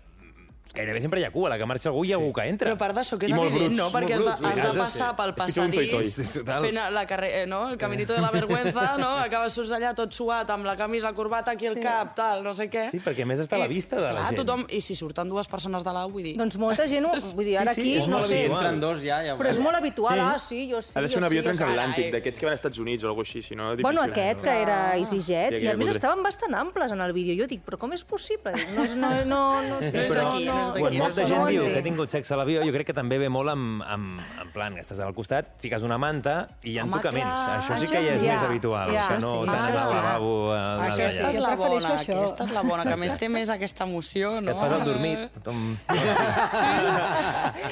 gairebé 0.76 1.00
sempre 1.02 1.20
hi 1.20 1.24
ha 1.26 1.30
cua. 1.34 1.48
A 1.48 1.54
la 1.54 1.58
que 1.60 1.66
marxa 1.68 1.90
algú 1.90 2.04
hi 2.06 2.12
ha 2.12 2.18
algú 2.20 2.32
que 2.36 2.46
entra. 2.50 2.68
Però 2.70 2.76
a 2.76 2.80
part 2.80 2.96
d'això, 2.98 3.18
que 3.18 3.26
és 3.28 3.32
I 3.32 3.36
molt 3.38 3.50
evident, 3.50 3.74
bruts, 3.74 3.80
no? 3.82 3.88
Perquè 3.94 4.16
has 4.16 4.24
de, 4.24 4.34
bruts, 4.36 4.46
has 4.46 4.60
de 4.60 4.66
has 4.66 4.74
de 4.76 4.80
passar 4.84 5.08
ser- 5.08 5.16
pel 5.20 5.34
passadís, 5.38 6.18
fent 6.66 6.80
la 6.92 7.06
carre... 7.08 7.30
eh, 7.42 7.46
no? 7.46 7.68
el 7.70 7.78
caminito 7.78 8.14
de 8.14 8.20
la 8.20 8.30
vergüenza, 8.30 8.96
no? 8.98 9.10
acabes 9.26 9.56
surts 9.56 9.72
allà 9.76 9.92
tot 9.96 10.12
suat, 10.12 10.50
amb 10.54 10.66
la 10.68 10.76
camisa, 10.76 11.06
la 11.08 11.14
corbata 11.14 11.52
aquí 11.52 11.66
al 11.66 11.78
cap, 11.80 12.14
tal, 12.18 12.42
no 12.44 12.54
sé 12.54 12.68
què. 12.70 12.88
Sí, 12.92 13.00
perquè 13.02 13.24
a 13.26 13.30
més 13.30 13.42
està 13.42 13.56
a 13.58 13.62
la 13.64 13.68
vista 13.70 13.96
de 13.96 14.06
la 14.08 14.14
clar, 14.14 14.26
gent. 14.30 14.40
Tothom, 14.42 14.66
I 14.70 14.80
si 14.84 14.96
surten 14.98 15.28
dues 15.28 15.48
persones 15.50 15.84
de 15.86 15.92
l'au, 15.96 16.10
vull 16.12 16.26
dir... 16.26 16.36
Doncs 16.38 16.58
molta 16.60 16.86
gent, 16.90 17.06
ho, 17.08 17.12
vull 17.38 17.46
dir, 17.48 17.56
ara 17.62 17.74
sí, 17.74 17.80
aquí, 17.82 17.94
és 18.02 18.06
no 18.10 18.18
molt 18.20 18.30
sé. 18.30 18.42
Entren 18.50 18.80
dos 18.82 19.02
ja, 19.04 19.22
ja... 19.26 19.36
però 19.38 19.52
és 19.52 19.60
molt 19.62 19.78
habitual, 19.80 20.20
ah, 20.20 20.36
sí, 20.42 20.66
jo 20.70 20.82
sí, 20.84 20.92
Ha 20.96 21.02
de 21.04 21.08
ser 21.12 21.18
un 21.22 21.28
avió 21.28 21.42
sí, 21.42 21.46
sí. 21.46 21.50
transatlàntic, 21.52 22.10
d'aquests 22.14 22.40
que 22.40 22.48
van 22.48 22.54
als 22.56 22.60
Estats 22.62 22.82
Units 22.82 23.04
o 23.04 23.10
alguna 23.10 23.26
així, 23.26 23.42
si 23.42 23.56
no, 23.58 23.70
difícil. 23.72 23.86
Bueno, 23.88 24.04
aquest, 24.06 24.42
que 24.44 24.54
era 24.62 24.78
EasyJet, 24.96 25.56
Sí, 25.56 25.64
i 25.64 25.70
a 25.70 25.76
més 25.78 25.90
estaven 25.92 26.22
bastant 26.24 26.54
amples 26.58 26.92
en 26.92 27.00
el 27.04 27.12
vídeo. 27.16 27.36
Jo 27.42 27.48
dic, 27.50 27.62
però 27.66 27.78
com 27.80 27.92
és 27.96 28.04
possible? 28.06 28.52
No, 28.76 28.84
és- 28.84 28.94
no, 28.96 29.10
no, 29.24 29.42
no, 29.64 29.80
No 29.80 30.02
és 30.02 30.12
d'aquí, 30.12 30.46
no 30.66 30.80
Quan 30.80 30.94
no 30.96 31.04
molta 31.04 31.24
gent 31.26 31.40
no 31.40 31.46
diu 31.46 31.64
que 31.66 31.78
ha 31.78 31.82
tingut 31.86 32.10
sexe 32.10 32.34
a 32.34 32.36
l'avió, 32.40 32.62
jo 32.66 32.72
crec 32.74 32.86
que 32.90 32.96
també 32.96 33.18
ve 33.18 33.28
molt 33.28 33.48
amb, 33.52 33.82
amb, 33.86 34.20
en 34.42 34.50
plan, 34.52 34.74
que 34.74 34.82
estàs 34.84 35.00
al 35.00 35.14
costat, 35.14 35.54
fiques 35.62 35.82
una 35.86 35.98
manta 35.98 36.48
i 36.62 36.72
hi 36.74 36.78
ha 36.78 36.84
Home, 36.84 36.92
tocaments. 36.98 37.26
clar, 37.26 37.58
això 37.60 37.78
sí 37.80 37.86
que 37.90 38.02
ja 38.02 38.14
és 38.14 38.20
sí, 38.20 38.26
més 38.28 38.42
habitual, 38.42 38.92
ja, 38.92 39.06
que 39.08 39.18
no 39.22 39.32
sí, 39.42 39.46
tant 39.46 39.60
al 39.60 39.80
sí. 39.80 39.94
lavabo 39.94 40.32
a 40.52 40.60
la 40.76 40.86
Això 40.90 41.10
sí, 41.10 41.22
és 41.30 41.38
la 41.40 41.54
bona, 41.56 41.88
això. 41.96 42.18
aquesta 42.20 42.44
és 42.44 42.52
la 42.52 42.62
bona, 42.62 42.84
que 42.84 42.96
més 42.96 43.16
té 43.16 43.28
més 43.28 43.50
aquesta 43.50 43.84
emoció, 43.84 44.34
Que 44.36 44.40
no? 44.42 44.50
et 44.50 44.56
fas 44.56 44.72
el 44.72 44.84
dormit. 44.84 45.30
Com... 45.44 45.76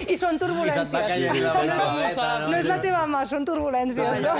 I 0.09 0.16
són 0.20 0.37
I 0.37 0.38
turbulències. 0.42 0.92
la 0.92 1.52
bona 1.54 1.76
babeta, 1.78 2.28
No 2.48 2.57
és 2.59 2.66
la 2.68 2.78
teva 2.83 3.04
mà, 3.11 3.24
són 3.28 3.44
turbulències, 3.48 4.20
no? 4.24 4.35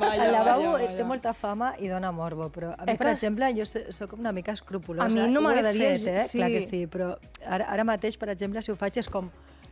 Vaya, 0.00 0.24
el 0.26 0.32
lavabo 0.34 0.72
vaya, 0.72 0.88
té 0.88 0.94
vaya. 0.94 1.04
molta 1.08 1.32
fama 1.34 1.72
i 1.78 1.88
dona 1.90 2.10
morbo, 2.12 2.48
però 2.52 2.72
a 2.76 2.84
mi, 2.84 2.92
Eh 2.92 2.96
per 2.96 3.06
que- 3.06 3.12
exemple, 3.14 3.50
jo 3.56 3.64
sóc 3.66 4.12
una 4.18 4.32
mica 4.32 4.52
escrupulosa. 4.52 5.06
A 5.06 5.08
mi 5.08 5.28
no 5.32 5.40
m'agradaria, 5.40 5.92
eh? 5.94 6.26
sí. 6.28 6.38
Clar 6.38 6.50
que 6.50 6.60
sí, 6.60 6.86
però 6.86 7.16
ara, 7.46 7.66
ara 7.68 7.84
mateix, 7.90 8.16
per 8.20 8.30
exemple, 8.34 8.62
si 8.62 8.72
ho 8.72 8.76
faig 8.80 9.02
és 9.04 9.08
com... 9.10 9.30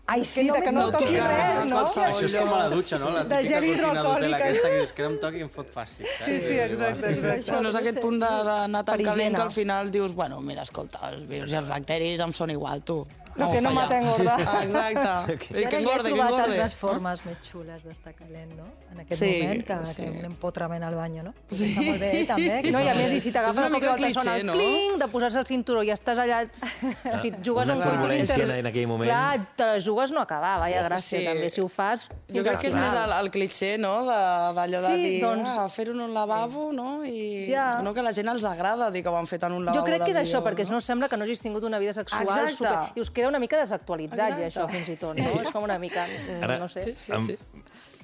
Ai, 0.08 0.22
sí, 0.24 0.46
de 0.48 0.60
que 0.64 0.70
no 0.72 0.86
m'he 0.86 0.92
toqui 0.94 1.18
res, 1.20 1.58
en 1.60 1.66
no? 1.68 1.74
qualsevol 1.82 2.06
Això 2.14 2.24
és 2.24 2.34
com 2.38 2.52
a 2.56 2.58
la 2.62 2.68
dutxa, 2.72 2.96
no? 3.02 3.10
La 3.12 3.24
De 3.28 3.36
típica 3.42 3.48
gel 3.50 3.66
cortina 3.66 4.04
d'hotel 4.06 4.24
hidroalcohòlic, 4.24 4.36
aquesta 4.38 4.68
eh? 4.68 4.70
que 4.72 4.78
dius 4.78 4.92
que 4.96 5.02
no 5.04 5.08
em 5.10 5.18
toqui 5.24 5.36
i 5.36 5.44
em 5.44 5.50
fot 5.52 5.68
fàstic. 5.74 6.06
Sí, 6.24 6.36
sí, 6.46 6.54
exacte, 6.64 7.10
exacte. 7.10 7.50
Bueno, 7.52 7.68
és 7.74 7.76
aquest 7.82 8.00
punt 8.00 8.16
de- 8.22 8.30
d'anar 8.48 8.82
tan 8.88 9.02
calent 9.04 9.36
que 9.36 9.42
al 9.44 9.52
final 9.52 9.90
dius, 9.92 10.14
bueno, 10.16 10.40
mira, 10.40 10.64
escolta, 10.64 11.10
els 11.12 11.28
virus 11.28 11.52
i 11.52 11.58
els 11.60 11.68
bacteris 11.68 12.24
em 12.24 12.32
són 12.32 12.54
igual, 12.56 12.80
tu. 12.88 13.02
Lo 13.38 13.50
que 13.52 13.60
no 13.60 13.70
mata 13.72 13.98
engorda. 13.98 14.36
Ah, 14.46 14.62
Exacte. 14.64 15.54
I 15.54 15.60
I 15.60 15.64
ara 15.64 15.70
que 15.70 15.76
ja 15.76 15.78
he 15.78 15.80
engorde, 15.82 16.02
que 16.08 16.14
trobat 16.14 16.30
engorde. 16.30 16.42
altres 16.52 16.74
formes 16.74 17.24
més 17.26 17.38
xules 17.46 17.84
d'estar 17.84 18.14
calent, 18.14 18.50
no? 18.56 18.66
En 18.92 19.00
aquest 19.04 19.20
Sí, 19.20 19.30
moment, 19.42 19.64
que, 19.66 19.76
sí. 19.86 20.02
que 20.02 20.08
un 20.10 20.24
empotrament 20.26 20.82
al 20.84 20.94
banyo, 20.94 21.22
no? 21.22 21.34
Sí. 21.50 21.68
Està 21.70 21.84
molt 21.86 22.00
bé, 22.00 22.24
també. 22.26 22.60
que 22.62 22.72
No, 22.72 22.80
i 22.82 22.88
a 22.88 22.94
més, 22.94 23.12
i 23.14 23.20
si 23.20 23.32
t'agafa 23.32 23.60
una 23.60 23.70
mica 23.70 23.90
volta 23.92 24.10
sona 24.10 24.32
cliché, 24.32 24.40
el 24.40 24.46
no? 24.46 24.52
cling, 24.54 24.98
de 24.98 25.08
posar-se 25.08 25.38
el 25.38 25.46
cinturó 25.46 25.82
i 25.82 25.90
estàs 25.94 26.18
allà... 26.18 26.40
Hosti, 27.12 27.28
et 27.28 27.38
jugues 27.44 27.68
Una 27.68 27.78
turbulència 27.84 28.38
inter... 28.38 28.58
en 28.58 28.66
aquell 28.66 28.86
moment. 28.90 29.08
Clar, 29.10 29.54
te 29.56 29.66
la 29.70 29.78
jugues 29.80 30.10
no 30.12 30.20
acabar, 30.20 30.58
vaja, 30.60 30.82
gràcia, 30.88 31.18
Sí. 31.18 31.24
també. 31.24 31.48
Si 31.50 31.60
ho 31.60 31.68
fas... 31.68 32.08
Jo 32.28 32.42
crec 32.44 32.58
que 32.60 32.68
és 32.68 32.74
més 32.76 32.92
el, 32.94 33.12
el 33.12 33.30
cliché, 33.30 33.76
no?, 33.78 33.94
d'allò 34.04 34.80
de, 34.82 34.88
Sí, 34.94 35.02
dir, 35.04 35.22
doncs- 35.22 35.48
ah, 35.56 35.68
fer-ho 35.72 35.92
en 35.94 36.00
un 36.08 36.12
lavabo, 36.14 36.72
no?, 36.72 37.04
i 37.04 37.46
Ja. 37.52 37.70
no 37.82 37.94
que 37.94 38.02
la 38.02 38.12
gent 38.12 38.28
els 38.28 38.44
agrada 38.44 38.90
dir 38.90 39.02
que 39.02 39.08
ho 39.08 39.16
han 39.16 39.26
fet 39.30 39.42
en 39.44 39.52
un 39.52 39.64
lavabo 39.64 39.80
Jo 39.80 39.86
crec 39.88 40.04
que 40.04 40.10
és 40.12 40.16
això, 40.20 40.42
perquè 40.44 40.68
no 40.68 40.80
sembla 40.80 41.08
que 41.08 41.16
no 41.16 41.24
hagis 41.24 41.40
tingut 41.40 41.64
una 41.64 41.78
vida 41.78 41.92
sexual 41.92 42.22
Exacte. 42.26 42.52
super... 42.56 42.92
I 42.96 43.00
us 43.00 43.10
queda 43.10 43.27
una 43.28 43.38
mica 43.42 43.58
desactualitzat, 43.60 44.18
ja, 44.38 44.46
Exacte. 44.46 44.48
això, 44.48 44.68
fins 44.72 44.88
i 44.88 44.96
tot, 45.00 45.16
no? 45.18 45.42
És 45.42 45.50
com 45.54 45.62
una 45.66 45.78
mica... 45.78 46.06
Ara, 46.42 46.58
no 46.58 46.68
sé. 46.72 46.82
Sí, 46.88 46.94
sí, 46.96 47.12
Em- 47.12 47.26
sí. 47.26 47.38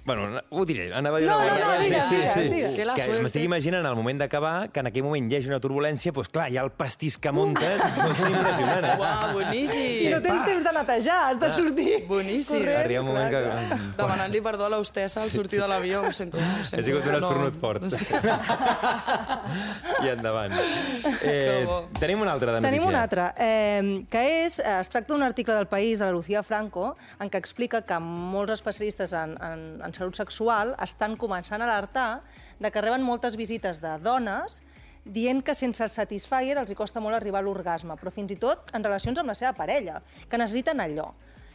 Bueno, 0.05 0.41
ho 0.51 0.65
diré, 0.69 0.93
anava 0.93 1.17
a 1.17 1.21
dir 1.21 1.29
No, 1.31 1.39
una 1.39 1.47
no, 1.47 1.55
cosa. 1.55 1.79
no, 1.79 2.09
sí, 2.09 2.17
sí. 2.29 2.43
Que 2.77 2.85
suerte. 2.85 3.23
m'estic 3.25 3.45
imaginant 3.47 3.87
al 3.89 3.95
moment 3.97 4.19
d'acabar 4.21 4.69
que 4.71 4.83
en 4.83 4.91
aquell 4.91 5.03
moment 5.07 5.31
hi 5.33 5.39
hagi 5.39 5.49
una 5.49 5.61
turbulència, 5.65 6.13
doncs 6.13 6.29
clar, 6.29 6.51
hi 6.53 6.59
ha 6.61 6.65
el 6.67 6.73
pastís 6.77 7.17
que 7.17 7.33
muntes, 7.33 7.81
pot 7.97 8.13
ser 8.19 8.29
impressionant. 8.35 8.85
eh? 8.85 8.97
Uau, 9.01 9.31
I 9.31 9.33
boníssim. 9.39 10.11
no 10.13 10.19
tens 10.27 10.45
temps 10.45 10.67
de 10.69 10.73
netejar, 10.77 11.17
has 11.31 11.41
de 11.41 11.51
sortir. 11.51 11.95
Boníssim. 12.11 12.61
Corrent. 12.67 12.81
Arriba 12.85 13.01
un 13.01 13.09
moment 13.09 13.31
que... 13.33 13.41
Demanant-li 14.03 14.43
perdó 14.45 14.67
a 14.69 14.73
l'hostessa 14.75 15.23
al 15.25 15.33
sortir 15.33 15.63
de 15.63 15.69
l'avió, 15.73 16.03
ho 16.05 16.13
sento, 16.13 16.37
ho 16.37 16.65
sento. 16.69 16.83
Ha 16.83 16.85
sigut 16.91 17.09
un 17.09 17.17
esternut 17.23 17.57
fort. 17.65 17.89
I 20.05 20.09
endavant. 20.13 20.53
Eh, 21.25 21.65
tenim 21.99 22.21
una 22.21 22.33
altra 22.35 22.53
de 22.53 22.61
notícia. 22.61 22.71
Tenim 22.75 22.89
una 22.89 23.03
altra, 23.03 23.35
eh, 23.39 24.05
que 24.11 24.21
és, 24.45 24.59
eh, 24.59 24.81
es 24.81 24.89
tracta 24.93 25.15
d'un 25.15 25.23
article 25.25 25.55
del 25.55 25.67
País 25.71 25.99
de 25.99 26.05
la 26.05 26.13
Lucía 26.13 26.43
Franco 26.43 26.97
en 27.21 27.31
què 27.33 27.39
explica 27.41 27.81
que 27.87 27.97
molts 28.03 28.53
especialistes 28.59 29.13
en, 29.17 29.33
en, 29.41 29.63
en 29.85 29.94
salut 29.95 30.19
sexual 30.19 30.75
estan 30.83 31.17
començant 31.17 31.63
a 31.63 31.69
alertar 31.69 32.23
de 32.61 32.71
que 32.71 32.83
reben 32.83 33.05
moltes 33.07 33.39
visites 33.41 33.81
de 33.83 33.97
dones 34.03 34.63
dient 35.05 35.43
que 35.45 35.55
sense 35.55 35.85
el 35.85 35.93
Satisfyer 35.93 36.57
els 36.59 36.73
hi 36.73 36.77
costa 36.79 37.01
molt 37.01 37.17
arribar 37.17 37.43
a 37.43 37.47
l'orgasme, 37.47 37.97
però 38.01 38.11
fins 38.13 38.33
i 38.33 38.39
tot 38.41 38.73
en 38.75 38.85
relacions 38.85 39.21
amb 39.21 39.31
la 39.31 39.37
seva 39.37 39.53
parella, 39.57 40.01
que 40.29 40.41
necessiten 40.41 40.81
allò. 40.81 41.11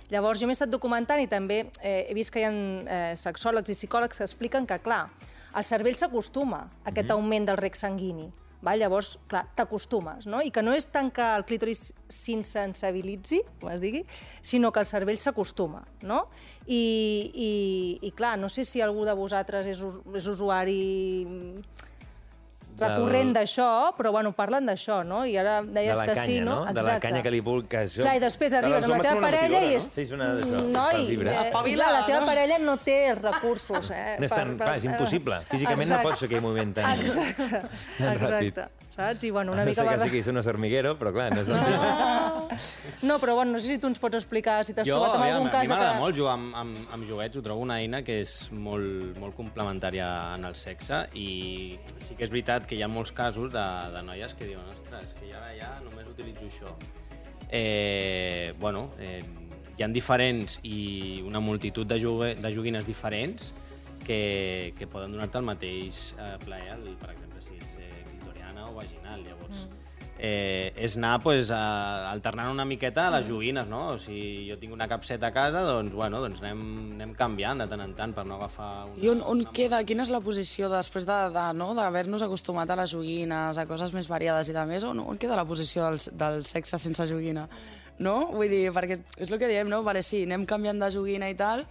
Llavors, 0.09 0.41
jo 0.41 0.47
m'he 0.49 0.55
estat 0.57 0.69
documentant 0.69 1.21
i 1.21 1.27
també 1.29 1.63
eh, 1.81 2.07
he 2.09 2.15
vist 2.17 2.33
que 2.33 2.41
hi 2.41 2.45
ha 2.47 2.53
eh, 2.53 3.15
sexòlegs 3.17 3.69
i 3.69 3.77
psicòlegs 3.77 4.17
que 4.17 4.25
expliquen 4.25 4.65
que, 4.69 4.79
clar, 4.81 5.07
el 5.49 5.65
cervell 5.65 5.97
s'acostuma 5.97 6.63
a 6.83 6.89
aquest 6.93 7.11
augment 7.13 7.45
del 7.49 7.57
rec 7.61 7.77
sanguini. 7.77 8.29
Va? 8.65 8.75
Llavors, 8.75 9.13
clar, 9.31 9.45
t'acostumes, 9.55 10.25
no? 10.27 10.41
I 10.43 10.51
que 10.51 10.63
no 10.65 10.73
és 10.75 10.89
tant 10.91 11.11
que 11.15 11.23
el 11.37 11.45
clítoris 11.47 11.93
s'insensibilitzi, 12.11 13.41
com 13.61 13.71
es 13.71 13.79
digui, 13.79 14.03
sinó 14.41 14.73
que 14.75 14.83
el 14.83 14.89
cervell 14.89 15.19
s'acostuma, 15.21 15.85
no? 16.03 16.25
I, 16.67 16.81
i, 17.31 17.51
I, 18.03 18.11
clar, 18.17 18.35
no 18.41 18.49
sé 18.51 18.67
si 18.67 18.83
algú 18.83 19.05
de 19.07 19.15
vosaltres 19.15 19.69
és, 19.71 19.79
és 20.19 20.27
usuari 20.27 20.79
recurrent 22.81 23.33
d'això, 23.35 23.69
però 23.97 24.11
bueno, 24.15 24.31
parlen 24.37 24.69
d'això, 24.69 25.01
no? 25.07 25.21
I 25.25 25.37
ara 25.41 25.59
De 25.61 25.73
deies 25.77 25.99
que 26.01 26.13
canya, 26.13 26.25
sí, 26.25 26.39
no? 26.41 26.65
no? 26.65 26.73
De 26.73 26.83
la 26.85 26.97
canya 27.03 27.21
que 27.25 27.33
li. 27.33 27.43
Que 27.69 27.83
això... 27.85 28.03
Clar, 28.03 28.15
i 28.17 28.23
després 28.23 28.51
De 28.53 28.59
arribes 28.59 28.87
amb 28.87 28.95
la 28.95 28.99
teva 29.05 29.21
parella 29.23 29.61
i 29.65 29.77
és... 29.77 29.87
no? 29.87 29.93
Sí, 29.95 30.01
és 30.07 30.11
una 30.15 30.31
d'això, 30.37 30.63
No, 30.69 30.87
per 30.91 30.99
i, 30.99 31.19
eh, 31.19 31.77
clar, 31.77 31.91
la 31.95 32.03
teva 32.07 32.19
no? 32.19 32.25
parella 32.29 32.59
no 32.63 32.75
té 32.83 32.99
recursos, 33.19 33.91
eh? 33.95 34.17
No 34.19 34.27
és 34.29 34.35
tan, 34.35 34.57
clar, 34.59 34.75
és 34.81 34.89
impossible. 34.89 35.39
Físicament 35.53 35.89
no 35.93 36.01
pots 36.05 36.23
fer 36.23 36.29
aquell 36.31 36.45
moviment 36.45 36.75
tan... 36.77 36.91
Exacte, 36.97 37.63
Tan 37.97 38.19
ràpid. 38.25 38.53
exacte. 38.53 38.88
Saps? 38.99 39.23
I 39.23 39.31
bueno, 39.31 39.53
una 39.53 39.63
no 39.63 39.69
mica... 39.69 39.83
sé 39.83 39.87
que 39.87 40.09
siguis 40.09 40.27
un 40.27 40.37
hormiguero, 40.43 40.97
però 40.99 41.13
clar, 41.15 41.29
no 41.31 41.45
és... 41.45 41.47
No. 41.47 42.47
No, 43.01 43.15
però 43.21 43.35
bueno, 43.37 43.53
no 43.53 43.59
sé 43.63 43.69
si 43.69 43.77
tu 43.79 43.87
ens 43.87 43.99
pots 44.01 44.17
explicar 44.17 44.57
si 44.67 44.73
t'has 44.75 44.83
Jo, 44.87 44.97
trobat 44.97 45.15
amb 45.15 45.27
algun 45.29 45.47
a 45.47 45.51
cas 45.53 45.63
mi 45.63 45.69
de 45.69 45.71
m'agrada 45.71 45.93
que... 45.93 46.01
molt 46.01 46.17
jugar 46.17 46.33
amb, 46.35 46.49
amb, 46.59 46.81
amb 46.97 47.07
joguets, 47.07 47.39
ho 47.39 47.43
trobo 47.45 47.63
una 47.63 47.77
eina 47.79 48.01
que 48.03 48.17
és 48.25 48.33
molt, 48.51 49.15
molt 49.21 49.37
complementària 49.37 50.09
en 50.35 50.43
el 50.49 50.57
sexe 50.59 51.05
i 51.15 51.29
sí 52.03 52.17
que 52.19 52.27
és 52.27 52.33
veritat 52.33 52.67
que 52.67 52.75
hi 52.75 52.83
ha 52.83 52.91
molts 52.91 53.13
casos 53.15 53.53
de, 53.55 53.63
de 53.95 54.03
noies 54.03 54.35
que 54.35 54.49
diuen 54.49 54.67
ostres, 54.73 55.15
que 55.15 55.29
jo 55.29 55.39
ara 55.39 55.53
ja 55.55 55.71
només 55.85 56.11
utilitzo 56.11 56.49
això. 56.49 56.75
Eh, 57.47 58.51
bueno, 58.59 58.89
eh, 58.99 59.23
hi 59.77 59.87
han 59.87 59.95
diferents 59.95 60.59
i 60.67 61.23
una 61.23 61.39
multitud 61.39 61.87
de, 61.87 62.01
jogue, 62.03 62.33
de 62.35 62.51
joguines 62.51 62.83
diferents 62.89 63.53
que, 64.03 64.73
que 64.75 64.91
poden 64.91 65.15
donar-te 65.15 65.39
el 65.39 65.47
mateix 65.47 66.09
eh, 66.17 66.35
plaer, 66.43 66.75
per 66.99 67.13
exemple, 67.15 67.28
eh, 70.19 70.73
és 70.75 70.97
anar 70.99 71.21
pues, 71.23 71.47
a, 71.55 72.11
alternant 72.11 72.51
una 72.51 72.65
miqueta 72.67 73.07
a 73.07 73.13
les 73.15 73.29
joguines, 73.29 73.69
no? 73.71 73.95
Si 74.01 74.45
jo 74.49 74.57
tinc 74.59 74.75
una 74.75 74.89
capseta 74.91 75.29
a 75.29 75.33
casa, 75.33 75.63
doncs, 75.63 75.95
bueno, 75.95 76.19
doncs 76.19 76.41
anem, 76.43 76.63
anem 76.97 77.13
canviant 77.17 77.63
de 77.63 77.69
tant 77.71 77.83
en 77.85 77.93
tant 77.95 78.13
per 78.15 78.25
no 78.27 78.35
agafar... 78.35 78.89
Una, 78.89 78.99
I 78.99 79.11
on, 79.13 79.23
on 79.23 79.45
queda, 79.55 79.79
quina 79.87 80.03
és 80.03 80.11
la 80.11 80.19
posició 80.25 80.67
després 80.73 81.07
de, 81.07 81.19
de, 81.35 81.45
no, 81.55 81.71
d'haver-nos 81.77 82.25
acostumat 82.27 82.69
a 82.69 82.81
les 82.81 82.91
joguines, 82.91 83.57
a 83.57 83.67
coses 83.69 83.95
més 83.95 84.11
variades 84.11 84.51
i 84.51 84.57
de 84.57 84.65
més, 84.67 84.83
on, 84.83 84.99
on 85.07 85.21
queda 85.21 85.39
la 85.39 85.47
posició 85.47 85.87
del, 85.87 86.03
del 86.19 86.43
sexe 86.49 86.81
sense 86.83 87.07
joguina? 87.07 87.47
No? 88.03 88.17
Vull 88.35 88.51
dir, 88.51 88.65
perquè 88.75 88.99
és 89.15 89.31
el 89.31 89.39
que 89.39 89.47
diem, 89.47 89.71
no? 89.71 89.81
Vale, 89.87 90.03
sí, 90.03 90.25
anem 90.27 90.43
canviant 90.49 90.83
de 90.83 90.91
joguina 90.91 91.31
i 91.31 91.39
tal, 91.39 91.63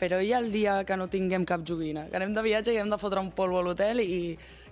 però 0.00 0.24
i 0.24 0.32
el 0.32 0.48
dia 0.52 0.80
que 0.88 0.96
no 0.96 1.12
tinguem 1.12 1.44
cap 1.48 1.68
joguina? 1.68 2.08
Que 2.08 2.16
anem 2.16 2.32
de 2.32 2.48
viatge 2.48 2.72
i 2.72 2.80
hem 2.80 2.88
de 2.88 3.00
fotre 3.00 3.20
un 3.20 3.34
polvo 3.36 3.60
a 3.60 3.68
l'hotel 3.68 4.00
i... 4.00 4.20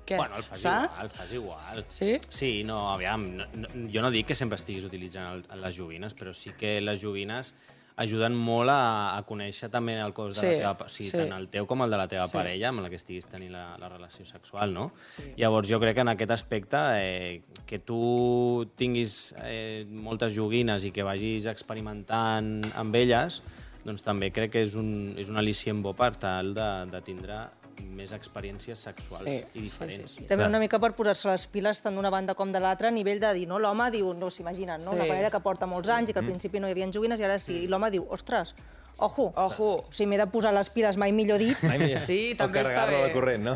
Què? 0.06 0.16
Bueno, 0.18 0.36
el 0.36 0.42
fas 0.42 0.64
igual, 0.64 0.90
el 1.04 1.10
fas 1.10 1.32
igual. 1.32 1.84
Sí? 1.88 2.16
Sí, 2.28 2.64
no, 2.64 2.90
aviam, 2.92 3.28
no, 3.36 3.44
no, 3.54 3.68
jo 3.92 4.02
no 4.02 4.10
dic 4.10 4.26
que 4.32 4.34
sempre 4.34 4.56
estiguis 4.58 4.84
utilitzant 4.88 5.44
el, 5.52 5.60
les 5.62 5.76
joguines, 5.78 6.14
però 6.18 6.34
sí 6.34 6.50
que 6.58 6.80
les 6.80 6.98
joguines 7.02 7.54
ajuden 8.02 8.32
molt 8.34 8.72
a, 8.72 9.14
a 9.18 9.22
conèixer 9.28 9.68
també 9.70 9.98
el 10.00 10.14
cos 10.16 10.34
de 10.34 10.40
Sí, 10.40 10.46
la 10.46 10.58
teva... 10.62 10.70
pa- 10.80 10.88
Sí, 10.88 11.04
sí. 11.04 11.12
tant 11.12 11.34
el 11.36 11.46
teu 11.52 11.66
com 11.68 11.82
el 11.84 11.90
de 11.92 11.98
la 12.00 12.06
teva 12.08 12.24
Sí. 12.26 12.32
parella, 12.32 12.70
amb 12.72 12.80
la 12.80 12.88
que 12.90 12.96
estiguis 12.96 13.26
tenint 13.28 13.52
la, 13.52 13.76
la 13.78 13.90
relació 13.92 14.24
sexual, 14.26 14.72
no? 14.74 14.86
Sí. 15.12 15.26
Llavors 15.36 15.68
jo 15.68 15.78
crec 15.78 15.94
que 16.00 16.00
en 16.06 16.08
aquest 16.14 16.32
aspecte 16.34 16.80
eh, 16.96 17.42
que 17.68 17.78
tu 17.78 18.66
tinguis 18.80 19.34
eh, 19.44 19.84
moltes 19.86 20.32
joguines 20.34 20.82
i 20.88 20.90
que 20.90 21.04
vagis 21.04 21.46
experimentant 21.52 22.62
amb 22.80 22.96
elles, 22.96 23.42
doncs 23.84 24.02
també 24.06 24.32
crec 24.32 24.52
que 24.56 24.62
és 24.64 24.74
un, 24.78 25.12
és 25.18 25.28
un 25.28 25.36
al·licient 25.36 25.82
bo 25.84 25.92
per 25.94 26.14
tal 26.16 26.54
de, 26.56 26.68
de 26.90 27.00
tindre 27.04 27.44
més 27.82 28.12
experiències 28.12 28.78
sexuals 28.78 29.24
Sí, 29.24 29.44
i 29.54 29.60
diferents. 29.60 29.94
sí, 29.96 30.08
sí, 30.08 30.14
sí. 30.22 30.26
També 30.30 30.46
una 30.46 30.58
mica 30.58 30.78
per 30.78 30.92
posar-se 30.94 31.28
les 31.28 31.46
piles 31.46 31.80
tant 31.82 31.94
d'una 31.94 32.10
banda 32.10 32.34
com 32.34 32.52
de 32.52 32.60
l'altra 32.60 32.88
a 32.88 32.90
nivell 32.90 33.20
de 33.20 33.32
dir, 33.34 33.46
no? 33.48 33.58
L'home 33.58 33.90
diu, 33.90 34.12
no 34.14 34.30
s'imaginen, 34.30 34.84
no? 34.84 34.92
Una 34.92 35.02
Sí. 35.04 35.08
parella 35.08 35.30
que 35.30 35.40
porta 35.40 35.66
molts 35.66 35.88
anys 35.88 36.10
i 36.10 36.12
que 36.12 36.20
al 36.20 36.26
principi 36.26 36.60
no 36.60 36.68
hi 36.68 36.72
havia 36.72 36.90
joguines 36.90 37.20
i 37.20 37.24
ara 37.24 37.38
sí. 37.38 37.64
I 37.64 37.66
l'home 37.68 37.90
diu, 37.90 38.06
ostres, 38.10 38.54
ojo. 38.98 39.32
Ojo. 39.36 39.68
O 39.88 39.92
sigui, 39.92 40.08
m'he 40.10 40.18
de 40.18 40.26
posar 40.26 40.52
les 40.54 40.68
piles, 40.70 40.96
mai 40.96 41.12
millor 41.12 41.38
dit. 41.38 41.56
Ai, 41.68 41.78
mira, 41.78 41.98
Sí, 42.00 42.32
o 42.34 42.36
també 42.36 42.60
està 42.62 42.84
a 42.84 42.86
bé. 42.86 43.00
la 43.08 43.12
corrent, 43.12 43.42
no? 43.44 43.54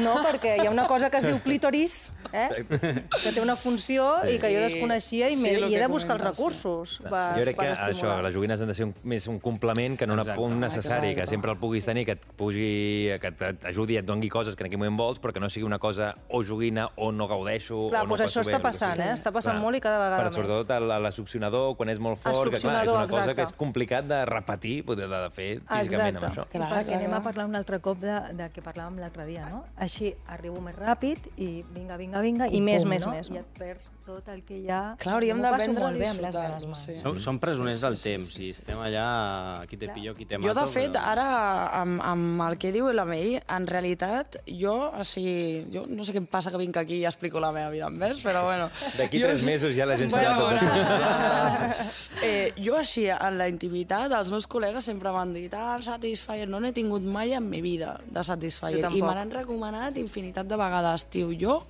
No, 0.00 0.14
perquè 0.24 0.56
hi 0.62 0.66
ha 0.66 0.70
una 0.70 0.86
cosa 0.86 1.10
que 1.10 1.18
es 1.18 1.24
diu 1.26 1.38
clítoris, 1.44 2.10
eh? 2.32 2.64
que 2.68 3.32
té 3.32 3.40
una 3.42 3.56
funció 3.56 4.16
i 4.24 4.38
que 4.38 4.48
jo 4.54 4.60
Sí. 4.60 4.74
desconeixia 4.74 5.28
i, 5.28 5.36
Sí, 5.36 5.56
lo 5.56 5.68
i 5.68 5.74
he 5.74 5.78
que 5.78 5.80
de 5.80 5.86
buscar 5.88 6.16
els 6.16 6.22
comentes, 6.22 6.36
sí. 6.36 6.42
recursos. 6.42 7.00
Per, 7.02 7.22
Jo 7.22 7.42
crec 7.44 7.46
que 7.46 7.54
per 7.56 7.68
això, 7.74 7.90
estimular. 7.90 8.22
les 8.24 8.34
joguines 8.34 8.60
han 8.62 8.68
de 8.68 8.74
ser 8.74 8.84
un, 8.86 8.94
més 9.04 9.26
un 9.26 9.38
complement 9.40 9.98
que 9.98 10.06
no 10.06 10.14
un 10.14 10.20
Exacte. 10.20 10.40
punt 10.40 10.58
necessari, 10.60 11.08
que 11.14 11.20
Exacte. 11.22 11.30
sempre 11.30 11.50
el 11.52 11.58
puguis 11.58 11.84
tenir, 11.84 12.04
que 12.06 12.12
et 12.12 12.24
pugi, 12.36 13.10
que 13.20 13.32
t'ajudi, 13.32 13.96
et 13.98 14.04
doni 14.06 14.28
coses 14.28 14.56
que 14.56 14.62
en 14.64 14.66
aquell 14.68 14.78
moment 14.78 14.96
vols, 14.98 15.20
però 15.20 15.32
que 15.32 15.40
no 15.40 15.50
sigui 15.50 15.64
una 15.66 15.78
cosa 15.78 16.14
o 16.28 16.42
joguina 16.42 16.88
o 16.96 17.12
no 17.12 17.26
gaudeixo 17.28 17.88
Clar, 17.90 18.02
o 18.04 18.06
no 18.06 18.16
doncs 18.16 18.22
això 18.30 18.44
bé, 18.44 18.52
està 18.52 18.56
que 18.56 18.62
passant, 18.62 19.00
eh? 19.00 19.12
Està 19.12 19.32
passant 19.32 19.58
molt 19.60 19.76
i 19.76 19.80
cada 19.80 19.98
vegada 19.98 20.16
per, 20.16 20.24
més. 20.26 20.34
Sobretot 20.34 21.14
succionador, 21.20 21.76
quan 21.76 21.88
és 21.90 21.98
molt 21.98 22.18
fort, 22.18 22.50
que 22.50 22.58
clar, 22.60 22.84
és 22.84 22.90
una 22.90 23.06
cosa 23.08 23.24
que 23.34 23.42
és 23.42 23.48
exacte. 23.48 23.58
complicat 23.58 24.04
de 24.06 24.19
repetir, 24.28 24.80
poder 24.88 25.08
de 25.10 25.20
fer 25.34 25.48
físicament 25.68 26.20
amb 26.20 26.28
això. 26.28 26.46
Exacte. 26.46 26.58
Clar, 26.58 26.70
perquè 26.72 26.90
clar, 26.90 26.98
anem 27.00 27.12
a 27.12 27.16
clar. 27.16 27.24
parlar 27.28 27.46
un 27.50 27.60
altre 27.60 27.80
cop 27.84 28.02
de, 28.02 28.18
de 28.40 28.50
que 28.54 28.64
parlàvem 28.64 29.00
l'altre 29.02 29.26
dia, 29.28 29.46
no? 29.52 29.62
Així 29.76 30.14
arribo 30.36 30.60
més 30.64 30.76
ràpid 30.78 31.30
i 31.36 31.50
vinga, 31.74 31.96
vinga, 32.00 32.22
vinga, 32.24 32.50
I 32.50 32.60
i 32.60 32.64
més, 32.64 32.84
pum, 32.84 32.94
més, 32.94 33.06
no? 33.06 33.14
més, 33.16 33.30
no? 33.30 33.40
I 33.40 33.44
et 33.44 33.58
perds 33.60 33.90
tot 34.10 34.28
el 34.34 34.42
que 34.46 34.58
hi 34.58 34.68
ha... 34.70 34.80
Clar, 35.00 35.14
hauríem 35.16 35.40
d'aprendre 35.42 35.86
a 35.86 35.90
amb 35.90 35.98
meves 36.02 36.82
sí. 36.82 36.96
Som, 37.02 37.18
som 37.22 37.38
presoners 37.42 37.80
del 37.84 37.96
temps 38.02 38.32
i 38.42 38.50
estem 38.52 38.80
allà, 38.82 39.06
qui 39.70 39.78
te 39.80 39.88
pillo, 39.94 40.14
qui 40.18 40.26
te 40.28 40.38
mato. 40.38 40.50
Jo, 40.50 40.56
de 40.60 40.66
fet, 40.74 40.92
però- 40.96 41.14
ara, 41.14 41.26
amb, 41.80 42.02
amb 42.04 42.44
el 42.48 42.58
que 42.60 42.72
diu 42.74 42.90
l'MI, 42.92 43.40
en 43.56 43.68
realitat, 43.70 44.40
jo, 44.50 44.74
o 44.90 45.06
sigui, 45.08 45.66
jo 45.72 45.86
no 45.88 46.04
sé 46.06 46.14
què 46.16 46.22
em 46.24 46.28
passa 46.30 46.52
que 46.52 46.60
vinc 46.60 46.76
aquí 46.82 47.00
i 47.00 47.06
explico 47.08 47.40
la 47.42 47.52
meva 47.56 47.70
vida 47.72 47.88
en 47.88 47.98
vers, 48.02 48.22
però 48.26 48.44
bueno... 48.48 48.68
D'aquí 48.98 49.22
jo- 49.22 49.30
tres 49.30 49.46
mesos 49.46 49.74
ja 49.78 49.86
la 49.88 49.96
gent 50.00 50.10
Ja 50.14 50.34
sabrà 50.34 50.60
tot 50.60 52.22
eh, 52.22 52.52
jo 52.60 52.76
així, 52.78 53.06
en 53.10 53.38
la 53.38 53.48
intimitat, 53.50 54.12
els 54.16 54.30
meus 54.32 54.46
col·legues 54.50 54.84
sempre 54.84 55.12
m'han 55.14 55.32
dit 55.36 55.54
ah, 55.56 55.74
el 55.76 55.84
Satisfyer, 55.86 56.48
no 56.50 56.60
n'he 56.62 56.72
tingut 56.76 57.04
mai 57.06 57.34
en 57.36 57.46
mi 57.48 57.62
vida 57.64 57.96
de 58.06 58.24
Satisfyer. 58.26 58.84
I 58.90 59.02
me 59.02 59.14
l'han 59.16 59.32
recomanat 59.34 59.96
infinitat 60.00 60.48
de 60.50 60.58
vegades, 60.60 61.06
tio. 61.12 61.30
Jo, 61.40 61.60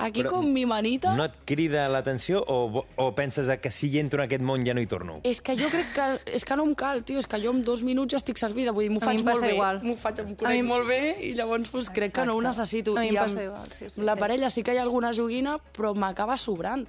aquí 0.00 0.24
com 0.24 0.46
mi 0.52 0.64
manita... 0.66 1.12
No 1.14 1.24
et 1.28 1.34
crida 1.44 1.84
l'atenció 1.92 2.40
o, 2.46 2.84
o 2.96 3.06
penses 3.14 3.46
de 3.46 3.58
que 3.60 3.70
si 3.70 3.88
hi 3.90 3.98
entro 4.00 4.22
en 4.22 4.26
aquest 4.28 4.42
món 4.42 4.64
ja 4.66 4.74
no 4.74 4.80
hi 4.80 4.86
torno? 4.90 5.18
És 5.28 5.40
que 5.44 5.56
jo 5.60 5.68
crec 5.72 5.92
que, 5.96 6.06
és 6.38 6.44
que 6.48 6.56
no 6.56 6.64
em 6.64 6.74
cal, 6.74 7.02
tio, 7.04 7.18
és 7.20 7.26
que 7.30 7.40
jo 7.42 7.52
en 7.52 7.62
dos 7.66 7.82
minuts 7.86 8.14
ja 8.14 8.20
estic 8.20 8.38
servida, 8.40 8.72
vull 8.72 8.86
dir, 8.88 8.92
m'ho 8.94 9.00
faig 9.04 9.20
em 9.20 9.26
molt 9.28 9.42
bé, 9.44 9.52
igual. 9.54 9.82
m'ho 9.84 9.96
faig, 9.96 10.22
em 10.24 10.34
conec 10.36 10.56
mi- 10.62 10.68
molt 10.68 10.88
bé 10.88 11.00
i 11.28 11.34
llavors 11.38 11.68
pues, 11.70 11.90
crec 11.90 12.14
que 12.16 12.24
no 12.26 12.34
ho 12.38 12.42
necessito. 12.42 12.96
A 12.96 13.00
mi 13.04 13.08
em 13.12 13.14
I 13.14 13.20
passa 13.20 13.38
amb 13.38 13.46
igual, 13.48 13.68
sí, 13.78 13.90
sí, 13.94 14.00
la 14.08 14.14
sí. 14.16 14.20
parella 14.26 14.50
sí 14.50 14.62
que 14.66 14.74
hi 14.74 14.80
ha 14.80 14.86
alguna 14.88 15.12
joguina, 15.12 15.58
però 15.76 15.94
m'acaba 15.94 16.36
sobrant. 16.36 16.86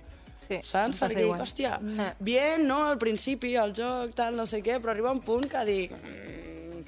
Sí, 0.47 0.57
Saps? 0.67 0.97
em 0.97 0.99
Perquè 0.99 1.15
dic, 1.21 1.25
igual. 1.29 1.41
hòstia, 1.45 1.77
Mm. 1.79 2.07
bien, 2.19 2.65
no?, 2.67 2.81
al 2.87 2.97
principi, 2.97 3.53
el 3.55 3.71
joc, 3.77 4.11
tal, 4.15 4.35
no 4.35 4.45
sé 4.45 4.59
què, 4.63 4.79
però 4.83 4.91
arriba 4.91 5.11
un 5.11 5.21
punt 5.21 5.45
que 5.47 5.61
dic... 5.65 5.91
Mm, 5.93 6.81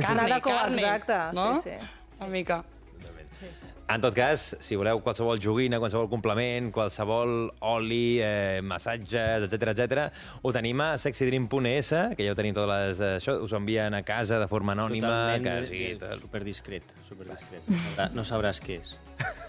carne, 0.00 0.22
Nada 0.22 0.40
com- 0.40 0.52
carne, 0.56 0.80
exacte, 0.82 1.18
no? 1.36 1.60
sí, 1.62 1.70
sí. 1.70 2.18
Una 2.18 2.28
mica. 2.32 2.64
En 3.88 4.00
tot 4.02 4.14
cas, 4.18 4.56
si 4.58 4.74
voleu 4.74 4.98
qualsevol 4.98 5.38
joguina, 5.38 5.78
qualsevol 5.78 6.08
complement, 6.10 6.72
qualsevol 6.74 7.52
oli, 7.70 8.18
eh, 8.18 8.58
massatges, 8.66 9.46
etc 9.46 9.68
etc, 9.70 10.08
ho 10.42 10.50
tenim 10.52 10.80
a 10.82 10.88
sexydream.es, 10.98 11.92
que 12.18 12.26
ja 12.26 12.32
ho 12.34 12.38
tenim 12.38 12.56
totes 12.56 12.72
les... 12.72 13.00
eh, 13.00 13.12
Això 13.20 13.36
us 13.44 13.54
ho 13.54 13.60
envien 13.60 13.94
a 13.94 14.02
casa 14.02 14.40
de 14.42 14.48
forma 14.50 14.74
anònima, 14.74 15.06
Totalment 15.38 15.70
que 15.70 15.92
eh, 15.92 15.96
Tot. 16.02 16.18
superdiscret, 16.24 16.96
superdiscret. 17.06 17.62
No 17.70 17.78
sabrà- 17.78 18.10
No 18.16 18.26
sabràs 18.26 18.58
què 18.64 18.80
és. 18.82 18.96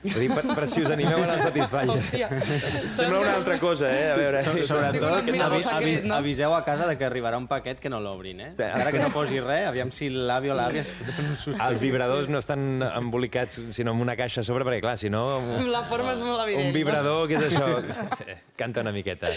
Vull 0.04 0.22
dir, 0.22 0.28
per, 0.32 0.44
per 0.56 0.68
si 0.72 0.80
us 0.86 0.92
animeu 0.94 1.20
a 1.26 1.32
al 1.34 1.42
Satisfyer. 1.42 1.90
Hòstia. 1.92 2.28
Sembla 2.94 3.18
una 3.20 3.34
altra 3.42 3.58
cosa, 3.60 3.90
eh? 3.92 4.12
A 4.14 4.16
veure... 4.22 4.44
So, 4.46 4.54
sobretot, 4.70 5.18
avi, 5.18 5.64
avis, 5.74 6.04
no? 6.06 6.14
aviseu 6.22 6.54
a 6.56 6.62
casa 6.64 6.86
de 6.88 6.94
que 6.96 7.04
arribarà 7.10 7.36
un 7.42 7.50
paquet 7.50 7.82
que 7.82 7.90
no 7.92 8.00
l'obrin, 8.00 8.40
eh? 8.46 8.52
Encara 8.54 8.94
que 8.94 9.02
no 9.02 9.10
posi 9.12 9.42
res, 9.44 9.66
aviam 9.74 9.90
si 9.92 10.08
l'avi 10.14 10.54
o 10.54 10.56
l'àvia 10.56 10.86
es 10.86 10.94
foten 10.94 11.34
un 11.34 11.36
susto. 11.36 11.58
Els 11.68 11.82
vibradors 11.84 12.30
no 12.32 12.40
estan 12.40 12.80
embolicats, 12.94 13.60
sinó 13.76 13.92
amb 13.98 14.06
una 14.06 14.16
caixa 14.16 14.27
a 14.28 14.44
sobre, 14.44 14.66
perquè, 14.68 14.82
clar, 14.84 14.98
si 15.00 15.10
no... 15.10 15.40
La 15.72 15.84
forma 15.88 16.12
és 16.12 16.22
molt 16.28 16.44
evident. 16.44 16.68
Un 16.68 16.76
vibrador, 16.76 17.28
què 17.32 17.40
és 17.40 17.46
això? 17.54 18.36
Canta 18.60 18.84
una 18.84 18.92
miqueta. 18.92 19.32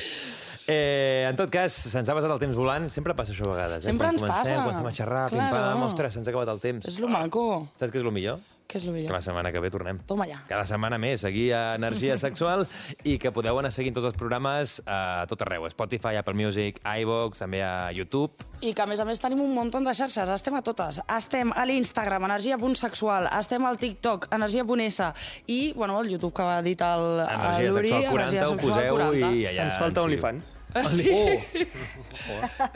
Eh, 0.71 1.27
en 1.31 1.39
tot 1.39 1.51
cas, 1.51 1.75
se'ns 1.91 2.11
ha 2.11 2.15
passat 2.15 2.31
el 2.35 2.41
temps 2.43 2.59
volant. 2.59 2.91
Sempre 2.91 3.15
passa 3.19 3.33
això 3.35 3.47
a 3.49 3.55
vegades. 3.55 3.87
Sempre 3.87 4.11
eh? 4.11 4.15
ens 4.15 4.23
comencem, 4.23 4.43
passa. 4.43 4.55
Quan 4.59 4.67
comencem 4.67 4.91
a 4.91 4.97
xerrar, 4.99 5.25
Claro. 5.31 5.55
pim-pam, 5.55 5.83
ostres, 5.87 6.15
se'ns 6.15 6.27
ha 6.27 6.35
acabat 6.35 6.51
el 6.55 6.61
temps. 6.63 6.87
És 6.91 6.99
lo 7.03 7.09
maco. 7.11 7.45
Saps 7.81 7.95
què 7.95 8.03
és 8.03 8.07
el 8.07 8.15
millor? 8.15 8.43
Què 8.71 8.79
és 8.79 8.85
lo 8.87 8.93
Que 8.95 9.01
millor? 9.01 9.17
la 9.17 9.21
setmana 9.25 9.51
que 9.51 9.59
ve 9.59 9.71
tornem. 9.75 9.99
Toma 10.07 10.29
ja. 10.31 10.39
Cada 10.47 10.63
setmana 10.69 10.95
més, 11.03 11.25
aquí 11.27 11.49
a 11.51 11.75
Energia 11.75 12.15
Sexual, 12.27 12.69
i 13.03 13.17
que 13.19 13.33
podeu 13.35 13.59
anar 13.59 13.73
seguint 13.75 13.97
tots 13.97 14.07
els 14.07 14.15
programes 14.15 14.77
a 14.87 15.27
tot 15.27 15.43
arreu. 15.43 15.67
Spotify, 15.75 16.15
Apple 16.21 16.37
Music, 16.39 16.79
iVox, 17.03 17.43
també 17.43 17.65
a 17.67 17.91
YouTube. 17.91 18.47
I 18.61 18.71
que, 18.77 18.85
a 18.85 18.87
més 18.87 19.01
a 19.03 19.09
més, 19.09 19.19
tenim 19.19 19.41
un 19.43 19.51
munt 19.57 19.73
de 19.75 19.95
xarxes. 19.97 20.31
Estem 20.31 20.55
a 20.55 20.63
totes. 20.63 21.01
Estem 21.17 21.51
a 21.57 21.67
l'Instagram, 21.67 22.29
energia.sexual. 22.31 23.27
Estem 23.41 23.67
al 23.67 23.79
TikTok, 23.79 24.29
energia.s. 24.31 25.11
I, 25.49 25.73
bueno, 25.75 25.99
al 25.99 26.09
YouTube, 26.09 26.35
que 26.37 26.47
va 26.47 26.63
dit 26.63 26.81
el, 26.81 27.25
el 27.25 27.27
Energia 27.27 27.75
Luri, 27.75 27.89
Sexual 27.91 28.11
40, 28.13 28.21
Energia 28.21 28.43
ho 28.47 28.55
Sexual 28.55 28.79
poseu 28.79 28.97
40. 29.01 29.35
i 29.35 29.47
allà... 29.51 29.67
Ens 29.67 29.79
falta. 29.83 30.07
OnlyFans. 30.07 30.60
Ah, 30.75 30.87
sí? 30.89 31.11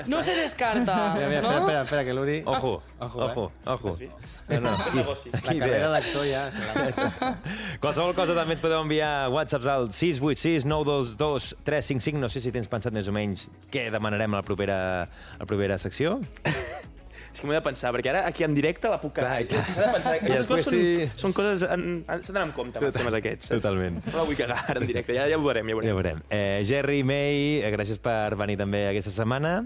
No 0.08 0.20
se 0.22 0.34
descarta, 0.34 1.14
Mira, 1.14 1.28
mira, 1.28 1.40
no? 1.42 1.50
espera, 1.50 1.60
espera, 1.60 1.82
espera, 1.82 2.04
que 2.04 2.14
l'Uri... 2.14 2.42
Ojo, 2.44 2.82
Ojo, 2.98 3.18
ojo, 3.24 3.44
eh? 3.54 3.68
ojo. 3.70 3.88
Has 3.88 3.98
vist? 3.98 4.18
No, 4.48 4.60
no, 4.60 4.72
Aquest 4.74 4.94
negoci. 4.96 5.30
La 5.34 5.40
carrera 5.42 5.88
d'actor 5.92 6.26
ja... 6.26 6.42
se 6.52 6.58
l'ha- 6.64 7.34
Qualsevol 7.82 8.14
cosa 8.16 8.34
també 8.36 8.56
ens 8.56 8.64
podeu 8.64 8.80
enviar 8.82 9.28
whatsapps 9.34 9.66
al 9.70 9.90
686 9.92 10.64
922 10.66 11.54
355. 11.64 12.18
No 12.24 12.28
sé 12.32 12.42
si 12.44 12.52
tens 12.54 12.66
pensat 12.72 12.92
més 12.96 13.06
o 13.08 13.14
menys 13.14 13.46
què 13.70 13.86
demanarem 13.94 14.34
a 14.34 14.40
la 14.42 14.46
propera, 14.46 14.78
a 15.04 15.38
la 15.44 15.46
propera 15.46 15.78
secció. 15.78 16.18
És 17.34 17.40
que 17.42 17.48
m'ho 17.48 17.52
he 17.52 17.58
de 17.58 17.64
pensar, 17.66 17.90
perquè 17.96 18.12
ara 18.12 18.20
aquí 18.28 18.44
en 18.46 18.54
directe 18.54 18.88
la 18.88 19.00
puc 19.02 19.12
cagar. 19.16 19.40
Clar, 19.50 19.64
S'ha 19.66 19.88
de 19.88 19.92
pensar. 19.96 20.12
I 20.14 20.18
Aquestes 20.20 20.44
després 20.46 20.48
coses 20.48 20.68
són, 20.70 21.00
sí. 21.02 21.08
són 21.24 21.32
coses... 21.34 21.64
S'ha 21.64 22.32
d'anar 22.32 22.44
amb 22.46 22.54
compte 22.54 22.78
amb 22.78 22.86
els 22.86 22.94
temes 23.00 23.16
aquests. 23.18 23.48
saps? 23.50 23.62
Totalment. 23.64 23.98
No 24.06 24.20
la 24.20 24.26
vull 24.28 24.38
cagar 24.38 24.60
ara 24.70 24.78
en 24.80 24.86
directe, 24.86 25.16
ja, 25.18 25.24
ja 25.28 25.36
ho 25.40 25.42
veurem, 25.42 25.66
ja 25.72 25.74
ho 25.74 25.82
Ja 25.82 25.96
veurem. 25.96 25.98
ho 25.98 25.98
veurem. 25.98 26.22
Eh, 26.30 26.62
Jerry, 26.68 27.02
May, 27.02 27.58
eh, 27.64 27.72
gràcies 27.74 27.98
per 27.98 28.36
venir 28.38 28.56
també 28.62 28.84
aquesta 28.92 29.10
setmana. 29.10 29.56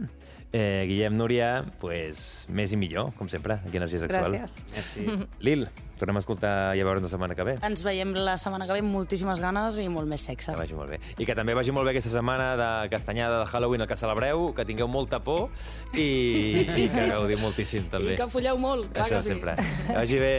Eh, 0.51 0.87
Guillem, 0.89 1.13
Núria, 1.21 1.51
pues, 1.83 2.47
més 2.49 2.73
i 2.73 2.79
millor, 2.81 3.13
com 3.19 3.29
sempre, 3.29 3.59
aquí 3.61 3.77
a 3.77 3.83
Energia 3.83 4.01
Sexual. 4.01 4.33
Gràcies. 4.33 4.65
Merci. 4.73 5.05
Lil, 5.45 5.67
tornem 6.01 6.19
a 6.19 6.23
escoltar 6.23 6.53
i 6.79 6.83
a 6.83 6.87
veure'ns 6.87 7.05
la 7.07 7.11
setmana 7.13 7.37
que 7.39 7.47
ve. 7.47 7.57
Ens 7.67 7.83
veiem 7.87 8.15
la 8.17 8.37
setmana 8.41 8.67
que 8.69 8.77
ve 8.77 8.83
amb 8.85 8.93
moltíssimes 8.95 9.41
ganes 9.43 9.79
i 9.83 9.89
molt 9.93 10.09
més 10.11 10.25
sexe. 10.29 10.53
Que 10.53 10.59
vagi 10.61 10.77
molt 10.79 10.93
bé. 10.95 11.01
I 11.19 11.27
que 11.29 11.37
també 11.39 11.55
vagi 11.59 11.75
molt 11.75 11.89
bé 11.89 11.95
aquesta 11.97 12.13
setmana 12.15 12.53
de 12.59 12.71
castanyada 12.93 13.43
de 13.43 13.47
Halloween 13.51 13.85
al 13.85 13.91
que 13.91 13.97
celebreu, 13.99 14.53
que 14.57 14.65
tingueu 14.69 14.89
molta 14.89 15.21
por 15.25 15.49
i, 15.95 16.65
i 16.65 16.89
que 16.93 17.07
gaudiu 17.11 17.41
moltíssim, 17.43 17.89
també. 17.93 18.15
I 18.15 18.21
que 18.21 18.29
folleu 18.33 18.59
molt, 18.61 18.91
clar 18.93 19.09
Això 19.09 19.19
que 19.19 19.23
sí. 19.23 19.33
sempre. 19.35 19.57
Que 19.89 19.99
vagi 19.99 20.23
bé. 20.23 20.33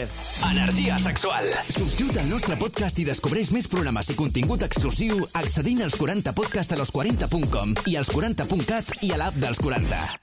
Energia 0.50 0.98
sexual. 0.98 1.46
Subscriu't 1.68 2.18
al 2.22 2.30
nostre 2.30 2.56
podcast 2.60 2.98
i 3.02 3.06
descobreix 3.08 3.52
més 3.54 3.68
programes 3.70 4.10
i 4.10 4.18
contingut 4.18 4.64
exclusiu 4.66 5.22
accedint 5.40 5.84
als 5.86 5.98
40podcast 6.00 6.74
a 6.76 6.80
los40.com 6.82 7.76
i 7.90 7.96
als 8.00 8.12
40.cat 8.14 8.98
i 9.06 9.14
a 9.14 9.22
l'app 9.24 9.38
dels 9.40 9.62
40. 9.62 10.20